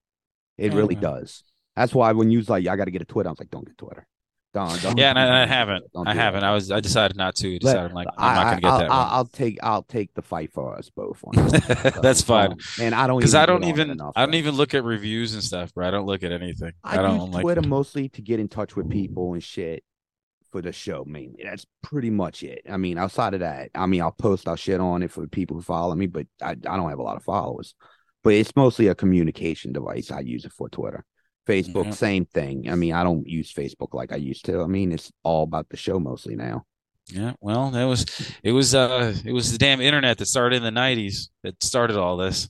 [0.56, 1.00] it really Yeah.
[1.00, 1.44] does.
[1.76, 3.50] That's why when you was like, I got to get a Twitter, I was like,
[3.50, 4.06] don't get Twitter.
[4.54, 5.84] Don't, don't Yeah, and I, I haven't.
[6.06, 6.42] I haven't.
[6.42, 6.70] I was.
[6.70, 7.52] I decided not to.
[7.52, 8.90] Let- Decided I'm like I'm not gonna get I, that.
[8.90, 9.16] I'll.
[9.16, 11.22] I'll take I'll take the fight for us both.
[11.24, 11.34] On.
[12.02, 12.56] That's fine.
[12.80, 13.90] And I don't Because even I don't even.
[13.90, 15.86] enough, I don't even look at reviews and stuff, bro.
[15.86, 16.72] I don't look at anything.
[16.82, 17.42] I, I, don't use like.
[17.42, 19.84] Twitter mostly to get in touch with people and shit
[20.50, 21.42] for the show mainly.
[21.44, 22.62] That's pretty much it.
[22.68, 25.56] I mean, outside of that, I mean, I'll post I'll shit on it for people
[25.56, 27.74] who follow me, but I, I don't have a lot of followers.
[28.24, 30.10] But it's mostly a communication device.
[30.10, 31.04] I use it for Twitter.
[31.48, 31.94] Facebook, Mhm.
[31.94, 32.68] same thing.
[32.70, 34.60] I mean, I don't use Facebook like I used to.
[34.62, 36.64] I mean, it's all about the show mostly now.
[37.10, 38.04] Yeah, well, that was
[38.42, 41.96] it was uh it was the damn internet that started in the nineties that started
[41.96, 42.48] all this.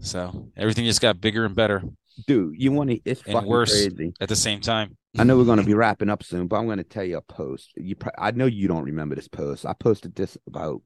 [0.00, 1.82] So everything just got bigger and better
[2.26, 3.00] Dude, you want to?
[3.04, 4.14] It's and fucking worse crazy.
[4.20, 4.96] at the same time.
[5.18, 7.18] I know we're going to be wrapping up soon, but I'm going to tell you
[7.18, 7.72] a post.
[7.76, 9.66] You, pro- I know you don't remember this post.
[9.66, 10.80] I posted this about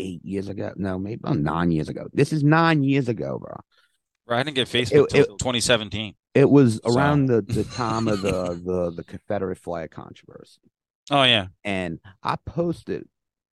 [0.00, 0.72] eight years ago.
[0.76, 2.08] No, maybe about nine years ago.
[2.12, 3.60] This is nine years ago, bro.
[4.30, 6.14] Bro, I didn't get Facebook it- till 2017.
[6.34, 10.60] It was So- around the, the time of the, the the Confederate flag controversy.
[11.10, 11.48] Oh yeah.
[11.64, 13.08] and I posted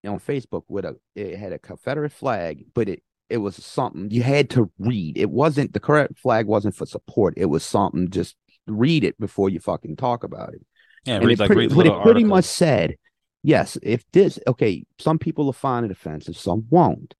[0.05, 4.21] on Facebook with a it had a Confederate flag, but it it was something you
[4.21, 5.17] had to read.
[5.17, 7.33] It wasn't the correct flag wasn't for support.
[7.37, 8.35] It was something just
[8.67, 10.63] read it before you fucking talk about it.
[11.05, 12.97] Yeah, And read it like pretty, read the but it pretty much said,
[13.41, 17.15] yes, if this okay, some people will find it offensive, some won't.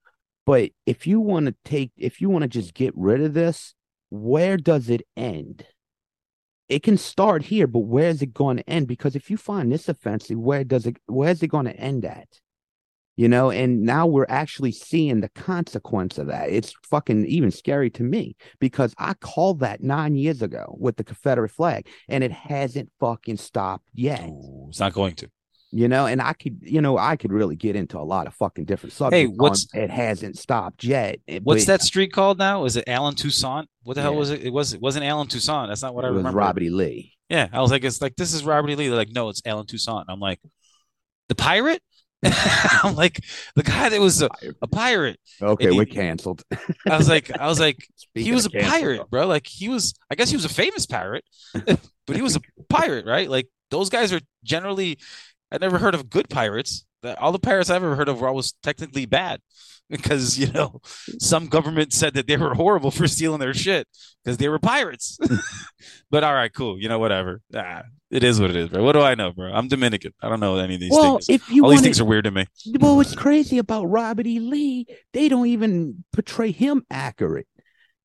[0.48, 3.76] But if you want to take, if you want to just get rid of this,
[4.10, 5.66] where does it end?
[6.70, 8.88] It can start here, but where is it going to end?
[8.88, 12.06] Because if you find this offensive, where does it, where is it going to end
[12.06, 12.30] at?
[13.18, 16.50] You know, and now we're actually seeing the consequence of that.
[16.50, 21.04] It's fucking even scary to me because I called that nine years ago with the
[21.04, 24.30] Confederate flag and it hasn't fucking stopped yet.
[24.70, 25.30] It's not going to.
[25.72, 28.34] You know, and I could, you know, I could really get into a lot of
[28.36, 29.16] fucking different subjects.
[29.18, 31.20] hey what's- on it hasn't stopped yet.
[31.28, 32.64] eh, What's but that street called now?
[32.66, 33.68] Is it Allen Toussaint?
[33.84, 34.44] What the hell was it?
[34.44, 35.68] It was it wasn't Allen Toussaint.
[35.68, 36.38] That's not what I It was remember.
[36.40, 36.70] Robert E.
[36.70, 37.14] Lee.
[37.30, 38.76] Yeah, I was like, it's like this is Robert E.
[38.76, 38.88] Lee.
[38.88, 40.06] They're like, no, it's Allen Toussaint.
[40.08, 40.40] I'm like,
[41.28, 41.82] the pirate.
[42.24, 43.24] I'm like
[43.56, 44.30] the guy that was a,
[44.62, 45.20] a pirate.
[45.42, 46.44] Okay, he- we're canceled.
[46.90, 49.28] I was like, I was like, he was a canceled, pirate, bro.
[49.28, 53.06] Like he was, I guess he was a famous pirate, but he was a pirate,
[53.06, 53.30] right?
[53.30, 54.98] Like those guys are generally,
[55.52, 56.86] I never heard of good pirates.
[57.20, 59.40] All the pirates I've ever heard of were always technically bad
[59.90, 60.82] because, you know,
[61.20, 63.88] some government said that they were horrible for stealing their shit
[64.24, 65.18] because they were pirates.
[66.12, 66.80] but all right, cool.
[66.80, 67.42] You know, whatever.
[67.56, 68.84] Ah, it is what it is, bro.
[68.84, 69.52] What do I know, bro?
[69.54, 70.14] I'm Dominican.
[70.22, 71.30] I don't know any of these Well, things.
[71.30, 72.46] if you All these things are weird to me.
[72.80, 74.40] Well, what's crazy about Robert E.
[74.40, 77.48] Lee, they don't even portray him accurate.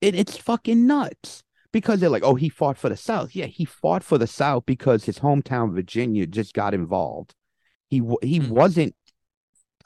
[0.01, 3.35] It, it's fucking nuts because they're like, oh, he fought for the South.
[3.35, 7.35] Yeah, he fought for the South because his hometown Virginia just got involved.
[7.89, 8.49] He he Hmm.
[8.51, 8.95] wasn't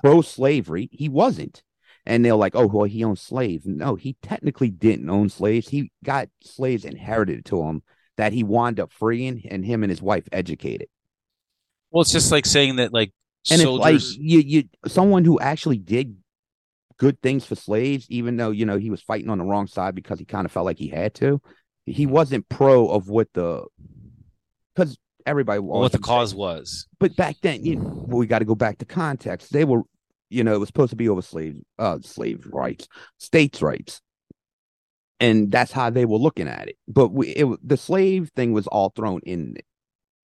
[0.03, 0.89] pro slavery.
[0.93, 1.63] He wasn't.
[2.05, 3.67] And they're like, oh, well, he owned slaves.
[3.67, 5.69] No, he technically didn't own slaves.
[5.69, 7.83] He got slaves inherited to him
[8.17, 10.89] that he wound up freeing, and him and his wife educated.
[11.91, 13.13] Well, it's just like saying that, like,
[13.51, 14.11] and soldiers.
[14.11, 16.17] it's like you you someone who actually did
[16.99, 19.95] good things for slaves even though you know he was fighting on the wrong side
[19.95, 21.41] because he kind of felt like he had to
[21.87, 23.65] he wasn't pro of what the
[24.75, 26.87] because everybody what always the say- cause was.
[26.99, 29.83] but back then you know we got to go back to context they were
[30.31, 32.89] you know it was supposed to be over slave uh slave rights
[33.19, 34.01] states rights
[35.21, 38.67] and that's how they were looking at it but we it, the slave thing was
[38.67, 39.57] all thrown in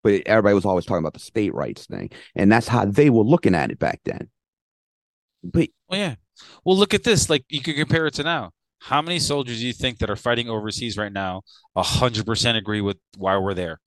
[0.02, 3.22] but everybody was always talking about the state rights thing and that's how they were
[3.24, 4.28] looking at it back then
[5.42, 6.14] but Well, yeah.
[6.64, 7.30] Well, look at this.
[7.30, 8.50] Like, you could compare it to now.
[8.81, 11.43] How many soldiers do you think that are fighting overseas right now?
[11.77, 13.78] A hundred percent agree with why we're there,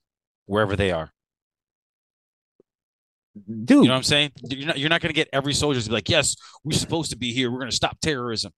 [0.46, 1.12] wherever they are.
[3.36, 4.32] dude You know what I'm saying?
[4.44, 4.78] You're not.
[4.80, 7.34] You're not going to get every soldier to be like, "Yes, we're supposed to be
[7.34, 7.52] here.
[7.52, 8.52] We're going to stop terrorism."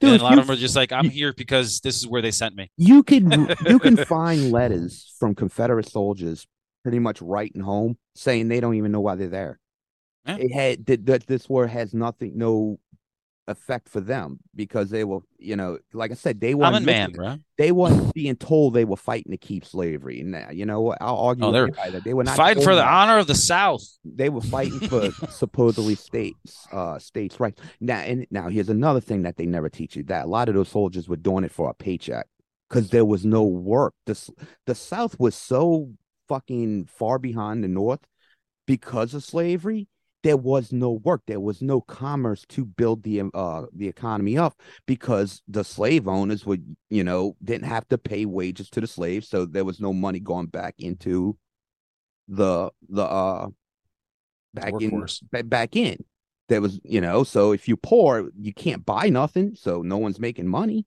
[0.00, 2.20] dude and a lot of them are just like, "I'm here because this is where
[2.22, 6.46] they sent me." you can you can find letters from confederate soldiers
[6.82, 9.58] pretty much writing home saying they don't even know why they're there
[10.26, 10.36] Yeah.
[10.38, 12.78] it had that this war has nothing no
[13.46, 17.36] effect for them because they were you know like i said they weren't man, bro.
[17.58, 20.96] they weren't being told they were fighting to keep slavery and uh, you know what
[21.02, 22.88] i'll argue Oh, they're that they were not Fighting for the that.
[22.90, 23.82] honor of the South.
[24.02, 29.22] they were fighting for supposedly states uh states rights now and now here's another thing
[29.24, 31.68] that they never teach you that a lot of those soldiers were doing it for
[31.68, 32.26] a paycheck
[32.70, 34.18] because there was no work the,
[34.66, 35.90] the south was so
[36.28, 38.00] fucking far behind the north
[38.66, 39.86] because of slavery
[40.24, 44.36] there was no work there was no commerce to build the um, uh the economy
[44.36, 48.86] up because the slave owners would you know didn't have to pay wages to the
[48.86, 51.36] slaves so there was no money going back into
[52.26, 53.46] the the uh
[54.54, 55.20] back in Workforce.
[55.30, 56.02] ba- back in
[56.48, 60.18] there was you know so if you poor you can't buy nothing so no one's
[60.18, 60.86] making money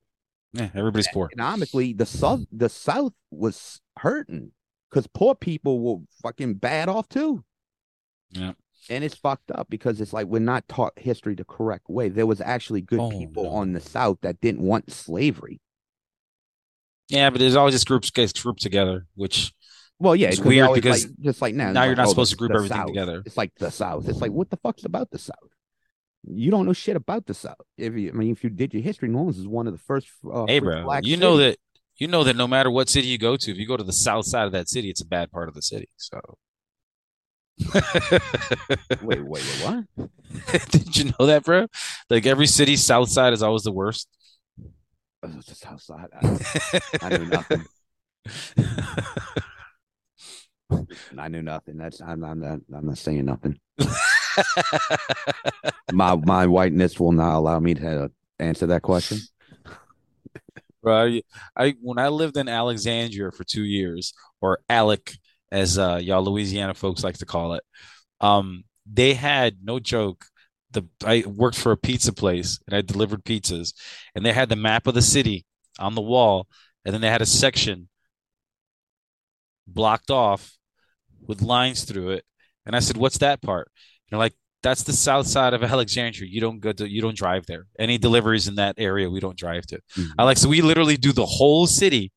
[0.54, 1.30] Yeah, everybody's poor.
[1.32, 4.52] economically the south the south was hurting
[4.90, 7.44] because poor people were fucking bad off too
[8.32, 8.54] Yeah.
[8.90, 12.26] And it's fucked up because it's like we're not taught history the correct way there
[12.26, 13.50] was actually good Oh, people no.
[13.52, 15.60] on the south that didn't want slavery
[17.10, 19.54] Yeah, but there's always just groups gets grouped together, which
[20.00, 22.38] well yeah it's weird because like, just like now now you're not oh, supposed to
[22.38, 22.88] group everything South.
[22.88, 23.24] together.
[23.26, 25.50] it's like the south it's like what the fuck's about the south
[26.24, 28.84] you don't know shit about the south if you i mean if you did your
[28.84, 31.58] history new orleans is one of the first uh, hey, bro, black you know that
[31.98, 33.92] you know that no matter what city you go to, if you go to the
[33.92, 35.90] south side of that city, it's a bad part of the city.
[35.98, 36.20] So.
[39.02, 39.86] wait wait wait what
[40.70, 41.68] Did you know that, bro?
[42.10, 44.08] Like every city south side is always the worst.
[45.24, 47.66] Oh, the south side I, I knew nothing
[51.18, 51.78] I knew nothing.
[51.78, 53.60] That's I'm, I'm not I'm not saying nothing.
[55.92, 59.20] my my whiteness will not allow me to answer that question.
[60.84, 61.22] Bro, I,
[61.56, 65.14] I when I lived in Alexandria for two years, or Alec,
[65.52, 67.64] as uh, y'all Louisiana folks like to call it,
[68.20, 70.26] Um, they had no joke.
[70.72, 73.74] The I worked for a pizza place and I delivered pizzas,
[74.16, 75.46] and they had the map of the city
[75.80, 76.48] on the wall,
[76.84, 77.90] and then they had a section
[79.66, 80.58] blocked off
[81.28, 82.24] with lines through it.
[82.66, 86.30] And I said, "What's that part?" And they're like, "That's the south side of Alexandria.
[86.30, 87.66] You don't go to, you don't drive there.
[87.80, 89.80] Any deliveries in that area, we don't drive to."
[90.18, 92.12] I like, so we literally do the whole city.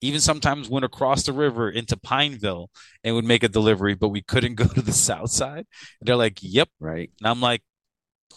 [0.00, 2.70] Even sometimes went across the river into Pineville
[3.02, 5.66] and would make a delivery, but we couldn't go to the south side.
[6.00, 7.10] And they're like, "Yep." Right.
[7.20, 7.62] And I'm like,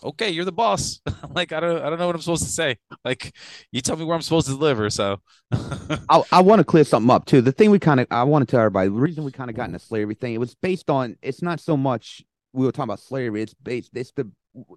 [0.03, 2.49] "Okay, you're the boss." I'm like, I don't, I don't know what I'm supposed to
[2.49, 2.77] say.
[3.03, 3.35] Like,
[3.71, 4.89] you tell me where I'm supposed to deliver.
[4.91, 5.17] So,
[5.51, 7.41] I, I want to clear something up too.
[7.41, 9.55] The thing we kind of I want to tell everybody the reason we kind of
[9.55, 12.23] got into slavery thing it was based on it's not so much
[12.53, 13.41] we were talking about slavery.
[13.41, 14.29] It's based it's the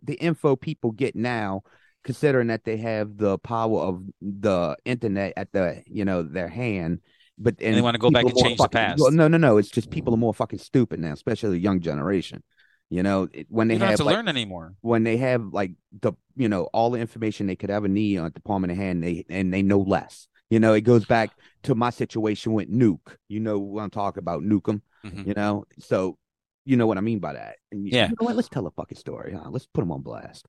[0.03, 1.63] the info people get now,
[2.05, 7.01] considering that they have the power of the internet at the you know their hand.
[7.37, 9.01] But and they wanna go back and change the past.
[9.01, 9.57] well, no, no, no.
[9.57, 12.43] It's just people are more fucking stupid now, especially the young generation.
[12.91, 14.75] You know, when they have have to like, learn anymore.
[14.83, 18.31] when they have like the you know all the information they could ever need on
[18.33, 21.31] the palm of the hand they and they know less you know it goes back
[21.63, 25.27] to my situation with nuke you know what i'm talking about nuke 'em, Mhm.
[25.27, 26.19] you know so
[26.67, 28.09] you know what i mean by that and Yeah.
[28.11, 29.49] you know what let's tell a fucking story huh?
[29.51, 30.47] let's put them on blast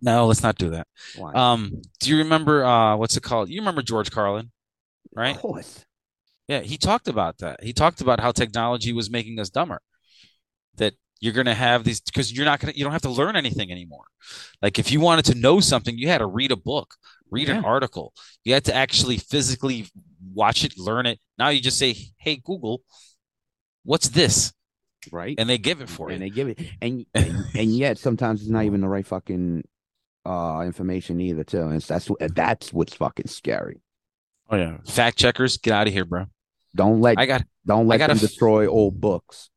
[0.00, 0.86] No, let's not do that.
[1.16, 1.32] Why?
[1.32, 3.48] Um, do you remember uh what's it called?
[3.48, 4.50] You remember George Carlin,
[5.14, 5.34] right?
[5.36, 5.84] of course
[6.48, 7.62] Yeah, he talked about that.
[7.62, 9.80] He talked about how technology was making us dumber.
[10.76, 13.70] That you're gonna have these because you're not gonna you don't have to learn anything
[13.70, 14.04] anymore.
[14.60, 16.94] Like if you wanted to know something, you had to read a book,
[17.30, 18.12] read an article.
[18.44, 19.86] You had to actually physically
[20.34, 21.20] watch it, learn it.
[21.38, 22.82] Now you just say, "Hey Google,
[23.84, 24.52] what's this?"
[25.10, 26.14] Right and they give it for it.
[26.14, 29.64] and they give it and, and and yet sometimes it's not even the right fucking
[30.24, 33.80] uh information either too and that's that's what's fucking scary
[34.50, 36.26] Oh yeah, fact checkers, get out of here, bro.
[36.74, 37.42] don't let I got.
[37.64, 39.48] don't let got a them f- destroy old books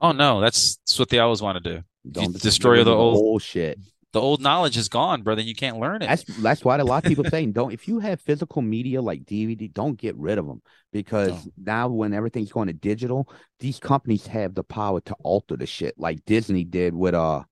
[0.00, 1.82] Oh no, that's that's what they always want to do.
[2.10, 3.78] don't you destroy get the old- old shit
[4.14, 5.42] The old knowledge is gone, brother.
[5.42, 6.06] You can't learn it.
[6.06, 9.24] That's that's why a lot of people saying don't if you have physical media like
[9.24, 10.62] DVD, don't get rid of them
[10.92, 11.52] because No.
[11.58, 13.28] now when everything's going to digital,
[13.58, 17.42] these companies have the power to alter the shit like Disney did with uh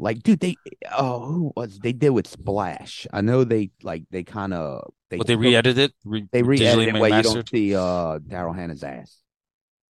[0.00, 0.56] like dude they
[0.98, 3.06] oh who was they did with Splash.
[3.12, 5.92] I know they like they kind of they But they re-edited it.
[6.04, 9.18] Re- they re-edited it where you don't see uh Daryl Hannah's ass.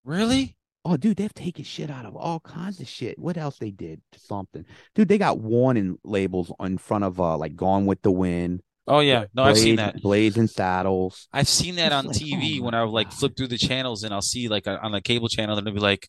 [0.04, 0.58] Really?
[0.88, 3.18] Oh, dude, they've taken shit out of all kinds of shit.
[3.18, 4.66] What else they did something?
[4.94, 8.62] Dude, they got warning labels in front of uh like Gone with the Wind.
[8.88, 9.26] Oh yeah.
[9.34, 9.94] No, I've seen that.
[9.94, 10.04] Blades-.
[10.04, 11.28] Blazing Saddles.
[11.34, 13.18] I've seen that It's on like, TV oh when I like God.
[13.18, 15.82] flip through the channels and I'll see like on the cable channel and it'll be
[15.82, 16.08] like,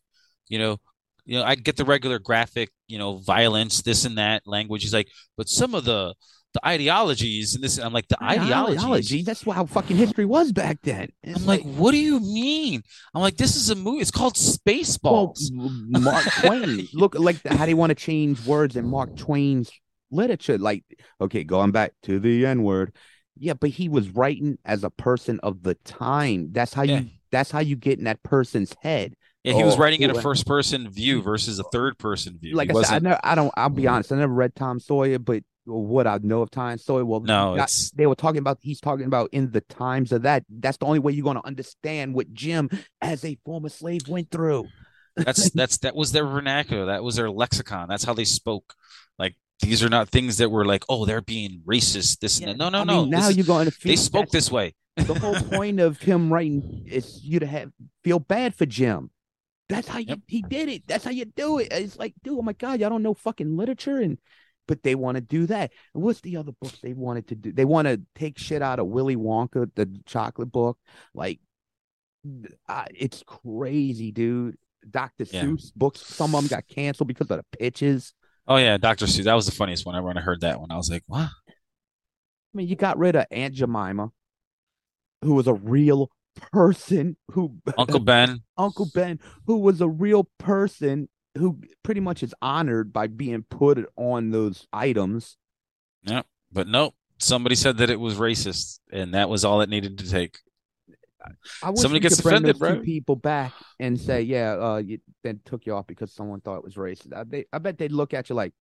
[0.49, 0.77] you know,
[1.25, 4.83] you know, I get the regular graphic, you know, violence, this and that language.
[4.83, 5.09] He's like,
[5.39, 6.15] but some of the
[6.57, 7.79] the ideologies and this.
[7.79, 8.79] I'm like, the ideologies.
[8.79, 9.23] Ideology.
[9.23, 11.11] That's how fucking history was back then.
[11.23, 12.83] It's I'm like, what do you mean?
[13.15, 14.01] I'm like, this is a movie.
[14.01, 15.51] It's called well, Spaceballs.
[15.53, 16.89] Mark Twain.
[16.93, 19.71] Look like how do you want to change words in Mark Twain's
[20.11, 20.59] literature.
[20.59, 20.85] Like,
[21.21, 22.95] okay, going back to the N word.
[23.39, 26.49] Yeah, but he was writing as a person of the time.
[26.53, 27.01] That's how Yeah.
[27.01, 27.11] you.
[27.31, 29.15] That's how you get in that person's head.
[29.43, 32.57] yeah, he was oh, writing in a first person view versus a third person view.
[32.57, 33.21] Like He I said, I never.
[33.23, 33.53] I don't.
[33.57, 34.11] I'll be honest.
[34.11, 37.73] I never read Tom Sawyer, but what I know of Tom Sawyer, well, No, not-
[37.95, 38.59] they were talking about.
[38.63, 40.45] He's talking about in the times of that.
[40.49, 42.71] That's the only way you're going to understand what Jim,
[43.03, 44.67] as a former slave, went through.
[45.17, 46.87] that's that's that was their vernacular.
[46.87, 47.89] That was their lexicon.
[47.89, 48.75] That's how they spoke.
[49.19, 52.19] Like these are not things that were like, oh, they're being racist.
[52.21, 52.57] This and that.
[52.59, 53.01] No, no, I no.
[53.03, 54.75] mean, now This is- you're going to feel they spoke this way.
[54.97, 57.71] the whole point of him writing is you to have
[58.05, 59.11] feel bad for Jim.
[59.69, 60.19] That's how you, Yep.
[60.29, 60.83] he did it.
[60.87, 61.69] That's how you do it.
[61.73, 64.17] It's like, dude, oh my god, y'all don't know fucking literature, and
[64.67, 65.73] but they want to do that.
[65.95, 67.53] And what's the other books they wanted to do?
[67.53, 70.79] They want to take shit out of Willy Wonka, the chocolate book.
[71.15, 71.41] Like,
[72.69, 74.57] uh, it's crazy, dude.
[74.89, 75.25] Dr.
[75.31, 75.45] Yeah.
[75.45, 78.15] Seuss books, some of them got canceled because of the pitches.
[78.47, 79.07] Oh yeah, Dr.
[79.07, 79.25] Seuss.
[79.25, 79.95] That was the funniest one.
[79.95, 81.29] I heard that one, I was like, what?
[81.49, 84.11] I mean, you got rid of Aunt Jemima,
[85.23, 86.11] who was a real
[86.53, 88.41] person who Uncle Ben.
[88.57, 93.85] Uncle Ben, who was a real person who pretty much is honored by being put
[93.97, 95.37] on those items.
[96.03, 96.23] Yeah,
[96.53, 96.95] but nope.
[97.19, 100.39] Somebody said that it was racist, and that was all it needed to take.
[101.63, 102.81] I wish Somebody gets offended, bro.
[102.81, 106.65] people back and say, "Yeah, uh, you then took you off because someone thought it
[106.65, 108.53] was racist." I, they, I bet they'd look at you like,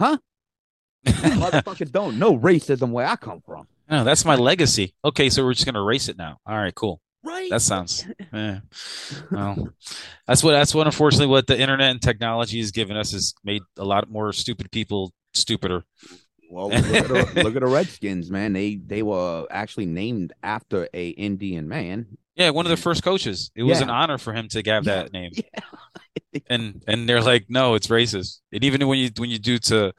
[0.00, 0.18] "Huh?
[1.06, 4.94] Motherfuckers don't know racism where I come from." No, that's my legacy.
[5.04, 6.38] Okay, so we're just gonna erase it now.
[6.46, 7.00] All right, cool.
[7.26, 7.50] Right?
[7.50, 8.06] That sounds.
[8.32, 8.60] Yeah.
[9.30, 9.68] Well,
[10.26, 10.52] that's what.
[10.52, 10.86] That's what.
[10.86, 14.70] Unfortunately, what the internet and technology has given us has made a lot more stupid
[14.70, 15.84] people stupider.
[16.50, 18.52] Well, look at, the, look at the Redskins, man.
[18.52, 22.06] They they were actually named after a Indian man.
[22.36, 23.50] Yeah, one of the first coaches.
[23.56, 23.84] It was Yeah.
[23.84, 25.02] an honor for him to have Yeah.
[25.02, 25.32] that name.
[26.50, 28.40] And and they're like, no, it's racist.
[28.52, 29.92] And even when you when you do to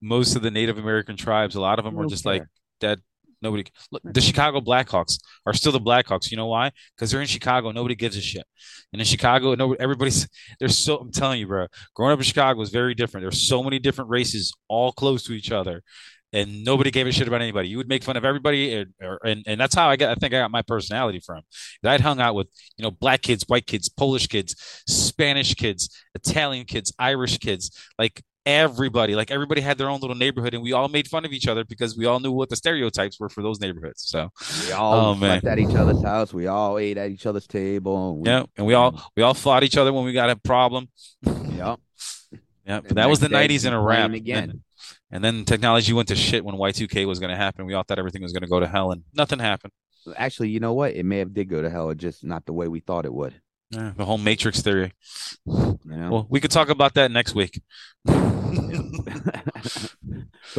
[0.00, 2.42] most of the Native American tribes, a lot of them don't just like
[2.80, 2.96] care.
[2.96, 2.98] that.
[3.42, 3.64] Nobody.
[3.90, 4.20] Look, the mm-hmm.
[4.20, 6.30] Chicago Blackhawks are still the Blackhawks.
[6.30, 6.70] You know why?
[6.94, 7.70] Because they're in Chicago.
[7.70, 8.44] Nobody gives a shit.
[8.92, 9.80] And in Chicago, nobody.
[9.80, 10.28] everybody's.
[10.58, 10.98] There's so.
[10.98, 11.66] I'm telling you, bro.
[11.94, 13.24] Growing up in Chicago was very different.
[13.24, 15.82] There's so many different races, all close to each other,
[16.32, 17.68] and nobody gave a shit about anybody.
[17.68, 20.10] You would make fun of everybody, and or, and, and that's how I got.
[20.10, 21.42] I think I got my personality from.
[21.84, 24.54] I'd hung out with you know black kids, white kids, Polish kids,
[24.86, 29.14] Spanish kids, Italian kids, Irish kids, like everybody.
[29.14, 31.64] Like everybody had their own little neighborhood, and we all made fun of each other
[31.64, 34.02] because we all knew what the stereotypes were for those neighborhoods.
[34.06, 34.30] So
[34.66, 35.46] We all Oh, man.
[35.46, 36.32] at each other's house.
[36.32, 38.18] We all ate at each other's table.
[38.18, 40.88] We, yeah, and we all we all fought each other when we got a problem.
[41.24, 41.80] Yep.
[42.66, 44.10] Yeah, but that was the day, '90s in a wrap.
[44.12, 44.50] again.
[44.50, 44.60] And,
[45.12, 47.66] and then technology went to shit when Y2K was going to happen.
[47.66, 49.72] We all thought everything was going to go to hell, and nothing happened.
[50.16, 50.94] Actually, you know what?
[50.94, 53.34] It may have did go to hell, just not the way we thought it would.
[53.70, 54.92] Yeah, the whole Matrix theory.
[55.46, 56.10] You know?
[56.10, 57.62] Well, we could talk about that next week.
[58.04, 58.16] but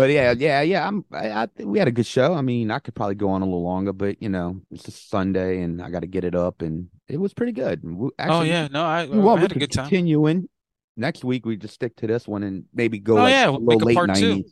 [0.10, 0.88] yeah, yeah, yeah.
[0.88, 1.04] I'm.
[1.12, 2.34] I, I think we had a good show.
[2.34, 4.92] I mean, I could probably go on a little longer, but you know, it's a
[4.92, 7.84] Sunday, and I got to get it up, and it was pretty good.
[7.84, 9.90] And we- oh Actually, yeah, no, I, we, well, I we had a good time.
[9.90, 10.48] continuing
[10.96, 11.46] next week.
[11.46, 13.18] We just stick to this one and maybe go.
[13.18, 14.46] Oh, like yeah, we'll little make a late part two.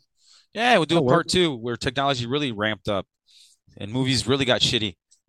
[0.52, 1.26] Yeah, we'll do oh, a part work.
[1.28, 3.06] two where technology really ramped up,
[3.78, 4.96] and movies really got shitty,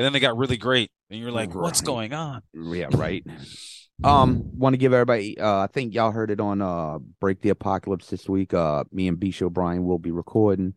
[0.00, 3.22] and then they got really great, and you're like, "What's going on?" Yeah, right.
[4.02, 5.38] um, want to give everybody.
[5.38, 8.54] Uh, I think y'all heard it on uh Break the Apocalypse this week.
[8.54, 10.72] Uh, me and B Show Brian will be recording,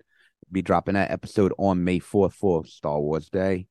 [0.52, 3.68] be dropping that episode on May fourth for Star Wars Day.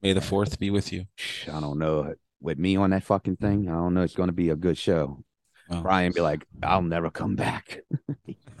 [0.00, 1.06] May the fourth be with you.
[1.52, 3.68] I don't know with me on that fucking thing.
[3.68, 4.02] I don't know.
[4.02, 5.24] It's going to be a good show.
[5.70, 5.80] Oh.
[5.80, 7.80] Brian be like, I'll never come back.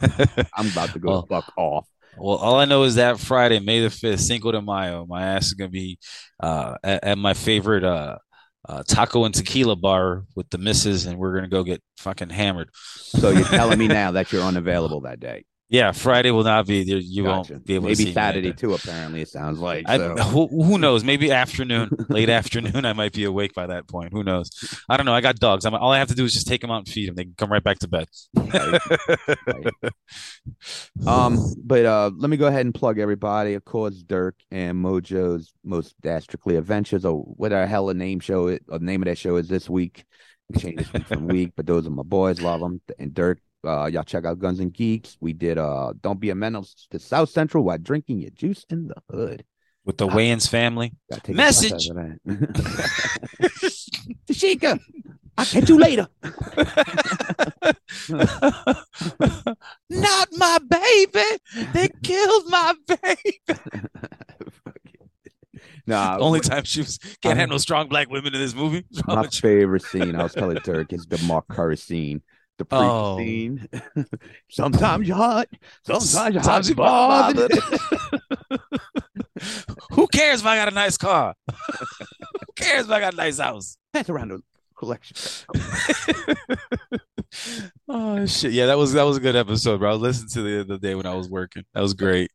[0.52, 1.86] I'm about to go Well, fuck off.
[2.18, 5.46] Well, all I know is that Friday, May the fifth, Cinco de Mayo, my ass
[5.46, 5.98] is gonna be
[6.40, 8.18] uh, at, at my favorite uh,
[8.68, 12.70] uh, taco and tequila bar with the missus, and we're gonna go get fucking hammered.
[12.74, 15.44] So you're telling me now that you're unavailable that day?
[15.70, 16.98] Yeah, Friday will not be there.
[16.98, 17.54] You Gotcha.
[17.54, 18.56] won't be able to Maybe see Saturday day.
[18.56, 18.74] too.
[18.74, 19.88] Apparently, it sounds like.
[19.88, 21.02] I, who, who knows?
[21.02, 24.12] Maybe afternoon, late afternoon, I might be awake by that point.
[24.12, 24.50] Who knows?
[24.88, 25.14] I don't know.
[25.14, 25.64] I got dogs.
[25.64, 27.14] I'm, all I have to do is just take them out and feed them.
[27.16, 28.08] They can come right back to bed.
[31.06, 33.54] Um, but uh, let me go ahead and plug everybody.
[33.54, 38.46] Of course, Dirk and Mojo's Most Dastardly Adventures, or what the hell a name show
[38.48, 40.04] it, or the name of that show is this week.
[40.58, 42.40] Changes from week, but those are my boys.
[42.40, 42.80] Love them.
[42.98, 45.16] And Dirk, uh, y'all check out Guns and Geeks.
[45.20, 48.88] We did uh, Don't Be a Menace to South Central while drinking your juice in
[48.88, 49.44] the hood.
[49.84, 50.94] With the Wayans family.
[51.10, 51.90] Gotta take a Message.
[54.26, 54.80] Dashiki,
[55.36, 56.08] I'll catch you later.
[59.90, 61.22] Not my baby.
[61.72, 63.40] They killed my baby.
[65.86, 68.86] Nah, Only time she was can't have no strong black women in this movie.
[69.06, 72.22] My favorite scene, I was telling Dirk, is the Mark Curry scene.
[72.58, 73.18] The preacher Oh.
[73.18, 73.68] scene.
[74.50, 75.48] sometimes you're hot,
[75.84, 77.50] sometimes you're hot Sometimes you bothered.
[79.92, 81.34] Who cares if I got a nice car?
[81.50, 83.76] Who cares if I got a nice house?
[83.92, 84.40] That's around the
[84.76, 85.16] collection.
[87.88, 88.52] Oh shit!
[88.52, 89.90] Yeah, that was that was a good episode, bro.
[89.90, 91.64] I listened to the other day when I was working.
[91.74, 92.30] That was great.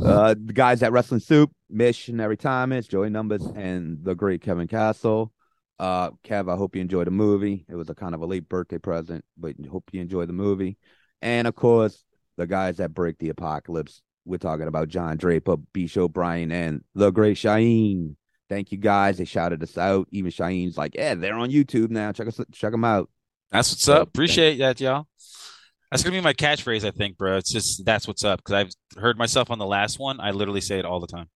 [0.00, 5.32] Uh, the guys at Wrestling Soup, Missionary Thomas, Joey Numbers, and the great Kevin Castle.
[5.80, 7.64] Uh, Kev, I hope you enjoyed the movie.
[7.66, 10.76] It was a kind of a late birthday present, but hope you enjoyed the movie.
[11.22, 12.04] And of course,
[12.36, 14.02] the guys that break the apocalypse.
[14.26, 15.86] We're talking about John Draper, B.
[15.86, 18.16] Show Brian, and the great Shaheen.
[18.50, 19.16] Thank you guys.
[19.16, 20.06] They shouted us out.
[20.10, 22.12] Even Shaheen's like, yeah, they're on YouTube now.
[22.12, 23.08] Check us, check them out.
[23.50, 24.08] That's what's up.
[24.08, 25.06] Appreciate that, y'all.
[25.90, 27.38] That's gonna be my catchphrase, I think, bro.
[27.38, 30.20] It's just that's what's up because I've heard myself on the last one.
[30.20, 31.30] I literally say it all the time.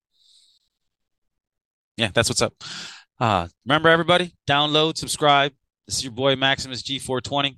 [1.96, 2.52] Yeah, that's what's up.
[3.20, 5.52] Uh, remember, everybody, download, subscribe.
[5.86, 7.56] This is your boy Maximus G420.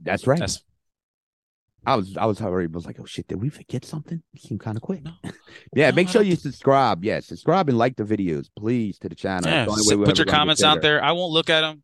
[0.00, 0.38] That's right.
[0.38, 0.62] That's
[1.86, 2.70] I was I was worried.
[2.72, 4.22] I was like, oh shit, did we forget something?
[4.34, 5.02] It seemed kind of quick.
[5.02, 5.12] No.
[5.74, 7.04] yeah, No, make sure you subscribe.
[7.04, 9.50] Yeah, subscribe and like the videos, please, to the channel.
[9.50, 9.64] yeah.
[9.64, 11.02] The so put your comments out there.
[11.02, 11.82] I won't look at them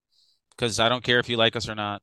[0.50, 2.02] because I don't care if you like us or not.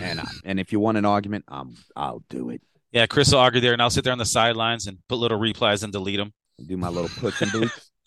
[0.00, 2.60] And I, and if you want an argument, um, I'll do it.
[2.92, 5.38] Yeah, Chris will argue there, and I'll sit there on the sidelines and put little
[5.38, 6.32] replies and delete them.
[6.66, 7.90] Do my little Puss in Boots.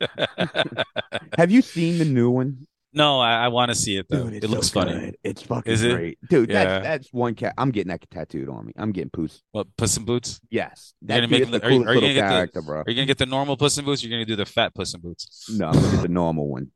[1.38, 2.66] Have you seen the new one?
[2.92, 4.24] no, I, I want to see it though.
[4.24, 5.12] Dude, it it's looks so funny.
[5.22, 5.94] It's fucking Is it?
[5.94, 6.48] great, dude.
[6.48, 6.64] Yeah.
[6.64, 7.52] That's that's one cat.
[7.58, 8.72] I'm getting that tattooed on me.
[8.78, 9.42] I'm getting Puss.
[9.52, 10.40] What Puss in Boots?
[10.48, 12.78] Yes, You're that gonna make the are you- are you gonna get the- character, bro.
[12.80, 14.02] Are you gonna get the normal Puss in Boots?
[14.02, 15.46] Or you're gonna do the fat Puss in Boots?
[15.50, 16.70] No, I'm gonna get the normal one.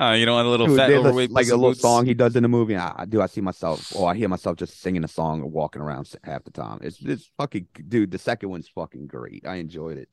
[0.00, 1.82] Uh, you don't want a little Dude, fat, there's a- overweight like a little Boots?
[1.82, 2.76] song he does in the movie.
[2.76, 3.20] I, I do.
[3.20, 6.44] I see myself, or I hear myself just singing a song or walking around half
[6.44, 6.78] the time.
[6.80, 8.10] It's it's fucking dude.
[8.10, 9.44] The second one's fucking great.
[9.46, 10.08] I enjoyed it.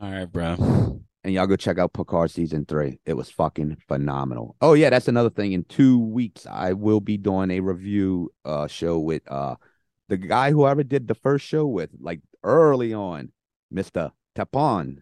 [0.00, 1.00] All right, bro.
[1.24, 2.98] and y'all go check out Picard season three.
[3.06, 4.56] It was fucking phenomenal.
[4.60, 5.52] Oh yeah, that's another thing.
[5.52, 9.56] In two weeks, I will be doing a review uh show with uh
[10.08, 13.32] the guy who I ever did the first show with, like early on,
[13.70, 14.98] Mister Tapon.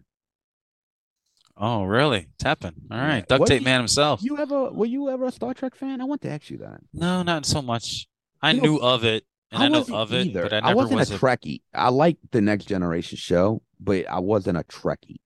[1.55, 2.29] Oh, really?
[2.39, 2.73] Tapping.
[2.89, 3.17] All right.
[3.17, 3.25] Yeah.
[3.27, 4.21] Duct What tape man himself.
[4.23, 6.01] You ever were you ever a Star Trek fan?
[6.01, 6.79] I want to ask you that.
[6.93, 8.07] No, not so much.
[8.41, 9.23] I You know, knew of it,
[9.53, 10.41] and I, know wasn't of it, either.
[10.43, 11.61] but I never wasn't was a Trekkie.
[11.73, 15.17] I liked the Next Generation show, but I wasn't a Trekkie.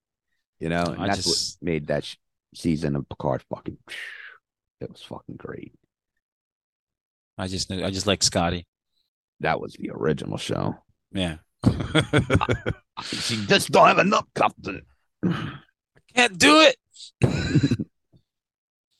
[0.59, 2.15] You know, and I that's just- what made that sh-
[2.55, 3.77] season of Picard fucking.
[4.81, 5.73] It was fucking great.
[7.37, 7.83] I just knew.
[7.83, 8.65] I just like Scotty.
[9.41, 10.75] That was the original show.
[11.11, 11.37] Yeah.
[13.03, 14.81] She just don't have enough captain.
[16.15, 16.77] Can't do it.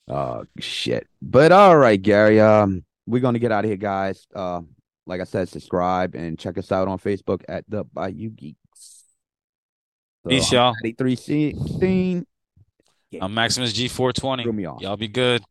[0.09, 1.05] Oh shit.
[1.21, 2.39] But all right, Gary.
[2.39, 4.25] Um, we're gonna get out of here, guys.
[4.33, 4.61] Uh,
[5.07, 8.57] like I said, subscribe and check us out on Facebook at the Bayou Geeks.
[10.23, 10.75] So, Peace, y'all.
[10.83, 12.25] Phatty316.
[13.21, 14.43] I'm Maximus G420.
[14.43, 14.63] Threw me.
[14.63, 15.41] Y'all be good.